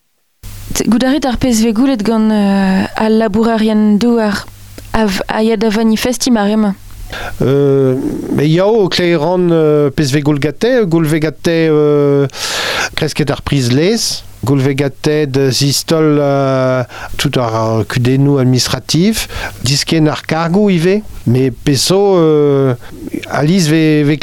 Goudarit 0.86 1.26
ar 1.26 1.42
pez 1.42 1.58
ve 1.66 1.74
goulet 1.74 1.98
gant 2.06 2.30
euh, 2.30 2.86
al 2.94 3.18
labourarien 3.18 3.98
douar 3.98 4.46
av 4.94 5.22
a 5.26 5.42
yad 5.42 5.64
a 5.64 5.74
manifesti 5.74 6.30
marema. 6.30 6.76
Euh, 7.42 7.96
mais 8.34 8.48
yao 8.48 8.88
kleiran 8.88 9.50
euh, 9.50 9.90
pezve 9.90 10.22
golgate, 10.22 10.86
golvegate 10.86 11.68
euh, 11.70 12.26
kresket 12.96 13.30
ar 13.30 13.42
priz 13.42 13.70
les, 13.72 14.22
golvegate 14.46 15.26
de 15.30 15.50
zistol 15.50 16.18
euh, 16.20 16.82
tout 17.18 17.32
ar 17.38 17.84
kudenou 17.88 18.38
administratif, 18.38 19.28
ar 20.08 20.22
cargo 20.22 20.70
ive, 20.70 21.02
mais 21.26 21.50
peso 21.50 22.16
euh, 22.16 22.74
alice 23.30 23.68
ve, 23.68 24.16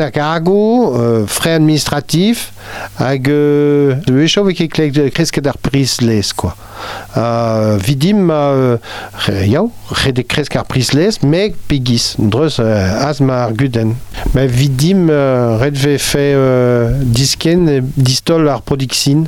ar 0.00 0.12
cargo, 0.12 0.94
euh, 0.96 1.26
frais 1.26 1.54
administratif, 1.54 2.52
hag 2.98 3.28
euh, 3.28 3.94
de 4.06 4.12
vecho 4.12 4.44
ve 4.44 4.54
kleit 4.54 5.10
kresket 5.14 5.46
ar 5.46 5.58
priz 5.58 6.00
les, 6.00 6.32
quoi? 6.34 6.56
Uh, 7.12 7.76
vidim 7.84 8.30
uh, 8.32 8.78
re, 9.26 9.42
yaou, 9.50 9.68
rede 10.02 10.24
kresk 10.24 10.56
ar 10.56 10.64
prisles, 10.70 11.20
meg 11.20 11.58
pegis, 11.68 12.14
dreus 12.16 12.56
uh, 12.62 12.70
az 13.04 13.20
ma 13.20 13.42
ar 13.46 13.52
guden. 13.58 13.94
Ma 14.32 14.46
vidim 14.48 15.06
uh, 15.10 15.58
red 15.60 15.76
ve 15.82 15.98
fe 16.00 16.26
disken 17.12 17.68
distol 17.96 18.48
ar 18.52 18.64
produxin. 18.64 19.26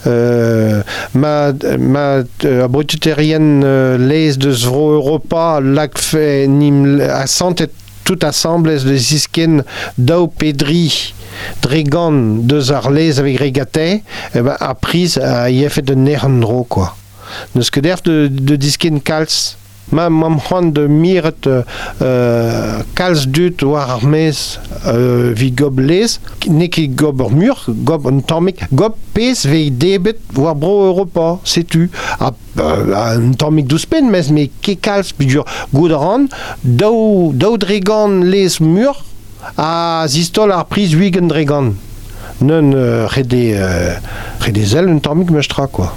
Uh, 0.00 0.80
ma, 1.12 1.52
ma 1.76 2.04
uh, 2.22 2.62
abrututerien 2.64 3.60
uh, 3.60 3.98
les 4.00 4.38
de 4.40 4.54
zvro 4.56 4.94
Europa 4.96 5.60
lak 5.60 5.98
fe 6.00 6.46
nim 6.48 6.98
a 7.04 7.26
santet 7.28 7.74
tout 8.10 8.26
assembles 8.26 8.74
de 8.82 8.96
zisken 8.98 9.62
dao 9.94 10.26
pedri 10.26 11.14
ar 12.74 12.90
lez 12.90 13.20
avec 13.20 13.38
regate 13.38 14.02
eh 14.34 14.42
ben, 14.42 14.56
a 14.58 14.74
pris 14.74 15.16
a 15.16 15.48
yefet 15.48 15.82
de 15.82 15.94
nerandro 15.94 16.64
quoi. 16.64 16.96
Neus 17.54 17.70
ket 17.70 17.84
derf 17.86 18.02
de, 18.02 18.26
de 18.26 18.56
disken 18.58 18.98
kalz 18.98 19.54
ma 19.90 20.08
mam 20.08 20.38
de 20.72 20.86
miret 20.86 21.46
euh, 21.46 22.82
kalz 22.94 23.26
dut 23.26 23.62
war 23.62 23.90
ar 23.96 24.04
mez 24.06 24.58
euh, 24.86 25.32
vi 25.34 25.50
gob 25.52 25.80
ne 26.48 26.68
gob 28.72 28.96
debet 29.70 30.20
war 30.36 30.54
bro 30.54 30.86
Europa 30.86 31.38
setu 31.44 31.90
a 32.18 32.32
euh, 32.58 33.18
un 33.18 33.32
tammik 33.34 33.68
pen 33.86 34.10
me 34.10 34.48
ket 34.62 34.80
kalz 34.80 35.12
pidur 35.12 35.44
mur 38.60 39.04
a 39.56 40.06
zistol 40.08 40.52
ar 40.52 40.66
priz 40.66 40.94
wigen 40.94 41.28
dregan. 41.28 41.74
Non 42.40 42.72
euh, 42.72 43.06
rede, 43.06 43.52
euh, 43.54 43.94
un 44.88 44.98
mestra, 45.30 45.66
quoi. 45.66 45.94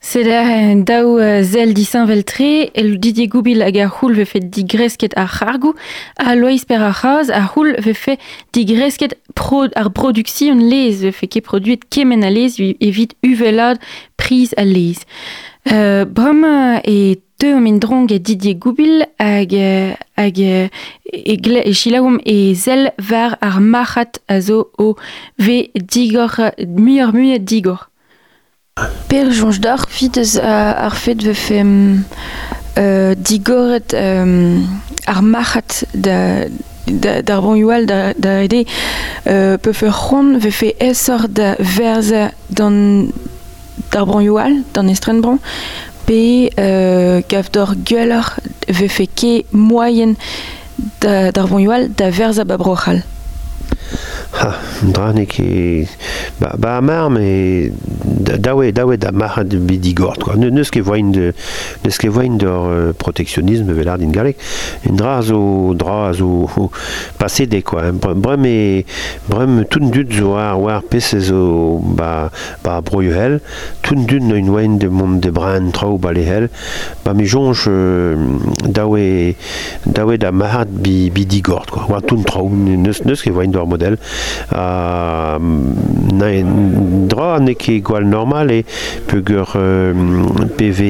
Là 0.00 0.74
dao 0.76 1.18
uh, 1.18 1.42
zel 1.42 1.74
di 1.74 1.84
Saint-Veltré, 1.84 2.70
el 2.74 2.98
Didier 2.98 3.26
Goubil 3.26 3.62
hag 3.62 3.76
ar 3.76 3.90
c'houl 3.90 4.14
ve 4.14 4.24
fet 4.24 4.46
digresket 4.48 5.12
ar 5.18 5.28
c'hargou, 5.28 5.74
a 6.16 6.34
lois 6.34 6.64
per 6.64 6.80
ar 6.80 6.94
c'haz, 6.94 7.30
ar 7.30 7.48
c'houl 7.50 7.74
ve 7.78 7.92
fet 7.92 8.18
digresket 8.54 9.18
pro, 9.34 9.66
ar 9.74 9.90
produksiun 9.90 10.62
lez, 10.70 11.02
ve 11.02 11.12
fet 11.12 11.34
ket 11.34 11.44
produit 11.44 11.82
kemen 11.90 12.24
a 12.24 12.30
lez, 12.30 12.56
evit 12.58 13.16
uvelad 13.26 13.82
priz 14.16 14.54
a 14.56 14.64
lez. 14.64 15.04
Uh, 15.66 16.06
Bram 16.06 16.46
e 16.86 17.18
te 17.36 17.52
o 17.52 17.60
min 17.60 17.78
drong 17.82 18.08
e 18.14 18.18
Didier 18.18 18.54
Goubil 18.54 19.04
hag, 19.18 19.52
hag 20.16 20.40
e, 20.40 20.70
e 21.12 21.74
chilaoum 21.74 22.22
e 22.24 22.54
zel 22.54 22.92
var 23.10 23.36
ar 23.42 23.60
machat 23.60 24.22
a 24.28 24.40
zo 24.40 24.70
o 24.78 24.94
ve 25.38 25.70
digor, 25.74 26.38
muier 26.64 27.38
digor. 27.40 27.87
Per 29.08 29.26
fides 29.88 30.38
a, 30.38 30.86
ar 30.86 30.96
fet 30.96 31.22
ve 31.22 31.34
fe 31.34 31.62
uh, 31.64 33.14
digoret 33.16 33.94
um, 33.94 34.80
ar 35.04 35.22
machat 35.22 35.84
da, 35.92 36.44
da, 36.86 37.22
d'ar 37.22 37.42
bon 37.42 37.56
youal 37.56 37.86
da, 37.86 38.12
da 38.16 38.42
ede 38.44 38.64
uh, 38.64 39.56
pe 39.62 39.72
fe 39.72 39.90
c'hon 39.90 40.38
ve 40.38 40.52
fe 40.52 40.74
esor 40.78 41.28
da 41.28 41.54
verza 41.58 42.30
dan 42.48 43.10
d'ar 43.90 44.06
bon 44.06 44.22
youal, 44.22 44.62
dan 44.72 44.88
estren 44.92 45.22
bron 45.24 45.40
pe 46.06 46.48
uh, 46.54 47.20
gav 47.28 47.50
d'or 47.50 47.74
gueulor 47.84 48.34
ve 48.68 48.88
fe 48.88 49.08
ke 49.08 49.32
moyen 49.50 50.16
da, 51.02 51.30
d'ar 51.32 51.48
bon 51.48 51.62
youal 51.64 51.88
da 51.96 52.10
verza 52.10 52.44
ba 52.44 52.56
brochal. 52.60 53.02
Ha, 54.32 54.52
dra 54.92 55.12
ne 55.16 55.24
ket... 55.24 55.88
Ba, 56.38 56.52
ba 56.60 56.76
amar, 56.78 57.08
me... 57.10 57.70
Dawe, 58.38 58.68
dawe 58.76 58.96
da 59.00 59.10
mahat 59.10 59.54
bidigort, 59.66 60.20
quoi. 60.22 60.36
Ne, 60.36 60.50
neus 60.52 60.70
ket 60.70 60.84
voin 60.84 61.10
de... 61.14 61.32
Neus 61.84 61.96
ket 61.98 62.12
voin 62.12 62.36
d'or 62.38 62.68
euh, 62.68 62.92
protectionisme 62.92 63.72
velar 63.72 63.98
din 63.98 64.12
galek. 64.14 64.36
En 64.86 64.98
dra 65.00 65.16
zo... 65.24 65.72
Dra 65.78 66.12
zo... 66.12 66.44
Pase 67.18 67.48
de, 67.48 67.62
quoi. 67.64 67.90
Brem 67.96 68.44
e... 68.46 68.84
Brem 69.30 69.62
tout 69.70 69.88
dut 69.94 70.12
zo 70.12 70.34
ar 70.38 70.60
war 70.60 70.84
pes 70.84 71.14
e 71.16 71.22
zo... 71.30 71.80
Ba... 71.98 72.28
Ba 72.66 72.78
broio 72.84 73.16
hel. 73.16 73.38
Tout 73.82 73.96
dut 73.96 74.22
no 74.22 74.36
un 74.36 74.52
oen 74.52 74.76
de 74.78 74.92
mont 74.92 75.18
de 75.24 75.32
bran 75.34 75.72
trao 75.74 75.96
ba 75.98 76.12
le 76.12 76.26
hel. 76.28 76.50
Ba 77.06 77.16
me 77.16 77.24
jonge... 77.24 77.64
Euh, 77.72 78.14
dawe... 78.68 79.02
Dawe 79.88 80.20
da 80.20 80.30
bi, 80.68 81.10
bidigort, 81.10 81.72
quoi. 81.72 81.88
War 81.88 82.04
tout 82.04 82.22
trao. 82.28 82.52
Neus, 82.52 83.02
neus 83.08 83.24
ket 83.24 83.32
voin 83.32 83.48
d'or 83.48 83.66
model. 83.66 83.96
Uh, 84.48 85.36
na, 86.18 86.30
dra 87.10 87.36
ne 87.42 87.54
ket 87.58 87.82
gwal 87.84 88.06
normal 88.08 88.52
e 88.52 88.62
peogwir 89.10 89.52
euh, 89.58 89.92
PV 90.56 90.88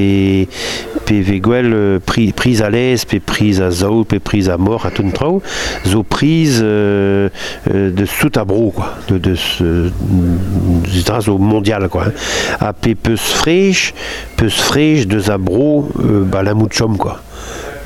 PV 1.09 1.39
gwel 1.43 1.73
euh, 1.75 1.99
pri, 2.05 2.29
priz 2.37 2.63
a 2.63 2.69
lez 2.71 3.05
pe 3.09 3.21
priz 3.25 3.61
a 3.65 3.71
zaou 3.75 4.05
pe 4.09 4.21
priz 4.23 4.51
a 4.53 4.59
mor 4.61 4.87
a 4.87 4.93
tout 4.95 5.11
trao 5.15 5.41
zo 5.89 6.03
priz 6.03 6.61
euh, 6.63 7.29
euh, 7.73 7.91
de 7.91 8.07
sout 8.07 8.37
a 8.37 8.45
bro 8.45 8.71
quoi 8.71 8.95
de, 9.09 9.19
de, 9.19 9.35
de, 9.35 11.03
dra 11.03 11.21
zo 11.25 11.39
mondial 11.39 11.89
quoi 11.89 12.13
a 12.61 12.73
pe 12.73 12.95
peus 12.95 13.33
frech 13.41 13.93
peus 14.37 14.61
frech 14.69 15.07
deus 15.09 15.31
a 15.33 15.39
bro 15.39 15.89
euh, 15.99 16.25
ba 16.25 16.43
la 16.43 16.55
moutchom 16.55 16.97
quoi 16.97 17.21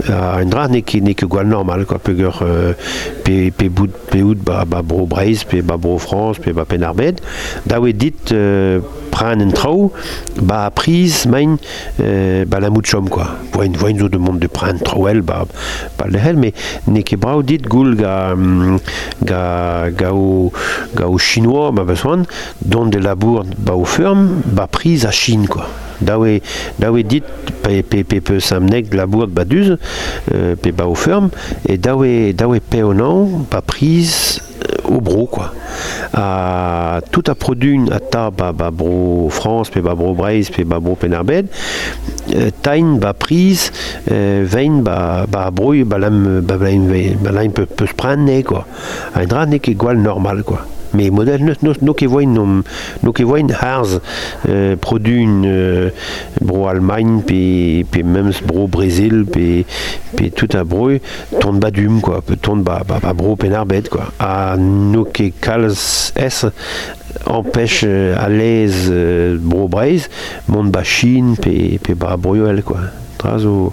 uh, 0.08 0.40
un 0.40 0.48
dra 0.50 0.68
ne 0.68 0.80
ket 0.80 1.02
ne 1.04 1.14
ket 1.14 1.28
gwal 1.30 1.46
normal 1.50 1.84
quoi 1.86 1.98
peogwir 1.98 2.40
euh, 2.42 2.72
pe 3.24 3.50
pe 3.50 3.68
bout 3.68 3.92
pe 4.10 4.22
out 4.22 4.40
ba 4.44 4.64
ba 4.64 4.82
bro 4.82 5.06
Breiz 5.06 5.44
pe 5.44 5.62
bro 5.62 5.98
France 5.98 6.38
pe 6.38 6.52
ba 6.52 6.64
penarbed. 6.64 7.20
Dawe 7.66 7.92
dit 7.92 8.32
euh, 8.32 8.80
pran 9.10 9.40
en 9.44 9.50
trao 9.52 9.92
ba 10.40 10.70
priz 10.70 11.26
main 11.26 11.56
euh, 12.00 12.44
ba 12.44 12.60
la 12.60 12.70
moutchom 12.70 13.08
quoi. 13.08 13.28
Voin 13.52 13.70
voin 13.74 13.98
zo 13.98 14.08
de 14.08 14.18
monde 14.18 14.40
de 14.40 14.46
pran 14.48 14.78
traoel 14.82 15.22
ba 15.22 15.44
ba 15.98 16.06
le 16.08 16.18
hel 16.18 16.36
mais 16.36 16.54
ne 16.88 17.02
ket 17.02 17.20
brao 17.20 17.42
dit 17.42 17.62
goul 17.62 17.96
ga 17.96 18.34
mm, 18.34 18.78
ga 19.22 19.90
ga 19.90 20.12
o 20.12 20.52
ga 20.96 21.08
o 21.08 21.18
chinois 21.18 21.72
ba 21.72 21.84
besoin 21.84 22.22
don 22.64 22.86
de 22.86 22.98
labour 22.98 23.44
ba 23.58 23.74
o 23.76 23.84
ferme 23.84 24.42
ba 24.46 24.66
priz 24.66 25.06
a 25.06 25.10
Chine 25.12 25.46
quoi 25.46 25.68
dawe 26.02 26.40
dawe 26.78 27.02
dit 27.02 27.24
pe 27.62 27.82
pe 27.82 28.02
pe 28.04 28.20
pe 28.20 28.38
samnek 28.40 28.92
labour 28.94 29.28
ba 29.28 29.44
duz 29.44 29.76
euh, 29.76 30.54
pe 30.56 30.72
ba 30.72 30.86
o 30.86 30.94
ferme 30.94 31.30
et 31.68 31.78
dawe 31.78 32.32
dawe 32.32 32.60
pe 32.60 32.82
o 32.82 32.92
nan 32.96 33.46
ba 33.50 33.62
priz 33.62 34.40
au 34.84 35.00
bro 35.00 35.26
quoi. 35.26 35.52
A 36.12 37.00
tout 37.10 37.24
a 37.28 37.34
produit 37.34 37.80
a 37.90 37.98
ta 38.00 38.30
ba, 38.30 38.52
ba 38.52 38.70
bro 38.70 39.28
France 39.30 39.70
pe 39.70 39.80
ba 39.80 39.94
bro 39.94 40.14
Breiz 40.14 40.50
pe 40.50 40.64
ba 40.64 40.78
bro 40.80 40.94
Penarbed 40.94 41.48
euh, 42.34 42.50
tain 42.62 42.98
ba 43.00 43.12
prise 43.14 43.72
euh, 44.10 44.44
vein 44.46 44.82
ba 44.82 45.26
ba 45.28 45.50
bro 45.50 45.72
ba 45.84 45.98
lam 45.98 46.40
ba 46.40 46.56
lam 46.56 46.92
ba 47.22 47.32
lam 47.32 47.52
peut 47.52 47.66
peut 47.66 47.86
se 47.86 47.94
prendre 47.94 48.42
quoi. 48.42 48.66
Un 49.14 49.26
dra 49.26 49.46
ne 49.46 49.58
ke 49.58 49.72
gwal 49.72 49.98
normal 49.98 50.42
quoi 50.42 50.66
mais 50.94 51.10
modèle 51.10 51.44
no, 51.44 51.52
no, 51.62 51.72
no 51.80 51.94
ke 51.94 52.06
voin 52.06 52.26
no, 52.26 52.46
no 53.02 53.12
ke 53.12 53.24
voin 53.24 53.48
harz 53.60 54.00
euh, 54.48 54.76
produit 54.76 55.22
une 55.22 55.44
euh, 55.46 55.90
bro 56.40 56.68
Allemagne 56.68 57.22
pe 57.22 58.02
même 58.02 58.32
bro 58.46 58.66
Brésil 58.66 59.24
pe 59.26 59.64
tout 60.34 60.48
a 60.56 60.64
bro 60.64 60.90
tourne 61.40 61.58
badum 61.58 62.00
quoi 62.00 62.22
peut 62.22 62.36
tourne 62.36 62.62
ba 62.62 62.82
ba, 62.86 62.98
ba 63.00 63.12
bro 63.12 63.36
penarbed 63.36 63.88
quoi. 63.88 64.12
A 64.18 64.56
no 64.58 65.04
ke 65.04 65.30
kals 65.40 66.12
s 66.16 66.46
empêche 67.26 67.84
à 67.84 68.28
l'aise 68.28 68.88
euh, 68.90 69.36
bro 69.40 69.68
Breiz 69.68 70.08
monde 70.48 70.70
ba 70.70 70.82
Chine 70.84 71.36
pe 71.36 71.78
pe 71.82 71.94
ba 71.94 72.16
broyoel 72.16 72.62
quoi. 72.62 72.80
Trazo 73.18 73.72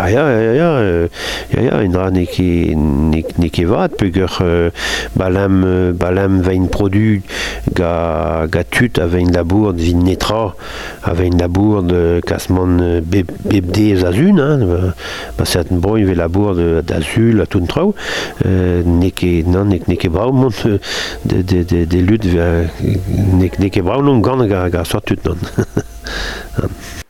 Ah 0.00 0.06
ja, 0.08 0.30
ja, 0.30 0.52
ja, 0.54 0.70
euh, 0.78 1.08
ja, 1.50 1.60
ja, 1.60 1.78
en 1.82 1.90
dra 1.90 2.04
ne 2.14 2.22
ket 2.30 2.76
ne, 2.78 3.18
ne 3.42 3.48
ket 3.50 3.66
vat, 3.66 3.90
euh, 3.98 4.70
balam, 5.18 5.64
euh, 5.66 5.90
balam 5.92 6.36
vein 6.46 6.68
produ 6.70 7.20
ga, 7.74 8.46
ga 8.46 8.62
a 8.62 9.06
vein 9.06 9.32
labour 9.34 9.72
de 9.72 9.82
vin 9.82 9.98
netra, 10.04 10.54
a 11.02 11.14
vein 11.14 11.34
labour 11.36 11.82
de 11.82 12.20
kasman 12.24 12.78
euh, 12.80 13.00
beb, 13.00 13.32
bebde 13.44 13.90
ez 13.96 14.04
azun, 14.04 14.38
hein, 14.38 14.62
ba, 14.68 14.94
ba 15.36 15.44
certain 15.44 15.82
broi 15.82 16.04
ve 16.04 16.14
labour 16.14 16.54
de 16.54 16.80
d'azul 16.80 17.40
a 17.40 17.46
tout 17.46 17.66
trao, 17.66 17.96
euh, 18.46 18.84
ne 18.86 19.08
ket, 19.10 19.48
non, 19.48 19.64
ne, 19.64 19.78
ne 19.84 19.94
ket 19.96 20.12
brao 20.12 20.30
mont 20.30 20.54
euh, 20.66 20.78
de, 21.24 21.42
de, 21.42 21.64
de, 21.64 21.84
de 21.84 21.98
lut, 21.98 22.22
euh, 22.36 22.66
ne, 23.34 23.48
ne 23.48 23.68
ket 23.68 23.82
brao 23.82 24.02
non 24.02 24.20
gant 24.20 24.46
ga, 24.46 24.68
ga 24.70 24.84
tut 25.04 25.18
non. 25.26 25.34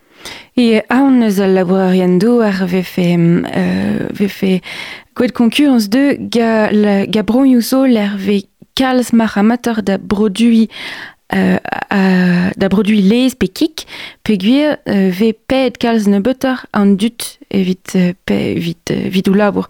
E 0.58 0.82
eus 0.90 1.38
al 1.38 1.52
labourarien 1.54 2.18
do 2.18 2.40
ar 2.40 2.66
ve 2.66 2.82
fe, 2.82 3.14
euh, 3.14 4.08
de 5.88 6.16
ga, 6.18 6.72
la, 6.72 7.06
ga 7.06 7.22
bronioù 7.22 7.60
zo 7.62 7.84
l'er 7.86 8.16
ve 8.18 8.42
da 9.84 9.98
euh, 11.34 11.58
da 12.56 12.68
euh, 14.88 15.10
ve 15.12 15.32
ne 16.08 16.18
butter 16.18 16.66
dut 16.96 17.38
evit 17.52 17.94
euh, 17.94 18.12
pe 18.26 18.32
evit, 18.32 18.90
euh, 18.90 19.06
evit 19.06 19.28
ou 19.28 19.34
labour. 19.34 19.68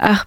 A, 0.00 0.24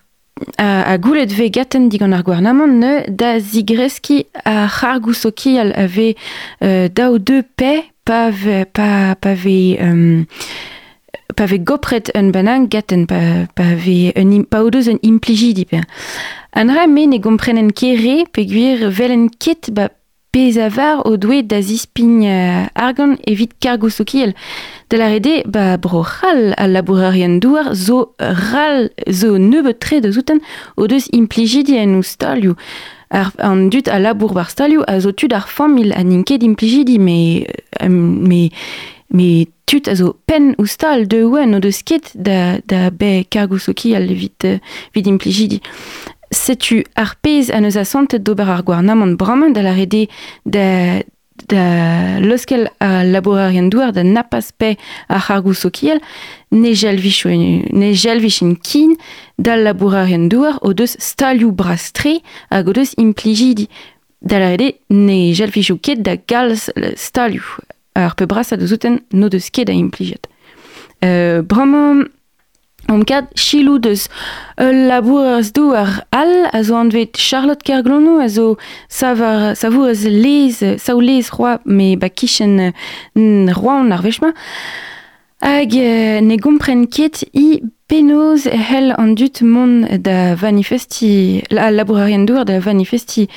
a 0.57 0.97
goulet 0.97 1.25
ve 1.25 1.49
gaten 1.49 1.89
digon 1.89 2.13
ar 2.13 2.23
ne 2.39 3.39
zigreski 3.39 4.27
a 4.45 4.69
c'hargousoki 4.69 5.57
al 5.59 5.73
ave 5.75 6.15
euh, 6.63 6.87
de 7.19 7.43
pa 8.09 8.31
ve, 8.31 8.65
pa, 8.65 9.13
pa 9.21 9.35
ve, 9.37 9.77
um, 9.85 10.25
pa 11.37 11.45
ve 11.45 11.59
gopret 11.61 12.09
un 12.17 12.31
banan 12.33 12.65
gaten, 12.65 13.05
pa, 13.05 13.45
pa 13.53 13.75
ve, 13.77 14.09
un, 14.17 14.31
pa 14.49 14.63
o 14.65 14.71
deus 14.73 14.89
un 14.89 14.97
impligidi 15.05 15.67
pe. 15.69 15.83
An 16.57 16.73
ra 16.73 16.87
me 16.89 17.05
ne 17.05 17.19
gomprenen 17.21 17.69
kere 17.69 18.23
pe 18.33 18.47
gwir 18.49 18.87
velen 18.89 19.27
ket 19.37 19.69
ba 19.77 19.91
pez 20.33 20.57
a 20.57 20.71
var 20.73 21.03
o 21.05 21.17
doe 21.21 21.43
da 21.45 21.61
zispign 21.61 22.25
uh, 22.25 22.65
argan 22.73 23.13
evit 23.29 23.53
kargousokiel. 23.61 24.33
De 24.89 24.97
la 24.97 25.13
rede, 25.13 25.43
ba 25.45 25.77
bro 25.77 26.01
ral 26.01 26.55
al 26.57 26.73
labourarien 26.73 27.37
douar 27.37 27.75
zo 27.77 28.15
ral 28.17 28.89
zo 29.05 29.37
neube 29.37 29.77
tre 29.77 30.01
de 30.01 30.09
zouten 30.17 30.41
o 30.75 30.89
deus 30.89 31.05
impligidi 31.13 31.77
en 31.77 31.99
ou 32.01 32.01
stalioù. 32.01 32.57
Ar, 33.09 33.31
an 33.41 33.69
dut 33.73 33.87
a 33.89 33.97
labour 33.99 34.35
bar 34.37 34.49
stalioù 34.51 34.83
a 34.87 34.99
zo 35.01 35.11
tud 35.11 35.33
ar 35.33 35.47
famil 35.49 35.93
a 35.97 36.03
ninket 36.03 36.43
impligidi, 36.45 36.99
me, 36.99 37.45
euh, 37.81 37.89
me, 37.89 38.49
me 39.09 39.47
tut 39.65 39.87
also 39.87 40.15
pen 40.25 40.53
ou 40.57 40.65
stal 40.69 41.07
de 41.09 41.23
ouen 41.25 41.55
o 41.57 41.59
de 41.59 41.71
skit 41.73 42.11
da, 42.13 42.59
da 42.65 42.89
be 42.89 43.23
kargousoki 43.29 43.95
al 43.97 44.09
vit, 44.13 44.45
uh, 44.45 44.57
vid 44.93 45.09
impligidi. 45.09 45.61
Setu 46.29 46.83
ar 46.95 47.15
pez 47.21 47.49
a 47.49 47.85
santet 47.85 48.21
d'ober 48.21 48.49
ar 48.49 48.63
gwarnamant 48.63 49.17
bramant 49.17 49.53
da 49.53 49.63
la 49.65 49.73
rede 49.73 50.07
da, 50.45 51.01
da 51.47 52.19
loskel 52.19 52.67
a 52.79 53.03
laborarien 53.03 53.69
douar 53.69 53.91
da 53.93 54.03
napas 54.03 54.51
pe 54.51 54.75
a 55.07 55.19
c'hargousokiel 55.19 55.99
ne 56.51 56.73
jelvich 56.73 58.41
in 58.41 58.55
kin 58.55 58.97
da 59.37 59.55
laborarien 59.55 60.29
douar 60.29 60.59
o 60.61 60.73
deus 60.73 60.97
stalioù 60.99 61.51
brastre 61.51 62.19
hag 62.49 62.67
o 62.67 62.73
deus 62.73 62.93
impligidi 62.97 63.67
da 64.21 64.39
la 64.39 64.57
ne 64.89 65.33
jelvichou 65.33 65.77
ket 65.77 66.01
da 66.01 66.15
gals 66.15 66.69
stalioù 66.95 67.45
ar 67.95 68.15
pe 68.15 68.25
bras 68.25 68.51
a 68.51 68.57
deus 68.57 68.73
no 69.13 69.29
deus 69.29 69.49
ket 69.49 69.67
da 69.67 69.73
impliget. 69.73 70.27
Euh, 71.03 71.41
Om 72.89 73.03
kad 73.05 73.29
chilou 73.37 73.77
deus. 73.77 74.07
Ul 74.57 74.87
labourez 74.89 75.51
dou 75.53 75.75
ar 75.77 76.01
al 76.15 76.49
a 76.51 76.63
zo 76.65 76.75
anvet 76.79 77.17
Charlotte 77.17 77.63
Kerglonou 77.63 78.19
a 78.19 78.27
zo 78.27 78.57
savar, 78.89 79.55
savourez 79.55 80.07
lez, 80.09 80.63
saou 80.81 81.01
lez 81.01 81.29
roi 81.29 81.59
me 81.65 81.95
ba 81.95 82.09
kichen 82.09 82.73
roan 83.53 83.93
ar 83.93 84.01
vechma. 84.01 84.33
Hag 85.39 85.75
ne 86.25 86.37
gompren 86.41 86.87
ket 86.89 87.21
i 87.31 87.61
penoz 87.89 88.45
hel 88.49 88.91
an 88.97 89.13
dut 89.15 89.41
mon 89.41 89.85
da 90.05 90.35
vanifesti 90.35 91.43
la 91.53 91.69
labourarien 91.71 92.25
douar 92.25 92.45
da 92.45 92.59
vanifesti 92.59 93.27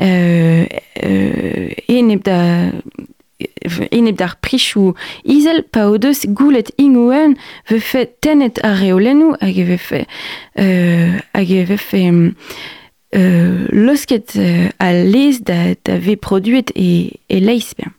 euh, 0.00 0.64
euh, 1.02 1.68
e 1.88 2.02
neb 2.02 2.22
da 2.26 2.38
eneb 3.90 4.16
d'ar 4.16 4.36
prichou 4.40 4.94
izel 5.24 5.62
pa 5.72 5.86
o 5.90 5.98
deus 5.98 6.24
tenet 8.20 8.60
a 8.64 8.74
reolennou 8.78 9.36
hag 9.40 9.58
e 9.58 9.78
euh, 10.58 11.18
e 11.50 11.64
euh, 13.16 13.66
losket 13.72 14.36
euh, 14.36 14.68
a 14.78 14.92
da, 15.42 15.74
da 15.84 15.98
ve 15.98 16.16
produet 16.16 16.70
e, 16.76 17.18
e 17.28 17.40
ben. 17.76 17.92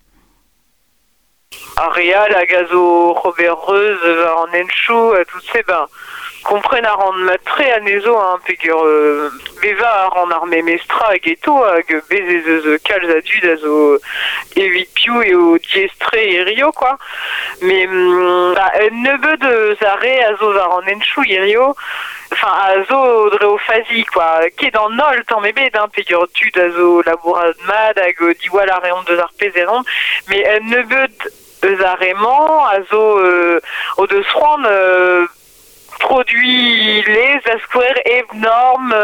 Robert 3.13 3.57
Reuse, 3.67 3.99
Van 4.05 4.53
Enchou, 4.53 5.13
tout 5.27 5.41
kompren 6.43 6.85
a 6.85 6.93
ran 6.95 7.23
matre 7.25 7.67
a 7.75 7.79
nezo 7.79 8.15
hein, 8.17 8.39
pegur 8.45 8.85
euh, 8.85 9.29
beva 9.61 9.89
a 10.05 10.09
ran 10.09 10.31
ar 10.31 10.45
memestra 10.49 11.11
hag 11.11 11.27
eto 11.33 11.57
hag 11.63 11.89
bezez 12.09 12.47
eus 12.53 12.81
kalz 12.87 13.09
a 13.09 13.19
dud 13.21 13.47
a 13.51 13.55
zo 13.61 13.75
evit 14.55 14.89
piou 14.97 15.21
o 15.53 15.57
diestre 15.57 16.21
e 16.21 16.43
rio 16.43 16.71
quoi. 16.71 16.97
Mais 17.61 17.87
mm, 17.87 18.53
ba, 18.57 18.71
un 18.85 19.03
nebeud 19.03 19.43
eus 19.43 19.81
a 19.81 19.95
ran 20.01 20.89
enchou 20.95 21.23
e 21.25 21.39
rio 21.45 21.75
enfin 22.31 22.47
a 22.47 22.83
zo 22.89 23.29
quoi 24.13 24.49
ket 24.57 24.75
an 24.75 24.95
nol 24.95 25.23
tan 25.27 25.41
me 25.41 25.51
bet 25.51 25.75
hein, 25.75 25.91
pegur 25.93 26.27
tud 26.33 26.57
a 26.57 26.69
zo 26.71 27.01
labourad 27.05 27.55
mad 27.67 27.99
hag 27.99 28.17
diwal 28.41 28.69
a 28.69 28.79
reon 28.79 29.05
deus 29.05 29.19
ar 29.19 29.31
pezeron 29.37 29.83
mais 30.27 30.45
un 30.57 30.69
nebeud 30.69 31.29
eus 31.63 31.81
a 31.83 31.95
remant 31.95 32.65
a 32.65 32.81
zo 32.89 33.19
euh, 33.19 33.59
o 33.97 34.07
deus 34.07 34.25
c'hoant 34.33 34.65
euh, 34.65 35.27
produit 36.01 37.03
les 37.07 37.41
asquare 37.53 38.01
eb 38.05 38.33
norme 38.33 38.99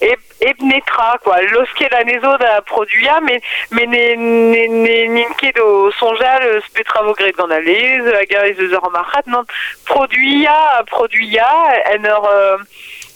eb, 0.00 0.18
eb 0.40 0.62
netra 0.62 1.18
quoi. 1.22 1.40
Lorsque 1.52 1.86
la 1.90 2.02
nezo 2.04 2.36
da 2.38 2.60
produia 2.62 3.20
mais 3.20 3.40
mais 3.70 3.86
ne 3.86 4.04
ne 4.16 4.66
ne 4.68 4.96
ninke 5.16 5.52
do 5.56 5.90
sonjal 5.98 6.62
spetravogret 6.68 7.36
gant 7.36 7.50
a 7.50 7.60
lez 7.60 8.08
hag 8.16 8.34
a 8.34 8.46
eus 8.48 8.72
ur 8.72 8.90
marchat 8.90 9.26
non 9.26 9.44
produia 9.86 10.56
produia 10.90 11.50
en 11.94 12.08
ur 12.14 12.28
euh, 12.32 12.58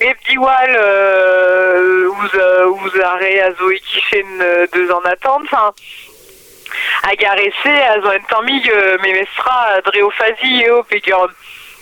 eb 0.01 0.17
diwal 0.29 0.77
euh, 0.77 2.09
ouz, 2.09 2.35
euh, 2.35 2.67
ouz 2.67 3.01
a 3.01 3.15
re 3.23 3.35
a 3.41 3.53
zo 3.59 3.71
ikichen 3.71 4.41
euh, 4.41 4.67
deus 4.73 4.91
an 4.93 5.05
attente. 5.11 5.49
Enfin 5.53 5.73
hag 7.03 7.25
a 7.25 7.35
rese 7.41 7.77
a 7.89 8.01
zo 8.01 8.13
en 8.13 8.25
tammig 8.29 8.71
euh, 8.71 8.97
memestra 9.03 9.81
dre 9.87 10.03
o 10.03 10.11
fazi 10.11 10.65
eo 10.69 10.83
pegur 10.85 11.31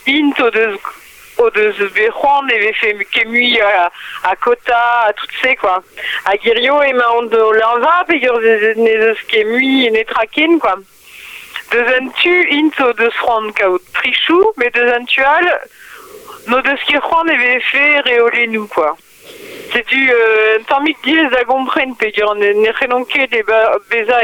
int 0.07 0.41
o 0.41 0.51
deus 0.51 0.79
o 1.43 1.51
deus 1.51 1.79
bejuan 1.95 2.51
e 2.51 2.59
vefe 2.63 3.05
kemui 3.11 3.61
a, 3.61 3.91
a 4.31 4.37
kota 4.37 4.79
a 5.09 5.13
tout 5.13 5.37
se 5.43 5.55
quoi. 5.57 5.83
A 6.25 6.37
girio 6.37 6.81
e 6.83 6.93
ma 6.93 7.11
on 7.19 7.29
de 7.29 7.43
lanva 7.59 8.05
pegur 8.09 8.41
ne 8.77 8.97
deus 9.05 9.23
kemui 9.29 9.91
ne 9.91 10.05
traken 10.05 10.59
quoi. 10.59 10.77
Deus 11.71 11.95
an 11.99 12.13
tu 12.23 12.35
int 12.59 12.81
o 12.81 12.93
deus 12.93 13.23
ran 13.27 13.53
kaout 13.53 13.83
trichou 13.95 14.53
me 14.57 14.71
deus 14.71 14.93
an 14.97 15.07
tual 15.07 15.49
no 16.47 16.61
deus 16.63 16.85
ki 16.89 16.99
ran 16.99 17.33
e 17.33 17.41
vefe 17.47 17.87
reole 18.09 18.47
nou 18.55 18.69
quoi 18.75 18.95
C'est 19.73 19.87
du 19.89 20.11
euh, 20.13 20.59
tamik 20.69 20.99
diez 21.03 21.31
da 21.31 21.45
gompren 21.45 21.95
pegur 21.97 22.35
ne, 22.35 22.53
ne 22.53 22.71
renonke 22.79 23.27
de 23.31 23.43
beza 23.89 24.19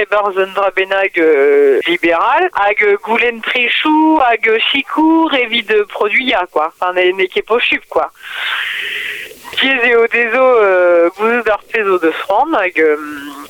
drabenag 0.54 1.18
euh, 1.18 1.80
liberal 1.86 2.50
hag 2.54 2.84
goulen 3.02 3.40
trechou 3.40 4.20
evit 5.32 5.66
quoi. 6.52 6.70
Enfin 6.78 6.92
quoi. 7.88 8.10
Euh, 9.64 11.08
de 11.98 12.98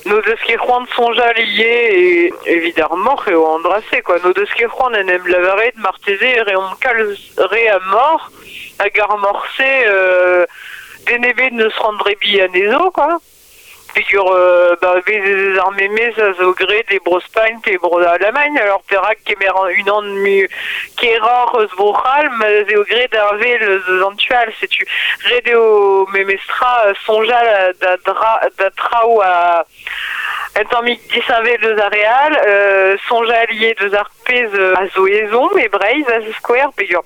no 0.06 0.20
deus 0.22 0.38
ket 0.46 0.56
c'hoant 0.58 0.86
sonja 0.94 1.32
lié 1.32 2.30
e 2.46 2.72
eo 2.76 3.46
andrase 3.56 4.02
quoi. 4.04 4.18
No 4.22 4.32
deus 4.32 4.54
ket 4.54 4.68
c'hoant 4.68 4.94
en 4.94 5.08
em 5.08 5.26
lavaret 5.26 5.74
on 6.56 6.76
kal 6.80 7.16
re 7.38 7.68
a 7.68 7.78
mort 7.90 8.30
hag 8.78 9.00
ar 9.00 9.18
denebe 11.08 11.52
ne 11.52 11.68
se 11.68 11.80
rendrait 11.80 12.18
bien 12.20 12.44
à 12.44 12.48
Nezo, 12.48 12.90
quoi. 12.90 13.18
Figure, 13.94 14.30
euh, 14.30 14.76
bah, 14.82 14.96
les 15.06 15.58
armées 15.58 15.88
mais 15.88 16.12
ça 16.12 16.34
se 16.34 16.54
gré 16.54 16.84
des 16.90 16.98
brospagne 16.98 17.58
et 17.66 17.78
bros 17.78 17.98
Allemagne, 17.98 18.58
alors 18.58 18.82
Perak 18.82 19.18
qui 19.24 19.32
est 19.32 19.36
une 19.76 19.90
an 19.90 20.02
mieux 20.02 20.46
qui 20.96 21.06
est 21.06 21.18
mais 22.38 22.66
c'est 22.68 22.76
au 22.76 22.84
gré 22.84 23.08
d'arver 23.10 23.56
le 23.58 23.82
zantual, 24.00 24.52
c'est 24.60 24.68
tu 24.68 24.86
rédéo 25.24 26.06
memestra 26.12 26.92
sonjal 27.06 27.74
d'atrao 28.58 29.22
à 29.22 29.64
Entamik 30.56 31.00
disave 31.12 31.58
deus 31.58 31.78
a 31.78 31.88
real, 31.88 32.38
euh, 32.46 32.96
sonja 33.06 33.40
allié 33.40 33.74
deus 33.74 33.94
ar 33.94 34.10
pez 34.24 34.48
euh, 34.54 34.74
a 34.76 34.86
zoezon, 34.88 35.56
e 35.58 35.68
breiz 35.68 36.08
a 36.08 36.20
square, 36.38 36.72
pegur. 36.76 37.04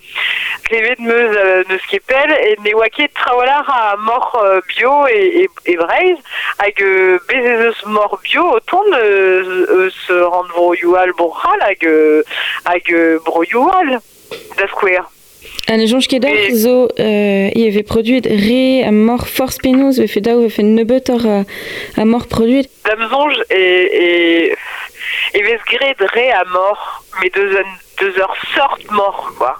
Klevet 0.64 0.99
meus 0.99 1.36
euh, 1.36 1.64
e 1.68 2.57
ne 2.62 2.74
oa 2.74 2.88
ket 2.88 3.12
traolar 3.14 3.68
a 3.68 3.97
mor 3.97 4.38
euh, 4.43 4.61
bio 4.68 5.07
e, 5.09 5.45
e, 5.45 5.49
e 5.66 5.76
breiz, 5.76 6.18
hag 6.59 6.82
euh, 6.82 7.18
bezez 7.28 7.66
eus 7.68 7.84
mor 7.86 8.18
bio, 8.22 8.47
oton 8.57 8.93
eus, 8.93 9.51
eus 9.68 10.01
rand 10.09 10.49
broioal 10.55 11.12
borral 11.18 11.61
hag, 11.61 11.84
euh, 11.84 12.22
hag 12.64 12.93
euh, 12.93 13.18
broioal 13.24 13.99
da 14.57 14.68
square. 14.68 15.05
An 15.70 15.80
e 15.80 15.86
jonch 15.86 16.09
ket 16.11 16.24
ar 16.26 16.38
zo 16.59 16.76
euh, 16.99 17.49
i 17.55 17.66
eve 17.68 17.82
produit 17.86 18.26
re 18.26 18.82
a 18.86 18.93
mor 18.93 19.26
force 19.26 19.62
penoz 19.62 19.99
ve 20.03 20.09
fet 20.11 20.26
daou 20.26 20.43
ve 20.43 20.51
fet 20.51 20.66
nebeut 20.66 21.11
ar 21.14 21.26
a, 21.26 21.38
a 22.03 22.05
mor 22.05 22.26
produit. 22.30 22.68
Dam 22.88 23.05
zonj 23.12 23.43
e, 23.49 23.62
e, 24.05 24.09
e 25.38 25.45
vez 25.47 25.62
gret 25.70 26.03
re 26.14 26.28
a 26.34 26.45
mor, 26.53 26.78
me 27.20 27.30
deus, 27.30 27.55
an, 27.62 27.76
deus 28.01 28.18
ur 28.26 28.34
sort 28.55 28.90
mor, 28.90 29.28
quoi. 29.38 29.55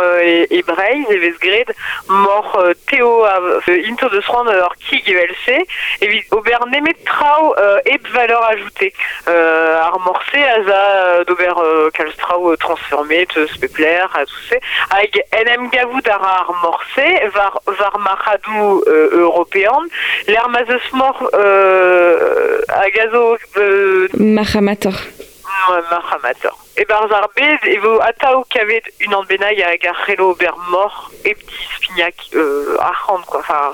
Euh, 0.00 0.20
e, 0.22 0.46
e 0.50 0.62
breiz 0.62 1.08
e 1.10 1.18
vez 1.18 1.36
gret 1.38 1.66
mor 2.08 2.56
euh, 2.56 2.74
teo 2.86 3.24
a 3.24 3.38
euh, 3.38 3.88
into 3.88 4.08
de 4.08 4.20
sran 4.20 4.46
ur 4.46 4.74
kig 4.78 5.08
evel 5.08 5.34
se 5.44 5.58
e 6.00 6.06
vi 6.06 6.24
ober 6.30 6.66
nemet 6.66 6.96
trao 7.04 7.54
euh, 7.58 7.80
eb 7.84 8.06
valeur 8.12 8.42
ajoutée 8.44 8.92
euh, 9.28 9.80
ar 9.80 9.98
morse 10.00 10.34
a 10.34 10.62
za 10.64 10.80
euh, 10.80 11.24
d'ober 11.24 11.52
euh, 11.58 11.90
euh, 11.90 12.56
transformé 12.56 13.26
te 13.26 13.46
spepler 13.46 14.00
a 14.14 14.24
tout 14.24 14.44
se 14.48 14.56
hag 14.90 15.22
enem 15.40 15.68
gavout 15.70 16.08
ar 16.08 16.20
var, 17.34 17.60
var 17.66 18.00
euh, 18.86 19.08
européan 19.12 19.82
l'er 20.26 20.46
euh, 21.34 22.60
a 22.68 22.86
euh, 23.58 24.08
Mahamator. 24.14 24.94
Ouais, 25.68 25.82
Mahamator. 25.90 26.56
E 26.76 26.84
barz 26.84 27.10
ar 27.10 27.28
bez, 27.34 27.60
e 27.64 27.78
vo 27.80 28.00
ataou 28.00 28.44
kavet 28.52 28.84
un 29.06 29.14
an 29.16 29.24
benag 29.26 29.58
hag 29.64 29.86
ar 29.88 29.96
c'helo 30.04 30.28
ober 30.30 30.54
mor 30.70 30.92
e 31.24 31.32
pti 31.34 31.62
spignac 31.74 32.14
euh, 32.34 32.76
ar 32.78 33.00
quoi. 33.26 33.40
Enfin, 33.40 33.72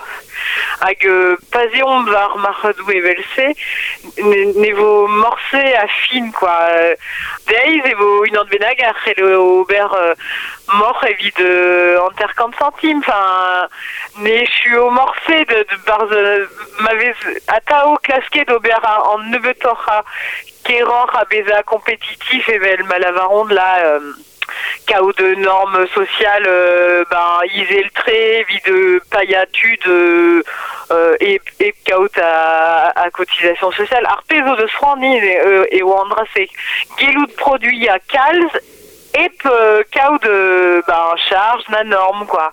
hag 0.80 1.04
euh, 1.04 1.36
pazion 1.50 2.04
var 2.04 2.38
marradou 2.38 2.90
evelse 2.94 3.48
ne 4.22 4.70
vo 4.78 5.06
morse 5.08 5.64
a 5.82 5.86
fin 6.06 6.30
quoi 6.30 6.94
deiz 7.50 7.90
evo 7.90 8.24
une 8.24 8.38
an 8.38 8.48
benag 8.48 8.80
ar 8.80 8.96
c'hell 9.04 9.34
ober 9.34 9.88
euh, 9.92 10.14
mort 10.74 11.04
evit 11.04 11.34
euh, 11.40 11.98
an 12.00 12.10
ter 12.16 12.28
50 12.36 12.54
centimes 12.58 13.00
enfin 13.00 13.68
ne 14.18 14.44
chu 14.46 14.76
o 14.76 14.90
morse 14.90 15.28
de, 15.28 15.58
de 15.70 15.76
barz 15.86 16.10
m'avez 16.80 17.14
atao 17.48 17.96
klasket 18.02 18.50
ober 18.50 18.78
an 18.84 19.30
nebetor 19.30 19.80
a 19.88 20.02
keran 20.64 21.08
a 21.14 21.24
beza 21.24 21.62
compétitif 21.62 22.48
evel 22.48 22.84
malavaron 22.84 23.46
là 23.48 23.78
euh, 23.84 24.12
cao 24.86 25.12
de 25.12 25.34
normes 25.34 25.86
sociales 25.94 26.46
euh, 26.46 27.04
ben 27.10 27.40
isel 27.54 27.90
trait 27.90 28.44
vie 28.48 28.60
de 28.66 29.00
paillatude 29.10 29.86
euh, 29.86 30.42
euh, 30.90 31.16
et 31.20 31.40
et 31.60 31.74
cao 31.84 32.06
à, 32.20 32.92
à 33.00 33.10
cotisation 33.10 33.70
sociale. 33.72 34.04
Arpeso 34.06 34.56
de 34.56 34.66
euh, 35.46 35.64
et 35.70 35.82
ou 35.82 35.92
andrasé 35.92 36.50
gelou 36.98 37.26
de 37.26 37.32
produits 37.32 37.88
à 37.88 37.98
calz 37.98 38.50
et 39.14 39.30
de 40.22 40.82
ben 40.86 41.16
charge 41.28 41.64
na 41.68 41.84
norme 41.84 42.26
quoi 42.26 42.52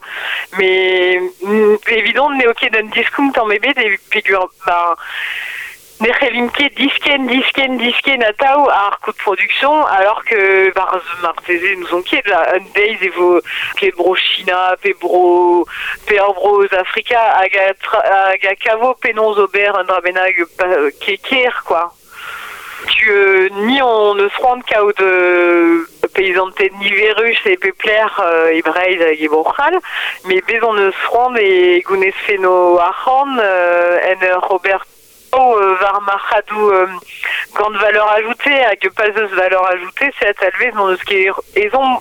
mais 0.57 1.20
mm, 1.41 1.76
évident 1.88 2.30
n'est 2.32 2.47
ok 2.47 2.70
d'un 2.72 2.84
discount 2.84 3.32
en 3.38 3.47
bébé 3.47 3.74
des 3.74 3.97
figures 4.12 4.49
ben 4.66 4.95
Nechelimke 6.01 6.70
disken, 6.78 7.28
disken, 7.28 7.78
disken 7.78 8.24
a 8.24 8.32
tao 8.32 8.70
ar 8.70 9.01
coût 9.01 9.12
de 9.12 9.18
production, 9.18 9.86
alors 9.86 10.24
que 10.24 10.70
par 10.72 10.95
martese 11.22 11.76
nous 11.78 11.93
ont 11.93 12.01
ket 12.01 12.26
la 12.26 12.57
days 12.74 12.97
evo 13.01 13.41
ket 13.76 13.93
bro 13.97 14.16
China, 14.16 14.78
pe 14.82 14.93
bro 15.01 15.66
pe 16.07 16.18
ar 16.18 16.32
bro 16.36 16.64
Africa 16.72 17.20
hag 17.41 17.53
a, 17.53 17.74
tra- 17.84 18.05
hag 18.32 18.45
a 18.47 18.55
kavo 18.55 18.93
penons 18.93 19.36
ober 19.43 19.76
un 19.76 19.84
drabenag 19.84 20.39
pa- 20.57 20.88
ke 21.03 21.18
ker 21.22 21.64
quoi. 21.66 21.91
Tu 22.88 23.12
euh, 23.12 23.49
ni 23.68 23.82
on 23.82 24.16
ne 24.16 24.30
se 24.30 24.41
rend 24.41 24.62
cao 24.62 24.93
de 24.93 25.86
paysante 26.20 26.59
ni 26.80 26.89
virus 26.89 27.39
et 27.45 27.55
pepler 27.55 28.07
euh, 28.20 28.57
e 28.57 28.61
breid 28.61 29.01
hag 29.01 29.22
e 29.24 29.28
bochal, 29.30 29.76
mais 30.26 30.41
bez 30.41 30.61
on 30.70 30.74
ne 30.74 30.91
se 30.91 31.07
rend 31.11 31.34
et 31.38 31.82
gounes 31.88 32.11
feno 32.26 32.78
arran 32.78 33.38
euh, 33.39 34.15
euh, 34.24 34.39
Robert 34.49 34.86
Oh, 35.32 35.55
euh, 35.61 35.76
var 35.76 36.01
euh, 36.51 37.78
valeur 37.86 38.11
ajoutée 38.13 38.65
hag 38.65 38.89
pas 38.97 39.09
de 39.09 39.22
valeur 39.41 39.63
ajoutée 39.72 40.11
c'est 40.17 40.28
à 40.28 40.34
talvez 40.34 40.72
non 40.72 40.95
qui 41.07 41.30
est 41.55 41.76
ont 41.76 41.99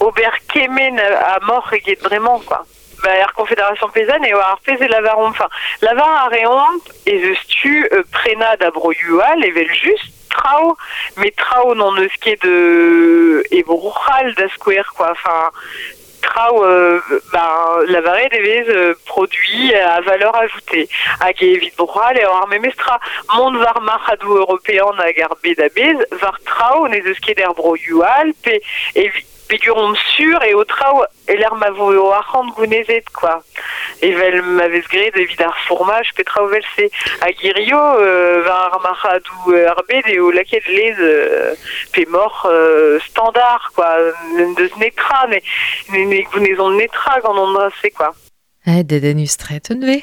ober 0.00 0.34
kemen 0.52 1.00
à 1.00 1.38
mort 1.46 1.68
et 1.72 1.80
qui 1.80 1.92
est 1.92 2.02
vraiment 2.02 2.38
quoi. 2.40 2.66
Bah, 3.02 3.16
la 3.18 3.26
Confédération 3.34 3.88
paysanne 3.88 4.24
et 4.26 4.32
ar 4.32 4.58
pez 4.64 4.76
lavaron. 4.88 5.28
Enfin 5.28 5.48
lavar 5.80 6.10
a 6.24 6.28
reont 6.28 6.78
et 7.06 7.16
je 7.24 7.34
stu 7.40 7.88
euh, 7.92 8.02
prena 8.12 8.54
et 8.54 9.50
vel 9.50 9.72
juste 9.72 10.15
trao 10.28 10.76
mais 11.16 11.32
trao 11.32 11.74
non 11.74 11.96
est 11.96 12.42
de 12.42 13.42
et 13.50 13.62
bruchal 13.62 14.34
da 14.34 14.44
quoi. 14.58 15.12
Enfin 15.12 15.50
trao 16.22 16.64
euh, 16.64 17.00
ben, 17.32 17.50
la 17.88 18.00
varée 18.00 18.28
des 18.30 18.40
vez 18.40 18.64
euh, 18.68 18.94
produits 19.06 19.74
à 19.74 20.00
valeur 20.00 20.34
ajoutée. 20.36 20.88
Hag 21.20 21.42
evit 21.42 21.72
broal 21.76 22.18
et 22.18 22.24
ar 22.24 22.46
memestra 22.48 22.98
mont 23.34 23.56
var 23.58 23.80
marhadou 23.80 24.36
européen 24.36 24.92
a 24.98 25.12
garbe 25.12 25.54
da 25.56 25.68
bez. 25.68 25.98
Var 26.10 26.38
trao 26.44 26.88
ne 26.88 26.98
eus 26.98 27.20
ket 27.20 27.38
er 27.38 27.54
broyual 27.54 28.32
pe 28.42 28.60
evi 28.94 29.24
peguron 29.48 29.94
sur 30.16 30.42
et 30.42 30.54
au 30.54 30.64
trao 30.64 31.04
et 31.28 31.36
l'air 31.36 31.54
mavo 31.54 31.92
o 31.92 32.12
arrand 32.12 32.48
gounezet 32.56 33.04
quoi. 33.14 33.42
Et 34.02 34.12
vel 34.12 34.42
m'avez 34.42 34.82
gret 34.92 35.12
evit 35.14 35.42
ar 35.42 35.56
fromage 35.66 36.12
pe 36.16 36.24
trao 36.24 36.48
vel 36.48 36.64
se 36.74 36.88
hag 37.22 37.42
irio 37.42 37.78
euh, 37.78 38.42
var 38.44 38.80
marhadou 38.82 39.52
euh, 39.52 39.68
arbed 39.68 40.04
et 40.06 40.18
au 40.18 40.30
laket 40.30 40.66
les 40.68 40.94
euh, 40.98 41.54
pe 41.92 42.06
mort 42.08 42.46
euh, 42.50 42.98
standard 43.08 43.72
quoi. 43.74 43.90
De 44.36 44.70
netra 44.78 45.26
ne 45.28 45.38
ne 45.92 46.04
ne 46.04 46.22
gounezon 46.30 46.70
netra 46.70 47.20
gant 47.20 47.36
andrase 47.36 47.90
quoi. 47.96 48.14
Eh, 48.66 48.82
deden 48.82 49.20
ustret 49.20 49.70
un 49.70 49.78
ve. 49.78 50.02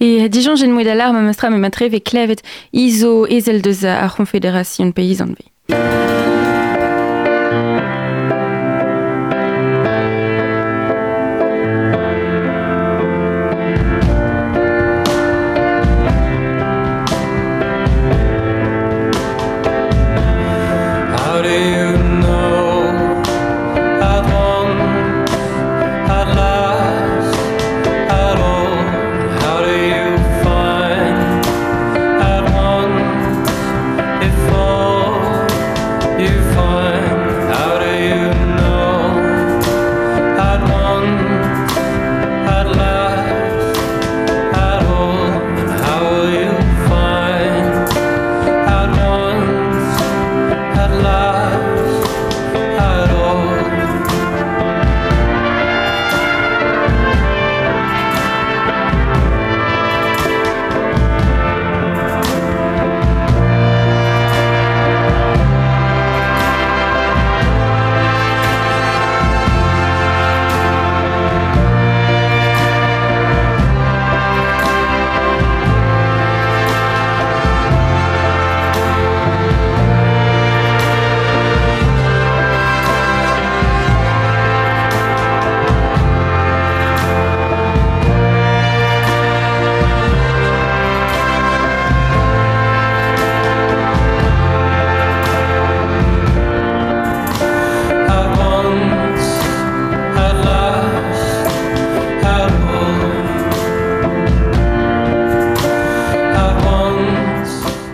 Et 0.00 0.28
Dijon, 0.28 0.56
j'ai 0.56 0.64
une 0.64 0.72
mouille 0.72 0.84
d'alarme, 0.84 1.20
ma 1.22 1.32
stra, 1.32 1.50
mais 1.50 1.58
ma 1.58 1.70
trêve 1.70 1.94
et 1.94 2.00
clevet, 2.00 2.42
iso, 2.72 3.26
ezel 3.26 3.62
de 3.62 3.70
za, 3.70 4.02
ar 4.02 4.16
confédération 4.16 4.90
paysanne. 4.90 5.36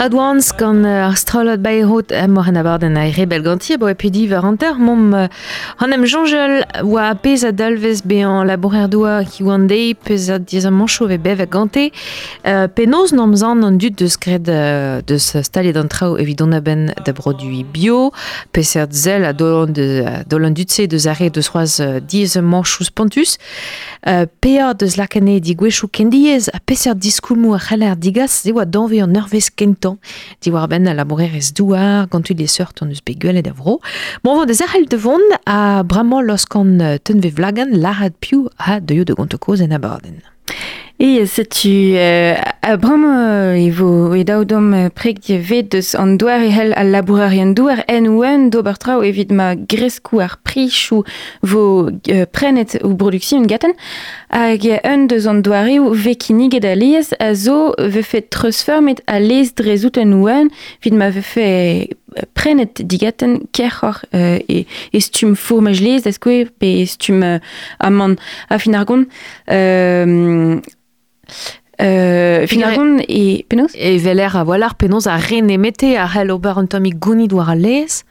Adwans 0.08 0.54
gant 0.56 0.86
euh, 0.86 1.04
ar 1.04 1.18
strolot 1.20 1.60
bayrot 1.60 2.14
em 2.16 2.32
mor 2.32 2.46
an 2.48 2.56
abarden 2.56 2.94
a 2.96 3.02
rebel 3.12 3.42
ganti 3.44 3.76
bo 3.76 3.90
epedi 3.92 4.22
var 4.30 4.46
an 4.48 4.56
ter 4.56 4.78
mom 4.80 5.12
euh, 5.12 5.26
an 5.84 5.92
em 5.92 6.06
jonjel 6.08 6.62
oa 6.82 7.14
pez 7.14 7.44
a 7.44 7.52
dalvez 7.52 8.02
be 8.04 8.22
an 8.24 8.44
labourer 8.44 8.88
doa 8.88 9.24
ki 9.24 9.44
oan 9.44 9.66
dei 9.70 9.94
pez 9.94 10.30
a 10.30 10.38
diez 10.38 10.66
an 10.66 10.74
mancho 10.76 11.06
ve 11.06 11.18
bev 11.18 11.40
a 11.40 11.46
gante 11.46 11.90
euh, 12.46 12.68
pe 12.68 12.86
noz 12.86 13.12
nom 13.12 13.34
zan 13.36 13.62
an 13.64 13.78
dut 13.78 13.96
deus 13.98 14.16
gred 14.16 14.48
euh, 14.48 15.00
deus 15.06 15.36
stalet 15.42 15.76
an 15.76 15.88
trao 15.88 16.16
evidon 16.18 16.52
a 16.52 16.60
da 16.60 17.12
produi 17.12 17.64
bio. 17.64 18.12
Peser 18.52 18.86
zel 18.90 19.24
a 19.24 19.32
dolon 19.32 19.72
de 19.72 20.04
dolon 20.28 20.50
dutse 20.50 20.86
deus 20.88 21.06
are 21.06 21.30
deus 21.30 21.48
roaz 21.48 21.80
euh, 21.80 22.00
diez 22.00 22.36
an 22.36 22.42
manchous 22.42 22.90
pantus 22.90 23.38
euh, 24.06 24.26
pea 24.40 24.74
deus 24.74 24.96
lakane 24.96 25.40
di 25.40 25.54
gwechou 25.54 25.88
kendiez. 25.88 26.50
A 26.52 26.60
peser 26.60 26.94
diskoulmou 26.94 27.54
a 27.54 27.58
c'haller 27.58 27.96
digas 27.96 28.42
ze 28.42 28.52
oa 28.52 28.64
danve 28.64 29.02
an 29.02 29.12
nervez 29.12 29.50
kentan. 29.50 29.98
Di 30.40 30.50
war 30.50 30.68
ben 30.68 30.86
a 30.86 30.94
labourer 30.94 31.34
ez 31.34 31.52
douar 31.52 32.06
gantu 32.08 32.34
les 32.34 32.46
seurt 32.46 32.82
an 32.82 32.90
eus 32.90 33.02
be 33.04 33.16
gwelet 33.18 33.48
a 33.48 33.52
vro. 33.52 33.80
Bon 34.24 34.36
vant 34.36 34.46
deus 34.46 34.62
arrel 34.62 34.86
de 34.86 34.96
vont 34.96 35.38
a 35.46 35.82
bramañ 35.82 36.22
losk 36.22 36.56
an 36.68 36.80
euh, 36.80 36.98
teunve 37.02 37.32
vlagan 37.34 37.72
larad 37.84 38.16
piou 38.20 38.48
a 38.58 38.80
deio 38.80 39.04
de 39.08 39.16
gonto 39.16 39.38
koz 39.38 39.62
en 39.64 39.72
abarden. 39.72 40.20
Et 41.00 41.26
setu 41.26 41.94
uh, 41.94 42.34
abram 42.60 43.04
uh, 43.04 43.54
e 43.54 43.70
uh, 43.70 44.88
prek 44.90 45.20
die 45.22 45.38
vet 45.38 45.70
deus 45.70 45.92
an 45.94 46.16
doar 46.18 46.42
e 46.42 46.50
hel 46.50 46.72
al 46.74 46.90
labourarien 46.90 47.52
douar 47.54 47.84
en 47.86 48.08
ouen 48.10 48.48
d'ober 48.50 48.74
trao 48.82 49.04
evit 49.06 49.30
ma 49.30 49.54
greskou 49.54 50.18
ar 50.18 50.34
prichou 50.42 51.04
vo 51.46 51.86
uh, 51.86 52.24
prenet 52.32 52.80
ou 52.82 52.96
produksien 52.98 53.46
gaten 53.46 53.76
hag 54.34 54.66
un 54.82 55.06
deus 55.06 55.30
an 55.30 55.38
doare 55.46 55.78
ou 55.78 55.94
ve 55.94 56.16
kinig 56.18 56.58
a 56.66 56.74
liez 56.74 57.14
a 57.20 57.30
zo 57.34 57.76
ve 57.78 58.02
fet 58.02 58.32
transfermet 58.34 58.98
a 59.06 59.20
lez 59.22 59.54
drezout 59.54 60.02
en 60.02 60.18
ouen 60.18 60.50
vid 60.82 60.98
ma 60.98 61.12
ve 61.14 61.22
fe 61.22 61.48
prenet 62.34 62.82
digaten 62.88 63.40
kerchor 63.52 64.02
uh, 64.14 64.38
e, 64.48 64.64
e 64.92 65.00
stum 65.00 65.36
fourmaj 65.36 65.80
lez 65.84 66.06
eskwe 66.08 66.46
pe 66.58 66.72
stum 66.86 67.22
uh, 67.22 67.38
amman 67.78 68.16
a 68.48 68.58
fin 68.58 68.78
argon 68.78 69.06
euh, 69.50 70.60
Euh, 71.80 72.46
finalement, 72.48 72.98
e 73.08 73.44
penaos? 73.48 73.70
E 73.74 73.98
veler 73.98 74.34
a 74.34 74.42
walar 74.42 74.74
penaos 74.74 75.06
a 75.06 75.16
ren 75.16 75.48
emete 75.48 75.96
a 75.96 76.06
hel 76.10 76.32
ober 76.32 76.58
an 76.58 76.66
tomi 76.66 76.90
gounid 76.90 77.32
war 77.32 77.50
a 77.50 77.54
lez, 77.54 78.02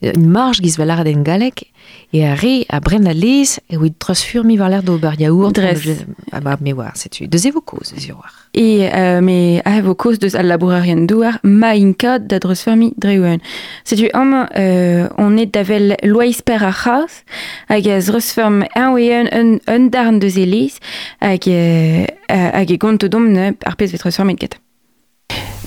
une 0.00 0.26
marge 0.26 0.60
giz 0.62 0.76
velar 0.78 1.00
a 1.00 1.04
den 1.04 1.22
galek, 1.22 1.70
e 2.12 2.24
a 2.24 2.34
re 2.34 2.64
a 2.68 2.80
bren 2.80 3.06
a 3.06 3.12
lez, 3.12 3.60
e 3.68 3.76
oit 3.76 3.94
transfurmi 3.98 4.58
war 4.58 4.82
d'ober 4.82 5.14
yaourt. 5.18 5.54
Dres. 5.54 6.04
Ah 6.32 6.40
bah, 6.40 6.56
me 6.60 6.72
war, 6.72 6.96
setu. 6.96 7.26
Deus 7.28 7.44
evo 7.44 7.60
koz, 7.60 7.92
eus 7.92 8.08
war. 8.10 8.32
E 8.52 8.88
euh, 8.92 9.20
me 9.20 9.60
a 9.64 9.80
vo 9.82 9.94
koz 9.94 10.18
deus 10.18 10.34
al 10.34 10.46
labourarien 10.46 11.06
douar 11.06 11.38
ma 11.42 11.74
inka 11.74 12.18
da 12.18 12.38
drosfermi 12.38 12.92
dreuen. 12.96 13.40
Setu 13.84 14.10
am 14.12 14.46
euh, 14.56 15.08
on 15.18 15.36
est 15.36 15.54
davel 15.54 15.96
lois 16.02 16.42
per 16.42 16.62
a 16.62 16.72
chas 16.72 17.24
hag 17.68 17.86
a 17.86 17.98
un 18.46 18.92
oeien 18.92 19.28
un, 19.32 19.58
un 19.66 19.88
darn 19.90 20.18
deus 20.18 20.36
eliz 20.36 20.78
hag, 21.20 21.48
euh, 21.48 22.06
hag 22.28 22.70
e 22.70 22.76
gont 22.76 23.04
dom 23.08 23.32
ne 23.32 23.52
ar 23.64 23.76
pez 23.76 23.92
ve 23.92 23.98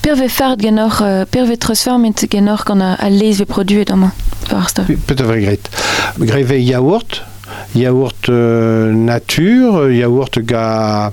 uh, 0.06 1.26
per 1.30 1.46
ve 1.46 1.58
transformet 1.58 2.26
genor 2.30 2.64
gant 2.66 2.82
a, 2.82 2.96
a 3.00 3.10
lez 3.10 3.40
ve 3.40 3.46
produet 3.46 3.92
amañ. 3.92 4.12
War 4.52 4.70
sta. 4.70 4.84
Peut-être 4.84 5.24
vrai. 5.24 5.60
Greve 6.20 6.62
yaourt, 6.62 7.24
yaourt 7.76 8.30
euh, 8.30 8.92
nature, 8.94 9.92
yaourt 9.94 10.40
ga, 10.40 11.12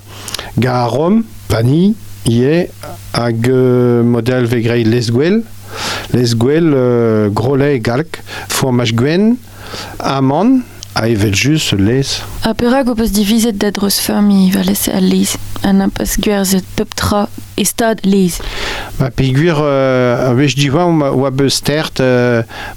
ga 0.59 0.75
arom, 0.85 1.25
vanille, 1.49 1.95
ie, 2.27 2.67
hag 3.15 3.49
euh, 3.49 4.03
modèle 4.03 4.47
ve 4.47 4.61
grei 4.63 4.85
lesgwell, 4.85 5.43
lesgwell 6.13 6.73
euh, 6.75 7.31
gros 7.31 7.57
lait 7.57 7.81
galk, 7.81 8.21
fromage 8.49 8.95
gwen, 8.95 9.37
amande, 9.99 10.63
a 10.95 11.09
evet 11.09 11.35
just 11.35 11.73
les. 11.73 12.21
A 12.45 12.53
perak 12.55 12.89
o 12.89 12.95
peus 12.95 13.13
divizet 13.13 13.57
da 13.57 13.71
drosfermi 13.73 14.51
va 14.53 14.63
lese 14.67 14.93
a 14.93 15.01
lez. 15.01 15.39
An 15.65 15.81
a 15.81 15.89
peus 15.89 16.19
gwerzet 16.21 16.67
pep 16.77 16.93
tra 16.99 17.29
e 17.63 17.67
stad 17.69 18.03
lez. 18.05 18.41
Ma 18.99 19.09
peguir 19.15 19.57
euh, 19.63 20.29
a 20.29 20.33
vech 20.37 20.57
di 20.59 20.69
oa 20.73 21.13
oa 21.15 21.31
be 21.31 21.49
stert 21.53 22.03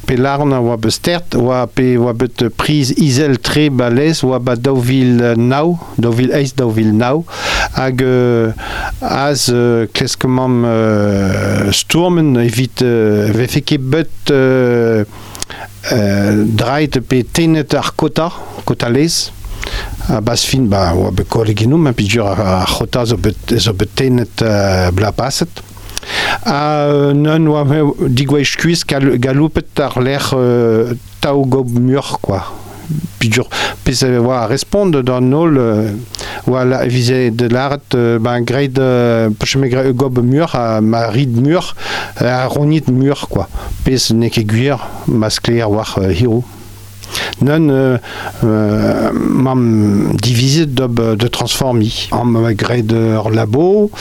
pe 0.05 0.17
larn 0.21 0.53
a 0.53 0.61
oa 0.61 0.77
be 0.77 0.93
stert 0.93 1.35
oa 1.39 1.65
pe 1.67 1.95
oa 1.97 2.13
bet 2.17 2.45
priz 2.59 2.93
izel 2.95 3.39
tre 3.41 3.67
balez 3.73 4.23
oa 4.23 4.39
ba 4.39 4.55
daouvil 4.55 6.31
eiz 6.37 6.53
daouvil 6.55 6.93
nao 6.95 7.25
hag 7.75 8.01
euh, 8.01 8.51
az 9.01 9.49
euh, 9.53 9.87
kleskemam 9.93 10.63
euh, 10.65 11.71
stourmen 11.71 12.37
evit 12.37 12.81
euh, 12.81 13.31
euh, 14.31 15.03
euh, 15.91 17.23
tenet 17.33 17.73
ar 17.73 17.95
kota 17.95 18.31
a 20.09 20.21
bas 20.21 20.43
fin 20.45 20.67
ba 20.69 20.93
oa 20.95 21.11
be 21.11 21.23
koleginoum 21.23 21.81
ma 21.87 21.93
pidur 21.93 22.27
ar 22.29 22.67
chota 22.69 23.05
zo 23.05 23.17
bet, 23.17 23.55
zo 23.57 23.73
bet 23.73 23.95
tenet 23.95 24.41
euh, 24.41 24.91
bla 24.91 25.11
paset. 25.11 25.49
A 26.45 26.85
euh, 26.85 27.13
non 27.13 27.47
oa 27.49 27.63
me 27.65 27.81
digwech 28.09 28.57
kuiz 28.61 28.83
gal, 28.85 29.17
galoupet 29.17 29.79
ar 29.81 29.97
lec'h 29.99 30.33
euh, 30.37 30.93
tao 31.21 31.45
gob 31.45 31.79
mur 31.79 32.19
quoi. 32.21 32.43
Pidur 33.17 33.49
pez 33.83 34.03
e 34.05 34.19
oa 34.19 34.45
responde 34.45 35.01
d'an 35.01 35.25
nol 35.25 35.57
euh, 35.57 35.89
oa 36.45 36.65
la 36.65 36.85
vize 36.85 37.31
de 37.33 37.49
euh, 37.95 38.19
ben 38.19 38.41
greid 38.41 38.77
euh, 38.77 39.31
peche 39.31 39.57
me 39.57 39.67
gre- 39.67 39.91
gob 39.91 40.19
mur 40.23 40.53
a 40.53 40.81
ma 40.81 41.07
rid 41.07 41.35
mur 41.41 41.75
euh, 42.21 42.29
a 42.29 42.45
ronit 42.45 42.83
mur 42.91 43.27
quoi. 43.27 43.49
Pez 43.83 44.13
ne 44.13 44.29
ket 44.29 44.45
gwir 44.45 44.77
ma 45.07 45.31
skler 45.31 45.65
war 45.65 45.97
euh, 45.97 46.13
non 47.41 47.69
euh, 47.69 47.97
euh, 48.43 49.11
dob 50.67 50.99
euh, 50.99 51.15
de 51.15 51.27
transformi. 51.27 52.09
Am 52.11 52.53
gred 52.53 52.91
ur 52.91 53.29
labo. 53.29 53.91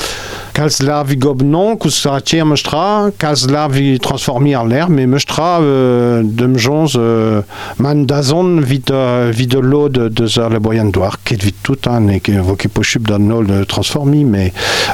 Kalz 0.54 0.82
la 0.86 1.02
vi 1.02 1.16
gob 1.16 1.42
non 1.42 1.74
kous 1.76 1.90
sa 1.90 2.20
tier 2.20 2.44
meustra 2.44 3.10
kalz 3.18 3.48
la 3.50 3.66
vi 3.66 3.98
transformi 3.98 4.54
ar 4.54 4.64
l'air 4.64 4.88
mais 4.88 5.04
meustra 5.04 5.58
euh, 5.60 6.22
dem 6.22 6.56
jonz 6.56 6.94
euh, 6.94 7.42
man 7.78 8.06
dazon 8.06 8.60
vit 8.60 8.84
euh, 8.92 9.32
vit 9.34 9.48
de 9.48 9.58
l'eau 9.58 9.88
de 9.88 10.06
de 10.06 10.28
la 10.40 10.60
boyan 10.60 10.92
doar 10.94 11.18
ket 11.24 11.42
vit 11.42 11.56
tout 11.64 11.88
ket 12.22 12.38
vo 12.38 12.54
ket 12.54 12.70
pochub 12.72 13.08
d'an 13.08 13.18
nol 13.18 13.48
de 13.48 13.64
transformi 13.64 14.24
mais 14.24 14.52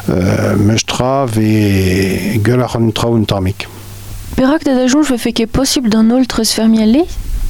euh, 0.08 0.56
meustra 0.56 1.26
ve 1.26 2.38
gueul 2.38 2.62
ar 2.62 2.76
an 2.76 2.88
traoù 2.90 3.22
tamik 3.26 3.68
Perak 4.36 4.64
ve 4.64 5.18
feke 5.18 5.46
posibl 5.46 5.90
d'an 5.90 6.10
ol 6.10 6.26
transfermi 6.26 6.80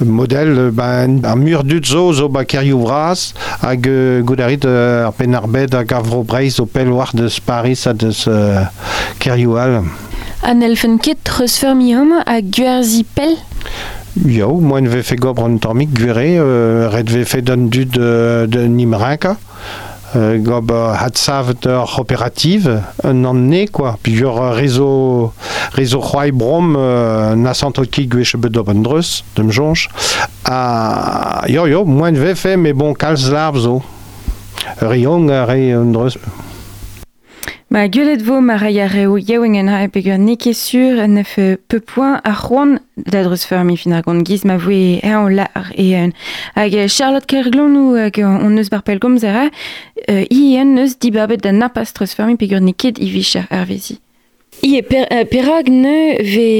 modèle 0.00 0.70
ben 0.70 1.20
ar 1.24 1.36
mur 1.36 1.64
dut 1.64 1.86
zo 1.86 2.12
zo 2.12 2.28
ba 2.28 2.44
kerioù 2.44 2.82
vras 2.84 3.32
hag 3.62 3.86
euh, 3.86 4.22
goudarit 4.22 4.64
euh, 4.64 5.06
ar 5.06 5.12
pen 5.16 5.34
ar 5.34 5.48
bed 5.48 5.74
hag 5.74 5.92
ar 5.92 6.04
vro 6.06 6.22
breiz 6.22 6.60
o 6.60 6.66
pel 6.66 6.92
war 6.92 7.10
deus 7.14 7.40
Paris 7.40 7.86
a 7.86 7.92
deus 7.92 8.26
euh, 8.28 8.64
kerioù 9.18 9.56
al 9.56 9.82
An 10.42 10.62
elfen 10.62 10.98
ket 10.98 11.22
transfermi 11.24 11.94
am 11.94 12.16
a 12.26 12.40
gwerzi 12.42 13.04
pel 13.14 13.38
Yo, 14.12 14.60
moan 14.60 14.90
ve 14.92 15.00
fe 15.00 15.16
gobr 15.16 15.46
an 15.46 15.54
tormik 15.56 15.94
gwere, 15.96 16.26
euh, 16.36 16.90
red 16.92 17.08
ve 17.08 17.22
fe 17.24 17.40
dan 17.40 17.70
dud 17.72 17.94
de, 17.96 18.44
de 18.44 18.60
euh, 18.60 19.34
gob 20.14 20.70
euh, 20.70 20.92
hat 20.92 21.16
savet 21.16 21.66
ur 21.66 21.98
opérative, 21.98 22.82
un 23.04 23.24
an 23.24 23.34
ne, 23.34 23.66
quoi. 23.66 23.98
Ur 24.06 24.42
euh, 24.42 24.50
réseau, 24.50 25.32
c'hoai 25.76 26.32
brom, 26.32 26.76
euh, 26.76 27.34
nasant 27.34 27.72
ot 27.78 27.88
ki 27.88 28.06
gwech 28.08 28.36
dreus, 28.36 29.24
dem 29.36 29.50
jonj. 29.50 29.88
Ah, 30.44 31.44
yo, 31.48 31.66
yo, 31.66 31.84
moan 31.84 32.14
ve 32.14 32.34
fe, 32.34 32.56
mais 32.56 32.72
bon, 32.72 32.94
kalz 32.94 33.30
larv 33.30 33.58
zo. 33.58 33.82
Riong 34.80 35.30
a 35.30 35.44
re 35.46 35.72
an 35.74 35.92
dreus. 35.92 36.18
Ma 37.72 37.88
gueulet 37.88 38.20
vo 38.20 38.42
ma 38.44 38.58
raia 38.60 38.84
reo 38.84 39.14
yaouengen 39.16 39.70
ha 39.72 39.78
epegur 39.86 40.18
neke 40.20 40.52
sur 40.52 40.98
nef 41.08 41.38
peu 41.68 41.80
point 41.80 42.20
a 42.22 42.34
c'hoant 42.36 42.82
da 42.96 43.22
drosfermi 43.24 43.78
fin 43.80 43.94
ar 43.96 44.02
gant 44.04 44.26
giz 44.28 44.42
ma 44.44 44.58
voe 44.60 44.98
e 45.00 45.08
an 45.08 45.30
lar 45.32 45.70
e 45.72 45.86
en. 45.96 46.10
Hag 46.54 46.74
Charlotte 46.92 47.24
Kerglon 47.24 47.78
ou 47.80 47.94
hag 47.96 48.18
on 48.20 48.52
neus 48.52 48.68
bar 48.68 48.82
pel 48.84 49.00
gom 49.00 49.16
zera, 49.16 49.46
i 50.04 50.42
en 50.60 50.74
neus 50.76 50.98
dibabet 51.00 51.40
da 51.40 51.52
napas 51.56 51.94
drosfermi 51.96 52.36
pegur 52.36 52.60
neket 52.60 53.00
i 53.00 53.08
vichar 53.08 53.48
ar 53.48 53.64
vezi. 53.70 53.96
Ie, 54.60 54.82
per, 54.84 55.08
uh, 55.08 55.24
perag 55.32 55.70
ne 55.72 55.96
ve 56.28 56.50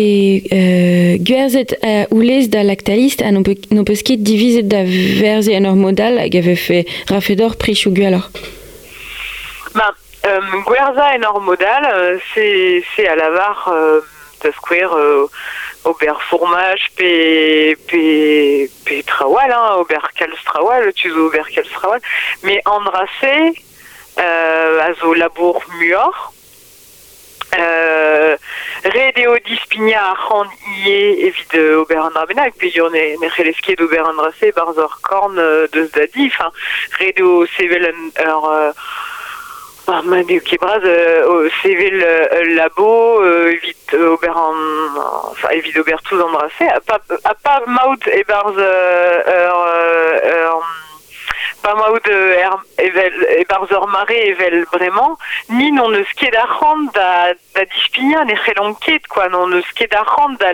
uh, 0.48 1.12
gwerzet 1.20 1.76
uh, 1.82 2.06
oulez 2.08 2.48
da 2.48 2.64
lactalist 2.64 3.20
a 3.20 3.28
non, 3.36 3.44
pe, 3.44 3.58
non 3.68 3.84
peus 3.84 4.00
ket 4.00 4.24
divizet 4.24 4.72
da 4.72 4.80
verze 4.88 5.52
an 5.60 5.68
ur 5.68 5.76
modal 5.76 6.16
hag 6.24 6.40
ave 6.40 6.56
fe 6.56 6.80
rafedor 7.12 7.60
prichou 7.60 7.92
gwalor. 7.92 8.24
Euh, 10.26 10.40
Guerza 10.66 11.14
et 11.14 11.18
Normodal, 11.18 11.84
euh, 11.92 12.18
c'est 12.34 12.84
c'est 12.94 13.08
à 13.08 13.16
l'avare 13.16 13.68
euh, 13.72 14.00
de 14.44 14.50
Square 14.52 14.96
euh, 14.96 15.26
Aubert 15.84 16.22
Fourmage, 16.22 16.90
P, 16.96 17.76
P, 17.88 18.70
P 18.84 19.02
Trawal, 19.02 19.50
hein, 19.50 19.74
Aubert 19.78 20.08
Kalstrawal, 20.14 20.92
tu 20.92 21.10
Aubert 21.12 21.48
Kalstrawal, 21.48 22.00
mais 22.44 22.60
Andracé, 22.64 23.54
euh, 24.20 24.80
Azo 24.80 25.14
Labour 25.14 25.60
Muor, 25.78 26.32
euh, 27.58 28.36
Redeo 28.84 29.36
Dispigna 29.44 30.10
Arran 30.12 30.46
Ié, 30.84 31.26
évite 31.26 31.54
Aubert 31.54 32.04
Andrabenak, 32.04 32.54
puis 32.56 32.80
on 32.80 32.92
est 32.94 33.16
Necheleskier 33.20 33.76
d'Aubert 33.76 34.08
Andracé, 34.08 34.52
Barzor 34.52 35.00
Korn 35.02 35.38
euh, 35.38 35.66
de 35.72 35.84
Zdadi, 35.86 36.30
enfin, 36.32 36.50
Redeo 36.98 37.44
Sevelen, 37.46 37.94
euh, 38.20 38.72
Ma 40.00 40.22
du 40.22 40.40
Kebraz, 40.40 40.80
euh, 40.84 41.50
Cévil 41.60 42.02
euh, 42.02 42.54
Labo, 42.54 43.20
euh, 43.22 43.54
euh, 43.92 44.14
Aubert 44.14 44.36
en, 44.38 44.54
enfin, 45.30 45.50
évite 45.50 45.76
Aubert 45.76 46.00
tous 46.02 46.18
embrassés, 46.18 46.66
à 46.66 46.80
pas, 46.80 47.62
Maud 47.66 47.98
et 48.10 48.24
Barz, 48.24 48.54
euh, 48.56 49.22
euh, 49.26 50.50
euh, 51.62 51.68
pas 51.68 51.74
Maud 51.74 52.00
euh, 52.08 52.34
er, 52.34 52.50
Evel, 52.78 53.26
et 53.38 53.44
Barzer 53.44 53.86
Maré 53.86 54.28
Evel 54.28 54.64
vraiment, 54.72 55.18
ni 55.48 55.72
non 55.72 55.88
ne 55.90 56.02
ske 56.04 56.30
d'arrand 56.30 56.90
da, 56.94 57.34
da 57.54 57.64
dispigna, 57.64 58.24
ne 58.24 58.34
relonket, 58.34 59.06
quoi, 59.08 59.28
non 59.28 59.46
ne 59.46 59.62
ske 59.62 59.88
d'arrand 59.90 60.34
da 60.38 60.52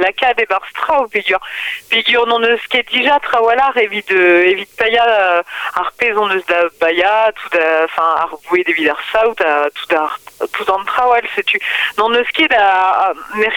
non 2.27 2.39
ne 2.41 2.57
ske 2.57 2.85
déjà 2.93 3.21
trawalar, 3.21 3.73
euh, 3.77 4.65
euh, 5.09 5.43
arpez 5.75 6.13
on 6.17 6.27
ne 6.27 6.41
da 6.49 6.69
paya, 6.81 7.33
tout 7.35 7.49
da, 7.57 7.85
enfin, 7.85 8.15
arboué 8.19 8.65
des 8.65 8.73
vidar 8.73 8.99
saut, 9.13 9.35
tout 9.35 9.87
da, 9.89 10.11
en 10.71 10.85
trawal, 10.85 11.23
sais-tu, 11.35 11.59
non 11.99 12.09
ne 12.11 12.23
ske 12.25 12.49
da, 12.49 13.13
ne 13.37 13.51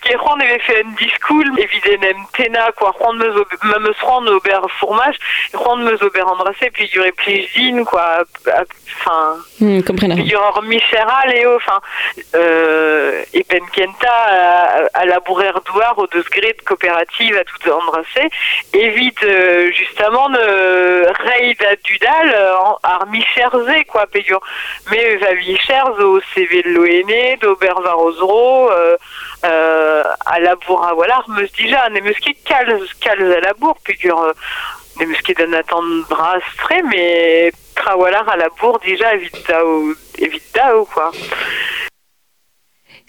que 0.00 0.16
Juan 0.18 0.40
avait 0.40 0.58
fait 0.60 0.82
un 0.84 0.90
discours, 0.98 1.44
évidemment, 1.58 2.24
tena, 2.36 2.72
quoi, 2.72 2.94
Juan 2.98 3.16
me 3.16 3.30
zo- 3.32 3.46
me 3.78 3.92
Juan 4.00 4.28
Aubert 4.28 4.66
fourmage, 4.80 5.16
Juan 5.54 5.82
me 5.82 6.04
Aubert 6.04 6.28
embrassé, 6.28 6.70
puis 6.70 6.88
quoi, 7.84 8.24
enfin, 9.00 9.36
Hmm, 9.60 9.80
comprenez. 9.82 10.14
puis 10.14 10.24
du 10.24 10.36
miséral 10.62 11.34
et 11.34 11.44
enfin, 11.46 11.80
euh, 12.36 13.24
et 13.34 13.42
Penkenta 13.44 14.08
à, 14.10 14.80
à 14.94 15.04
labourer 15.04 15.50
douar 15.72 15.98
coopérative 16.64 17.36
à 17.36 17.44
tout 17.44 17.70
embrasser, 17.70 18.28
évite 18.72 19.22
euh, 19.24 19.70
justement 19.72 20.28
à 21.62 21.76
Dudal 21.84 22.34
euh, 22.34 22.54
à 22.88 23.04
misérze, 23.06 23.84
quoi, 23.88 24.06
pégur. 24.06 24.40
Mais 24.90 25.16
va 25.16 25.34
vichers 25.34 25.96
au 26.00 26.20
CV 26.34 26.62
de 26.62 26.70
l'ONE, 26.70 27.38
d'Aubert 27.40 27.80
Varosro, 27.80 28.70
euh, 28.70 28.96
euh, 29.44 30.02
à 30.26 30.40
la 30.40 30.56
bourre 30.56 30.86
à 30.86 30.94
voilà, 30.94 31.22
me 31.28 31.46
déjà, 31.56 31.88
ne 31.90 32.00
me 32.00 32.12
ski 32.12 32.34
calze, 32.44 32.92
calze 33.00 33.30
à 33.30 33.40
la 33.40 33.52
bourre, 33.54 33.78
figure, 33.84 34.20
euh, 34.22 34.32
ne 35.00 35.04
me 35.06 35.14
ski 35.14 35.34
d'un 35.34 35.52
attendre 35.52 36.06
brasserait, 36.08 36.82
mais 36.90 37.52
trawalar 37.74 38.28
à 38.28 38.36
la 38.36 38.48
bourre 38.60 38.80
déjà, 38.80 39.14
évite 39.14 39.46
dao, 39.46 39.94
évite 40.18 40.54
dao, 40.54 40.86
quoi. 40.86 41.12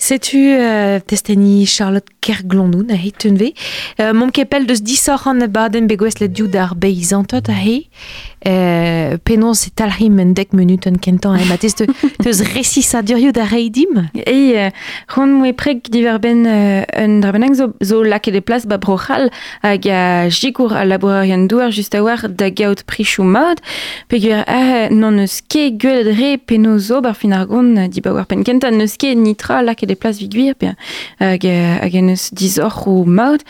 Sais-tu, 0.01 0.53
euh, 0.53 1.01
testeni 1.01 1.65
Charlotte 1.65 2.07
Kerglondou, 2.21 2.83
na 2.83 2.95
he 2.95 3.11
tunve, 3.11 3.51
euh, 3.99 4.13
mon 4.13 4.29
kepel 4.31 4.65
deus 4.65 4.79
disorran 4.79 5.43
baden 5.51 5.87
begwes 5.91 6.21
le 6.21 6.29
diou 6.29 6.47
d'ar 6.47 6.75
beizantot 6.75 7.51
a 7.51 7.57
euh, 8.47 9.17
penon 9.23 9.53
se 9.53 9.69
talrim 9.69 10.19
en 10.19 10.31
dek 10.35 10.53
minuten 10.53 10.97
kentan, 11.01 11.35
e 11.35 11.45
matez 11.49 11.75
te, 11.75 11.87
teus 12.23 12.39
resi 12.53 12.81
sa 12.85 13.01
durioù 13.03 13.33
da 13.35 13.43
reidim? 13.49 14.05
E, 14.15 14.35
euh, 14.55 14.69
ron 15.15 15.33
moe 15.39 15.51
preg 15.57 15.89
diverben 15.91 16.45
euh, 16.47 16.83
un 16.99 17.19
drabenang 17.19 17.55
zo, 17.57 17.71
zo 17.83 18.01
lake 18.03 18.31
de 18.31 18.39
plas 18.39 18.65
ba 18.69 18.77
brochal 18.79 19.29
hag 19.63 19.87
a 19.91 20.29
jigour 20.29 20.73
a 20.73 20.85
laborarian 20.85 21.47
douar 21.51 21.71
just 21.71 21.95
a 21.95 22.03
war 22.03 22.29
da 22.29 22.49
gaout 22.49 22.83
prichou 22.87 23.27
mod 23.27 23.59
pegur 24.07 24.45
a 24.47 24.89
non 24.89 25.19
eus 25.19 25.41
ket 25.47 25.79
gwell 25.81 26.07
re 26.15 26.37
peno 26.37 26.77
zo 26.79 27.01
bar 27.01 27.17
fin 27.19 27.33
ar 27.35 27.47
di 27.89 28.01
ba 28.01 28.13
war 28.13 28.25
pen 28.25 28.43
kentan 28.47 28.79
neus 28.79 28.95
ket 28.97 29.17
nitra 29.17 29.61
lake 29.63 29.85
de 29.85 29.95
plas 29.95 30.19
viguir 30.19 30.55
pe 30.55 30.71
hag, 31.19 31.43
hag 31.43 31.95
en 31.95 32.13
eus 32.15 32.29
dizor 32.31 32.87
ou 32.87 33.03
mod 33.05 33.43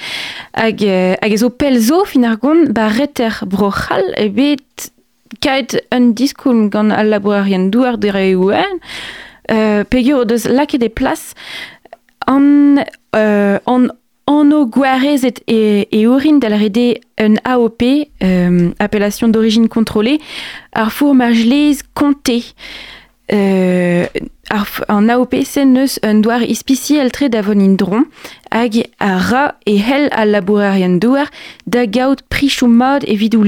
hag, 0.53 0.81
hag 1.21 1.37
zo 1.37 1.49
pel 1.49 1.77
zo 1.79 2.03
fin 2.09 2.25
ar 2.25 2.39
gont 2.41 2.73
ba 2.73 2.89
reter 2.89 3.43
brochal 3.45 4.13
e 4.17 4.29
bet 4.33 4.65
kait 5.41 5.77
un 5.91 6.11
diskoum 6.11 6.69
gant 6.69 6.89
al 6.89 7.09
laborarian 7.09 7.69
douar 7.69 7.97
de 7.97 8.09
reouen 8.09 8.79
euh, 9.51 9.83
pegur 9.83 10.21
o 10.21 10.25
deus 10.25 10.47
lake 10.49 10.77
de 10.77 10.87
plas 10.87 11.33
an, 12.27 12.83
euh, 13.15 13.59
an 13.65 13.89
anno 14.29 14.65
gwarezet 14.65 15.41
e, 15.47 15.87
e 15.91 16.05
orin 16.07 16.39
un 17.19 17.35
AOP, 17.43 17.83
euh, 18.23 18.71
appellation 18.79 19.27
d'origine 19.27 19.67
contrôlée, 19.67 20.19
ar 20.73 20.91
les 21.31 21.77
comté. 21.93 22.43
Euh, 23.31 24.05
an 24.87 25.09
AOP 25.09 25.35
sen 25.45 25.73
neus 25.73 25.99
un 26.01 26.21
douar 26.21 26.41
ispiciel 26.41 27.11
tre 27.11 27.29
davon 27.29 27.59
indron 27.61 28.07
hag 28.49 28.87
a 28.97 29.17
ra 29.21 29.43
e 29.69 29.77
hel 29.77 30.09
al 30.11 30.31
labourarian 30.33 30.97
douar 30.97 31.29
da 31.67 31.85
gaout 31.85 32.23
prichou 32.29 32.67
mod 32.67 33.05
e 33.05 33.15
vidou. 33.15 33.45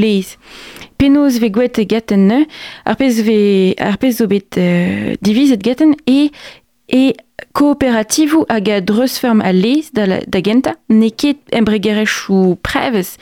Penaos 1.02 1.40
ve 1.42 1.50
gwet 1.50 1.80
e 1.82 1.86
gaten 1.90 2.28
ne, 2.30 2.44
ar 2.86 2.96
pez, 3.00 3.22
ve, 3.26 3.74
ar 3.82 3.96
pez 3.98 4.20
zo 4.22 4.28
bet 4.30 4.54
euh, 4.62 5.16
divizet 5.26 5.64
gaten 5.66 5.96
e, 6.06 6.28
e 6.94 7.00
kooperativu 7.58 8.44
hag 8.52 8.70
a 8.70 8.78
dreusferm 8.86 9.42
a 9.42 9.50
leiz 9.56 9.90
da, 9.98 10.06
la- 10.06 10.22
da 10.30 10.42
genta, 10.46 10.76
ne 10.94 11.10
ket 11.10 11.40
embregerech 11.58 12.28
ou 12.30 12.54
preves, 12.62 13.16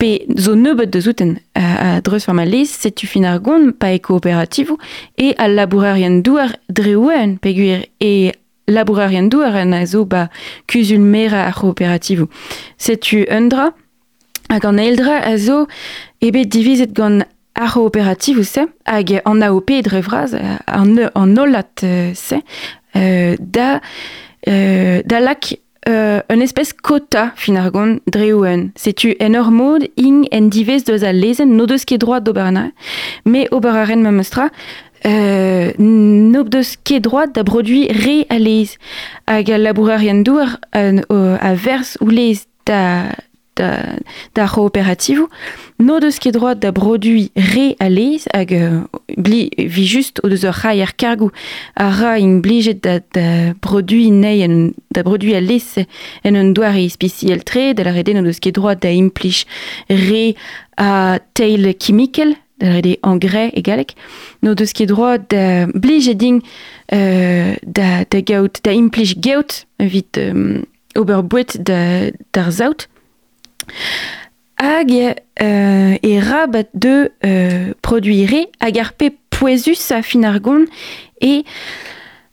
pe 0.00 0.14
zo 0.40 0.54
nebeut 0.56 0.88
de 0.94 1.02
zouten 1.04 1.34
a, 1.52 1.66
a 1.66 1.90
dreusferm 2.00 2.40
a 2.40 2.46
leiz, 2.48 2.72
setu 2.72 3.04
fin 3.10 3.28
ar 3.28 3.36
gont 3.44 3.76
pa 3.76 3.92
e 3.92 4.00
kooperativu, 4.00 4.78
e 5.20 5.34
al 5.36 5.58
labourarian 5.60 6.22
douar 6.24 6.56
dreouen 6.72 7.36
peguer 7.44 7.84
e 8.00 8.30
labourarian 8.70 9.28
douar 9.28 9.60
an 9.60 9.76
a 9.76 9.84
zo 9.84 10.06
ba 10.08 10.30
kuzul 10.72 11.04
mera 11.04 11.44
ar 11.50 11.58
kooperativu. 11.60 12.30
Setu 12.80 13.26
undra, 13.28 13.74
hag 14.50 14.66
an 14.66 14.80
eildra 14.82 15.20
a 15.24 15.36
zo 15.38 15.66
ebe 16.20 16.44
divizet 16.46 16.92
gant 16.96 17.24
ar 17.54 17.72
kooperativu 17.74 18.44
se, 18.46 18.66
hag 18.86 19.16
an 19.24 19.42
AOP 19.46 19.70
drevraz, 19.86 20.34
euh, 20.34 20.58
an, 20.66 20.96
an 21.14 21.36
olat 21.38 21.84
euh, 21.84 22.12
se, 22.14 22.40
euh, 22.96 23.36
da, 23.38 23.80
euh, 24.48 25.02
da 25.04 25.20
lak 25.20 25.54
euh, 25.88 26.20
un 26.28 26.40
espèce 26.40 26.72
quota 26.72 27.32
fin 27.36 27.56
ar 27.56 27.70
gont 27.72 27.98
dreouen. 28.06 28.68
Setu 28.76 29.14
en 29.20 29.34
ur 29.34 29.50
mod 29.50 29.86
ing 29.96 30.26
en 30.32 30.50
divez 30.52 30.84
deus 30.86 31.06
a 31.06 31.12
lezen 31.12 31.56
no 31.56 31.66
deus 31.66 31.86
ket 31.86 31.98
droit 32.02 32.20
d'oberna, 32.20 32.70
me 33.24 33.46
ober 33.50 33.76
a 33.76 33.84
ren 33.88 34.02
memestra, 34.04 34.50
euh, 35.06 35.72
no 35.78 36.44
deus 36.44 36.76
ket 36.84 37.00
droit 37.00 37.32
da 37.34 37.44
produit 37.44 37.88
re 38.04 38.26
a 38.28 38.38
lez 38.38 38.76
hag 39.26 39.50
a 39.50 39.58
labourarian 39.58 40.22
douar 40.26 40.58
a, 40.72 40.90
a 41.40 41.54
vers 41.54 41.96
ou 42.00 42.10
lez 42.12 42.46
da, 42.66 43.12
da, 43.60 43.70
da 44.34 44.48
coopérativu, 44.48 45.28
no 45.80 45.98
deus 46.00 46.18
ket 46.20 46.34
droit 46.36 46.60
da 46.60 46.72
produit 46.76 47.30
re 47.36 47.74
a 47.80 47.88
lez 47.90 48.26
hag 48.34 48.52
euh, 48.54 48.82
bli 49.16 49.48
vi 49.56 49.86
just 49.88 50.20
o 50.24 50.28
deus 50.28 50.44
ur 50.48 50.56
rai 50.62 50.80
ar 50.84 50.92
kargou 51.00 51.32
a 51.76 51.88
ra 51.90 52.16
ing 52.20 52.40
blijet 52.44 52.82
da, 52.84 52.98
da 53.14 53.54
produit 53.64 54.12
nei 54.12 54.42
en, 54.44 54.72
da 54.94 55.04
produit 55.06 55.34
a 55.38 55.40
lez 55.40 55.78
en 56.24 56.36
un 56.36 56.52
douar 56.56 56.76
e 56.76 56.88
spiciel 56.92 57.44
tre 57.44 57.72
da 57.74 57.88
la 57.88 57.96
rede 57.96 58.14
no 58.16 58.24
deus 58.26 58.40
ket 58.40 58.58
droit 58.58 58.82
da 58.82 58.92
implich 58.92 59.46
re 59.88 60.34
a 60.76 61.18
teil 61.34 61.72
chimikel 61.80 62.36
da 62.60 62.74
rede 62.76 62.98
engrais 63.02 63.52
e 63.56 63.64
galek 63.64 63.96
no 64.42 64.54
deus 64.54 64.76
ket 64.76 64.92
droit 64.92 65.24
da 65.32 65.66
blijet 65.72 66.20
ding 66.20 66.44
euh, 66.92 67.56
da, 67.64 68.04
da 68.04 68.20
gaout 68.20 68.60
da 68.64 68.76
implich 68.76 69.16
gaout 69.20 69.64
evit 69.80 70.20
euh, 70.20 70.60
ober 70.96 71.22
bouet 71.22 71.56
da, 71.56 72.10
d'ar 72.32 72.52
zaout 72.52 72.88
hag 74.60 74.92
euh, 74.92 75.96
e 76.02 76.18
rabat 76.20 76.68
de 76.74 77.10
euh, 77.24 77.72
produire 77.82 78.46
hag 78.60 78.78
ar 78.78 78.92
pe 78.92 79.10
poezus 79.30 79.90
a 79.90 80.02
fin 80.02 80.24
ar 80.24 80.40
gont 80.40 80.66
e 81.20 81.44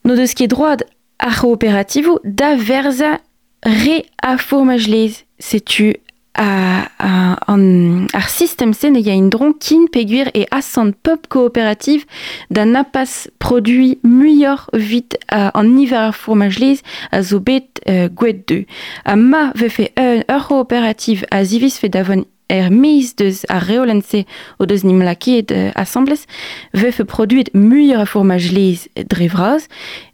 no 0.03 0.15
deus 0.15 0.35
ket 0.35 0.51
droit 0.51 0.83
ar 1.19 1.39
kooperativu 1.39 2.19
da 2.23 2.55
verza 2.55 3.17
re 3.63 4.03
a 4.21 4.37
formaj 4.37 4.87
lez 4.91 5.23
setu 5.39 5.93
a, 5.93 5.95
a, 5.95 6.06
an, 6.37 8.07
ar 8.13 8.29
system 8.29 8.73
sen 8.73 8.95
e 8.95 9.01
ya 9.01 9.15
in 9.17 9.29
dron 9.33 9.53
kin 9.59 9.87
peguir 9.91 10.29
e 10.33 10.45
asant 10.51 10.93
pop 11.03 11.27
coopérative 11.27 12.05
da 12.49 12.65
napas 12.65 13.27
produit 13.39 13.99
muior 14.03 14.69
vit 14.73 15.17
a, 15.27 15.49
an 15.57 15.75
niver 15.75 16.09
ar 16.09 16.15
formaj 16.15 16.59
lez 16.59 16.83
a 17.11 17.21
zo 17.21 17.39
bet 17.39 17.81
euh, 17.87 18.07
gwet 18.09 18.47
de. 18.47 18.65
A 19.05 19.15
ma 19.15 19.51
ve 19.55 19.69
fe 19.69 19.91
un 19.97 20.23
ur 20.29 20.47
coopérative 20.47 21.25
a 21.31 21.43
zivis 21.43 21.79
fe 21.81 21.89
davon 21.89 22.25
er 22.49 22.69
miz 22.71 23.15
deus 23.15 23.43
a 23.49 23.59
reolense 23.59 24.23
o 24.59 24.65
deus 24.65 24.83
nim 24.83 25.01
laket 25.03 25.51
euh, 25.51 25.71
assembles 25.75 26.25
ve 26.73 26.91
fe 26.91 27.03
produit 27.03 27.49
a 27.53 28.05
formaj 28.05 28.51
lez 28.51 28.87
drevraz 28.95 29.67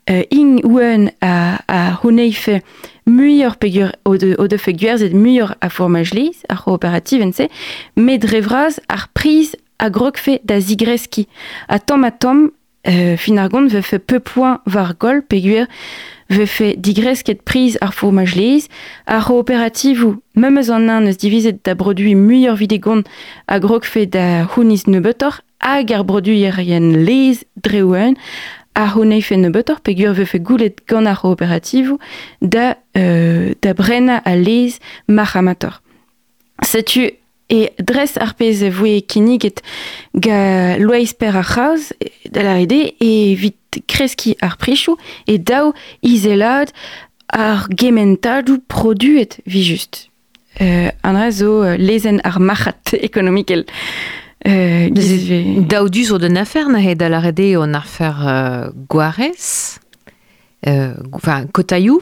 euh, 0.10 0.24
ing 0.32 0.64
ouen 0.66 1.12
a, 1.22 1.60
a 1.68 2.00
honeife 2.02 2.62
muior 3.06 3.58
pegur 3.58 3.92
o 4.06 4.18
de, 4.18 4.36
o 4.38 4.48
de 4.48 4.58
fe 4.58 4.74
gwerzet 4.74 5.14
muior 5.14 5.56
a 5.62 5.70
formaj 5.70 6.14
lez 6.14 6.44
a 6.50 6.56
coopérative 6.56 7.24
en 7.24 7.34
se 7.34 7.50
met 7.96 8.20
drevraz 8.20 8.80
ar 8.88 9.10
priz 9.14 9.56
a 9.80 9.90
grokfe 9.90 10.40
da 10.44 10.60
zigreski. 10.60 11.28
Tom 11.86 12.04
a 12.04 12.12
tom 12.12 12.52
euh, 12.88 13.18
fin 13.18 13.38
ar 13.38 13.50
gont 13.50 13.68
ve 13.68 13.82
fe 13.82 14.00
peu 14.00 14.20
point 14.20 14.62
var 14.66 14.94
gol 15.00 15.22
peguer 15.22 15.68
ve 16.30 16.46
fe 16.48 16.74
digresket 16.78 17.42
prise 17.44 17.78
ar 17.82 17.94
lez, 18.36 18.68
ar 19.06 19.26
coopérative 19.26 20.06
ou 20.06 20.22
même 20.36 20.58
en 20.58 20.90
un 20.90 21.06
produit 21.76 22.16
da 24.08 24.46
hounis 24.56 24.84
neubetor 24.88 25.42
hag 25.60 25.92
ar 25.92 26.06
produit 26.06 26.38
a 28.76 28.88
honei 28.96 29.22
fe 29.22 29.36
neubetor 29.38 29.82
peguer 29.82 30.14
ve 30.14 30.26
fe 30.26 30.40
goulet 30.40 30.76
gant 30.88 31.06
ar 31.06 31.20
coopérative 31.22 31.98
da, 32.42 32.78
euh, 32.98 33.54
da 33.62 33.74
brena 33.74 34.22
a 34.26 34.36
lez 34.36 34.80
mar. 35.08 35.82
Setu 36.64 37.12
e 37.50 37.70
dres 37.78 38.18
ar 38.18 38.34
pez 38.36 38.64
e 38.64 38.70
voe 38.70 39.04
ga 40.16 40.78
loez 40.78 41.14
per 41.14 41.36
ar 41.36 41.46
c'haus 41.46 41.94
da 42.32 42.44
la 42.44 42.56
rede 42.56 42.94
e 43.00 43.36
vit 43.36 43.84
kreski 43.88 44.36
ar 44.42 44.58
e 45.28 45.38
daou 45.38 45.74
izelad 46.02 46.72
ar 47.28 47.68
gementadou 47.70 48.60
produet 48.68 49.40
vi. 49.46 49.80
Euh, 50.62 50.90
an 51.02 51.16
euh, 51.16 51.78
lezen 51.78 52.22
ar 52.24 52.40
machat 52.40 52.94
ekonomikel. 53.08 53.66
Euh, 54.46 54.90
Daoudus 55.70 56.12
o 56.12 56.18
den 56.20 56.38
afer 56.38 56.68
na 56.70 56.80
he 56.80 56.96
da 56.96 57.08
la 57.08 57.22
rede 57.22 57.56
on 57.58 57.74
afer 57.74 58.12
euh, 58.28 58.72
Guarez, 58.90 59.80
euh, 60.68 60.94
enfin 61.14 61.46
Kotayou, 61.48 62.02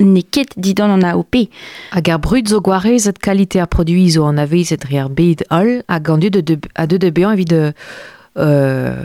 ne 0.00 0.22
ket 0.22 0.54
didan 0.56 0.90
an 0.90 1.04
AOP. 1.06 1.48
Hag 1.92 2.10
ar 2.10 2.20
brud 2.22 2.48
zo 2.48 2.60
Guarez 2.60 3.08
et 3.08 3.18
qualité 3.18 3.60
ar 3.60 3.68
produit 3.68 4.10
zo 4.16 4.24
an 4.24 4.38
aveiz 4.38 4.72
et 4.72 4.84
re 4.84 4.98
ar 5.04 5.10
bed 5.10 5.44
all, 5.50 5.82
hag 5.88 6.10
an 6.10 6.18
dud 6.18 6.40
de, 6.42 6.58
a 6.74 6.86
dud 6.86 7.00
de 7.00 7.10
bean 7.10 7.32
evit 7.32 7.44
de 7.44 7.72
euh, 8.36 9.04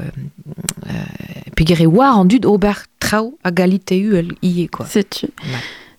euh, 0.89 1.85
war 1.87 2.17
an 2.17 2.25
dud 2.25 2.45
ober 2.45 2.85
trao 2.99 3.37
a 3.43 3.51
galite 3.51 3.91
uel 3.91 4.33
ie, 4.41 4.67
quoi. 4.67 4.87
Setu. 4.87 5.29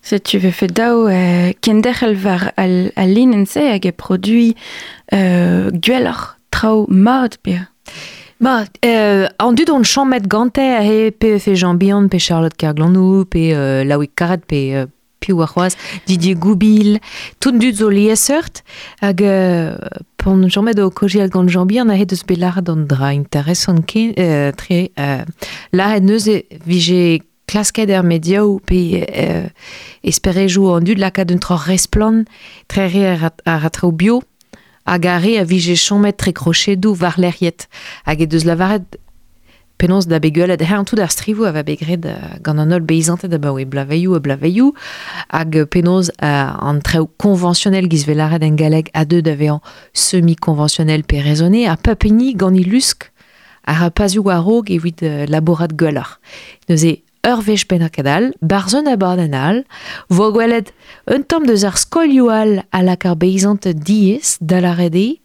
Setu 0.02 0.38
ve 0.38 0.50
fe 0.50 0.66
daou 0.66 1.06
euh, 1.06 1.52
kendechel 1.60 2.16
var 2.16 2.52
al, 2.56 2.90
al 2.96 3.14
linen 3.14 3.46
se 3.46 3.60
hag 3.70 3.86
e 3.86 3.92
produit 3.92 4.56
euh, 5.12 5.70
gwellor 5.70 6.36
trao. 6.50 6.86
Ba, 8.40 8.64
euh, 8.86 9.28
an 9.38 9.52
dud 9.52 9.68
gante 10.26 10.58
a 10.58 10.80
he 10.80 11.10
pe 11.10 11.38
fe 11.38 11.54
Charlotte 12.18 12.56
Kerglanou, 12.56 13.26
pe 13.26 13.52
euh, 13.52 13.84
Laoui 13.84 14.08
Karet, 14.08 14.40
pe 14.46 14.86
Didier 16.06 16.34
Goubil, 16.34 17.00
tout 17.38 17.52
dud 17.52 17.74
zo 17.74 17.90
lieseurt, 17.90 18.64
hag 19.02 19.20
euh, 19.20 19.76
jomet 20.48 20.78
o 20.80 20.88
koji 20.88 21.20
al 21.20 21.28
gant 21.28 21.46
a 21.90 21.94
he 21.94 22.06
deus 22.06 22.24
belar 22.26 22.62
dra 22.62 23.12
euh, 23.12 24.52
tre, 24.52 24.90
euh, 24.98 25.24
la 25.74 25.96
he 25.96 26.00
neus 26.00 26.26
e 26.26 26.46
vije 26.64 27.20
klasket 27.46 27.90
er 27.90 28.02
mediaou, 28.02 28.58
pe 28.64 29.04
euh, 29.04 29.48
esperejou 30.02 30.72
an 30.72 30.80
hag 34.86 35.06
a 35.06 35.18
vije 35.44 35.76
chomet 35.76 36.16
tre 36.16 36.32
krochedou 36.32 36.94
var 36.94 37.18
l'eriet, 37.18 37.68
hag 38.04 38.20
e 38.20 38.26
deus 38.26 38.44
lavaret 38.44 38.98
penaos 39.80 40.06
da 40.06 40.20
beguelet 40.20 40.60
her 40.60 40.78
an 40.78 40.84
tout 40.84 41.00
ar 41.00 41.10
strivou 41.12 41.48
a 41.48 41.52
va 41.56 41.62
begred 41.64 42.04
uh, 42.06 42.36
gant 42.44 42.60
an 42.60 42.74
ol 42.76 42.84
beizantet 42.84 43.32
da 43.32 43.40
ba 43.40 43.52
oe 43.54 43.64
blaveiou 43.64 44.16
a 44.18 44.20
blaveiou 44.24 44.74
hag 45.32 45.56
euh, 45.56 45.68
penaos 45.74 46.10
uh, 46.20 46.68
an 46.68 46.82
treo 46.84 47.08
konventionnel 47.22 47.88
giz 47.92 48.04
velaret 48.08 48.44
semi-konventionnel 49.92 51.04
pe 51.04 51.22
raisonné 51.24 51.66
a 51.66 51.76
papeni 51.76 52.34
gant 52.34 52.56
i 52.56 52.64
lusk 52.64 53.08
a 53.64 53.86
a 53.86 54.40
rog 54.40 54.70
uh, 54.70 55.26
laborat 55.28 55.72
guelar. 55.76 56.18
Neus 56.68 56.84
e 56.84 57.02
ur 57.26 57.42
vech 57.44 57.66
ben 57.68 57.82
ar 57.84 57.92
kadal, 57.92 58.30
barzun 58.40 58.88
a 58.88 58.96
bord 58.96 59.20
an 59.20 59.34
al, 59.36 59.62
vo 60.08 60.30
gwelet 60.32 60.72
un 61.12 61.22
tom 61.22 61.46
deus 61.48 61.64
ar 61.68 61.76
skolioal 61.78 62.62
a 62.72 62.82
lak 62.82 63.04
ar 63.04 63.16
beizantet 63.20 63.82
diez 63.84 64.38
la 64.60 64.72
rede, 64.78 65.20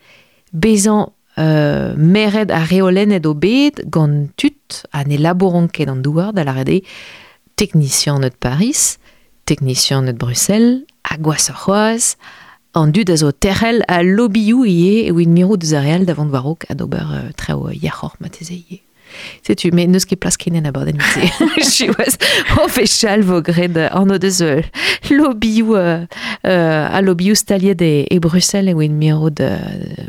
bezan 0.51 1.11
euh, 1.39 1.95
meret 1.95 2.51
a 2.51 2.63
reolennet 2.67 3.26
o 3.26 3.34
bet 3.34 3.81
gant 3.91 4.31
tut 4.35 4.84
an 4.91 5.11
e 5.11 5.19
laboron 5.19 5.69
ket 5.72 5.91
an 5.91 6.03
douar 6.03 6.34
da 6.35 6.43
Paris, 8.39 8.97
technicien 9.45 10.03
de 10.03 10.11
Bruxelles, 10.11 10.84
a 11.03 11.17
c'hoaz, 11.53 12.15
an 12.76 12.91
dud 12.91 13.09
a 13.09 13.15
zo 13.15 13.31
terrel 13.31 13.84
a 13.88 14.01
lobiou 14.03 14.65
ie 14.67 15.05
e 15.07 15.11
win 15.15 15.31
mirou 15.31 15.55
deus 15.55 15.72
davant 16.05 16.27
d'ober 16.76 17.07
euh, 17.07 17.31
yachor 17.72 18.15
mateze. 18.19 18.85
Setu, 19.45 19.71
mais 19.75 19.89
neus 19.91 20.07
ket 20.07 20.19
plas 20.21 20.37
kenen 20.39 20.67
a 20.67 20.73
bord 20.75 20.89
en 20.91 20.99
mite. 20.99 21.29
Chiouaz, 21.73 22.17
o 22.61 22.67
fe 22.71 22.87
chal 22.89 23.25
vo 23.27 23.41
gred 23.45 23.77
an 23.87 24.13
o 24.13 24.19
deus 24.21 24.41
euh, 24.45 24.63
lobiou 25.11 25.75
euh, 25.77 26.05
euh, 26.45 26.87
a 26.89 27.01
lobiou 27.05 27.37
staliet 27.37 27.81
e, 27.85 28.05
e 28.09 28.19
Bruxelles 28.23 28.73
e 28.73 28.77
win 28.77 28.97
mirou 28.99 29.29
de, 29.29 29.51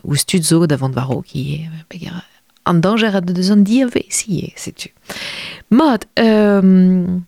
ou 0.04 0.18
stud 0.18 0.46
zo 0.46 0.64
davant 0.70 0.96
warok 0.96 1.36
ie. 1.36 1.66
Peger, 1.92 2.22
an 2.66 2.82
danger 2.84 3.16
a 3.16 3.22
deus 3.24 3.52
an 3.54 3.64
di 3.66 3.82
a 3.84 3.90
ve 3.90 4.06
si 4.10 4.42
ie, 4.42 4.52
setu. 4.60 4.92
Mod, 5.70 6.06
euh, 6.20 7.18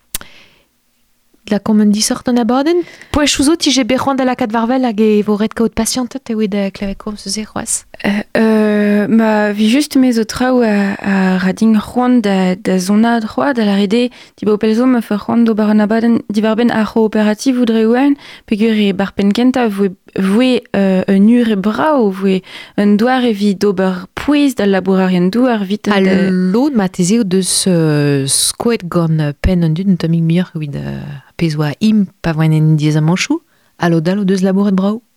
la 1.51 1.59
commande 1.59 1.93
di 1.93 2.03
sort 2.03 2.29
an 2.29 2.39
abaden 2.39 2.83
Poe 3.11 3.27
chouzo 3.27 3.57
ti 3.57 3.71
je 3.71 3.83
berran 3.83 4.17
da 4.17 4.25
la 4.25 4.35
kat 4.35 4.53
varvel 4.53 4.85
hag 4.85 5.01
e 5.01 5.23
vo 5.23 5.37
red 5.37 5.55
kaout 5.55 5.75
patientet 5.75 6.31
e 6.31 6.35
oe 6.35 6.49
da 6.49 6.71
klavekom 6.71 7.17
se 7.17 7.31
c'hoaz. 7.45 7.85
Euh, 8.05 8.23
euh, 8.37 9.07
ma 9.09 9.53
vi 9.53 9.69
just 9.69 9.97
mes 9.97 10.19
o 10.19 10.25
traoù 10.25 10.63
a, 10.63 10.95
a 11.01 11.39
rading 11.39 11.77
c'hoant 11.77 12.21
da, 12.23 12.55
da 12.55 12.79
zona 12.79 13.21
droa 13.21 13.53
da 13.55 13.65
la 13.65 13.77
rede 13.77 14.11
di 14.37 14.45
bo 14.45 14.57
pelzo 14.57 14.87
me 14.87 15.01
fe 15.01 15.17
c'hoant 15.17 15.45
do 15.45 15.55
bar 15.55 15.71
an 15.71 15.81
abaden 15.81 16.21
di 16.29 16.41
bar 16.41 16.57
ben 16.57 16.71
a 16.71 16.85
cooperativ 16.85 17.59
ou 17.59 17.65
dre 17.65 17.87
ouen 17.87 18.15
pegur 18.47 18.77
e 18.77 18.93
bar 18.93 19.13
pen 19.13 19.33
kenta 19.33 19.69
voe, 19.69 19.91
voe 20.15 20.63
euh, 20.77 21.03
un 21.09 21.29
ur 21.29 21.49
e 21.51 21.57
brao 21.57 22.11
voe 22.11 22.43
un 22.77 22.97
doar 22.97 23.25
e 23.25 23.33
vi 23.33 23.55
d'ober 23.55 24.07
pouez 24.15 24.55
da 24.55 24.67
labourarien 24.67 25.29
douar 25.31 25.65
vit 25.65 25.89
A 25.89 26.01
l'od 26.01 26.75
ma 26.75 26.89
teze 26.89 27.19
o 27.19 27.25
deus 27.25 27.65
euh, 27.67 28.27
skoet 28.27 28.85
gant 28.85 29.19
euh, 29.19 29.33
pen 29.41 29.65
an 29.65 29.75
dud 29.75 29.89
un 29.89 29.97
euh, 29.99 31.01
pezoa 31.39 31.73
im 31.81 32.07
pa 32.23 32.35
voen 32.37 32.53
en 32.57 32.75
diez 32.77 32.99
a 32.99 33.03
manchou, 33.05 33.41
a 33.79 33.89
lo 33.89 34.03
dal 34.03 34.21
o 34.21 34.27
deus 34.29 34.43
labouret 34.43 34.75
brao. 34.75 34.99
Quoi. 34.99 35.09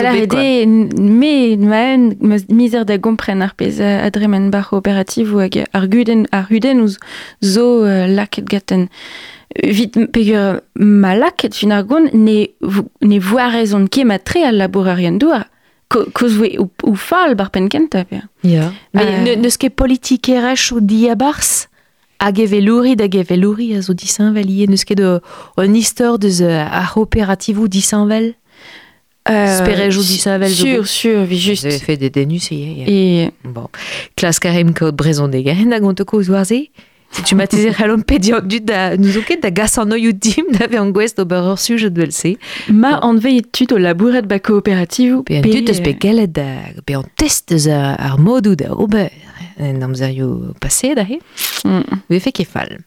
rede 0.00 0.66
me 0.66 1.56
maen 1.60 2.16
mizer 2.48 2.86
da 2.88 2.96
gompren 2.96 3.42
ar 3.44 3.52
pez 3.54 3.80
a 3.80 4.06
adremen 4.06 4.50
bar 4.50 4.64
cooperativ 4.70 5.34
ou 5.34 5.42
hag 5.42 5.58
ar 5.76 5.88
guden 5.92 6.24
ar 6.32 6.46
huden 6.48 6.80
ou 6.80 6.88
zo 7.44 7.84
euh, 7.84 8.06
laket 8.08 8.48
gaten 8.48 8.88
vit 9.52 9.92
pegur 10.14 10.62
ma 10.74 11.12
laket 11.14 11.54
fin 11.54 11.74
ar 11.76 11.84
gont 11.84 12.14
ne, 12.14 12.46
ne 13.02 13.18
voarezon 13.20 13.90
ket 13.92 14.08
ma 14.08 14.18
tre 14.18 14.46
al 14.48 14.56
labourarien 14.56 15.20
doa 15.20 15.44
ko, 15.92 16.06
koz 16.16 16.38
we 16.40 16.54
ou, 16.56 16.70
ou 16.88 16.96
fal 16.96 17.36
bar 17.36 17.52
pen 17.52 17.68
kenta 17.68 18.06
pe. 18.08 18.22
Ya. 18.40 18.70
Me 18.96 19.04
Euh, 19.04 19.20
ne, 19.26 19.36
neus 19.36 19.60
ket 19.60 19.76
politikerech 19.76 20.72
ou 20.72 20.80
di 20.80 21.04
a 22.22 22.30
bars 22.30 22.42
hag 22.42 22.46
velouri 22.50 22.94
da 22.96 23.08
ge 23.10 23.24
velouri 23.28 23.74
a 23.76 23.82
zo 23.82 23.92
disanvel 23.94 24.48
ie 24.50 24.66
neus 24.70 24.84
ket 24.84 24.98
de 24.98 25.20
un 25.58 25.74
istor 25.74 26.18
deus 26.18 26.40
euh, 26.40 26.62
a 26.64 26.86
cooperativou 26.94 27.68
disanvel 27.68 28.34
Euh, 29.30 29.64
disanvel 30.02 30.50
Sur, 30.50 30.80
bet? 30.80 30.84
sur, 30.84 31.22
vi 31.22 31.38
just. 31.38 31.64
Vous 31.64 31.78
fait 31.78 31.96
des 31.96 32.10
dénus 32.10 32.50
ie. 32.50 32.82
Et 32.88 33.30
Bon. 33.44 33.68
Klas 34.16 34.40
karim 34.40 34.72
kaout 34.74 34.90
brezon 34.90 35.28
de 35.28 35.38
garen 35.38 35.70
da. 35.70 35.78
Si 37.12 37.22
tu 37.22 37.34
m'as 37.36 37.46
tezer 37.46 37.74
halom 37.78 38.02
pediant 38.02 38.40
du 38.40 38.58
da 38.60 38.96
nous 38.96 39.18
oket 39.18 39.42
da 39.42 39.50
gas 39.50 39.76
an 39.78 39.90
dim 40.12 40.46
da 40.58 40.66
ve 40.66 40.78
an 40.80 40.90
gwest 40.90 41.18
ober 41.20 41.44
ur 41.52 41.58
sujet 41.58 41.90
de 41.90 42.10
se. 42.10 42.36
ma 42.72 42.98
an 43.04 43.18
veit 43.20 43.52
tud 43.52 43.72
o 43.72 43.78
labouret 43.78 44.22
ba 44.26 44.38
cooperativ 44.38 45.18
ou 45.18 45.22
Pe 45.22 45.36
an 45.36 45.42
dud 45.42 45.68
eus 45.68 45.80
pe 45.84 45.92
gallet 45.92 46.26
da 46.32 46.72
pe 46.86 46.96
an 46.96 47.04
test 47.16 47.52
eus 47.52 47.68
ar 47.68 48.00
ar 48.00 48.18
modou 48.18 48.56
da 48.56 48.72
ober. 48.72 49.10
en 49.56 49.82
amzerio 49.82 50.54
passé, 50.60 50.94
dahe, 50.98 51.20
mm. 51.64 52.04
vefe 52.12 52.32
kefal. 52.32 52.82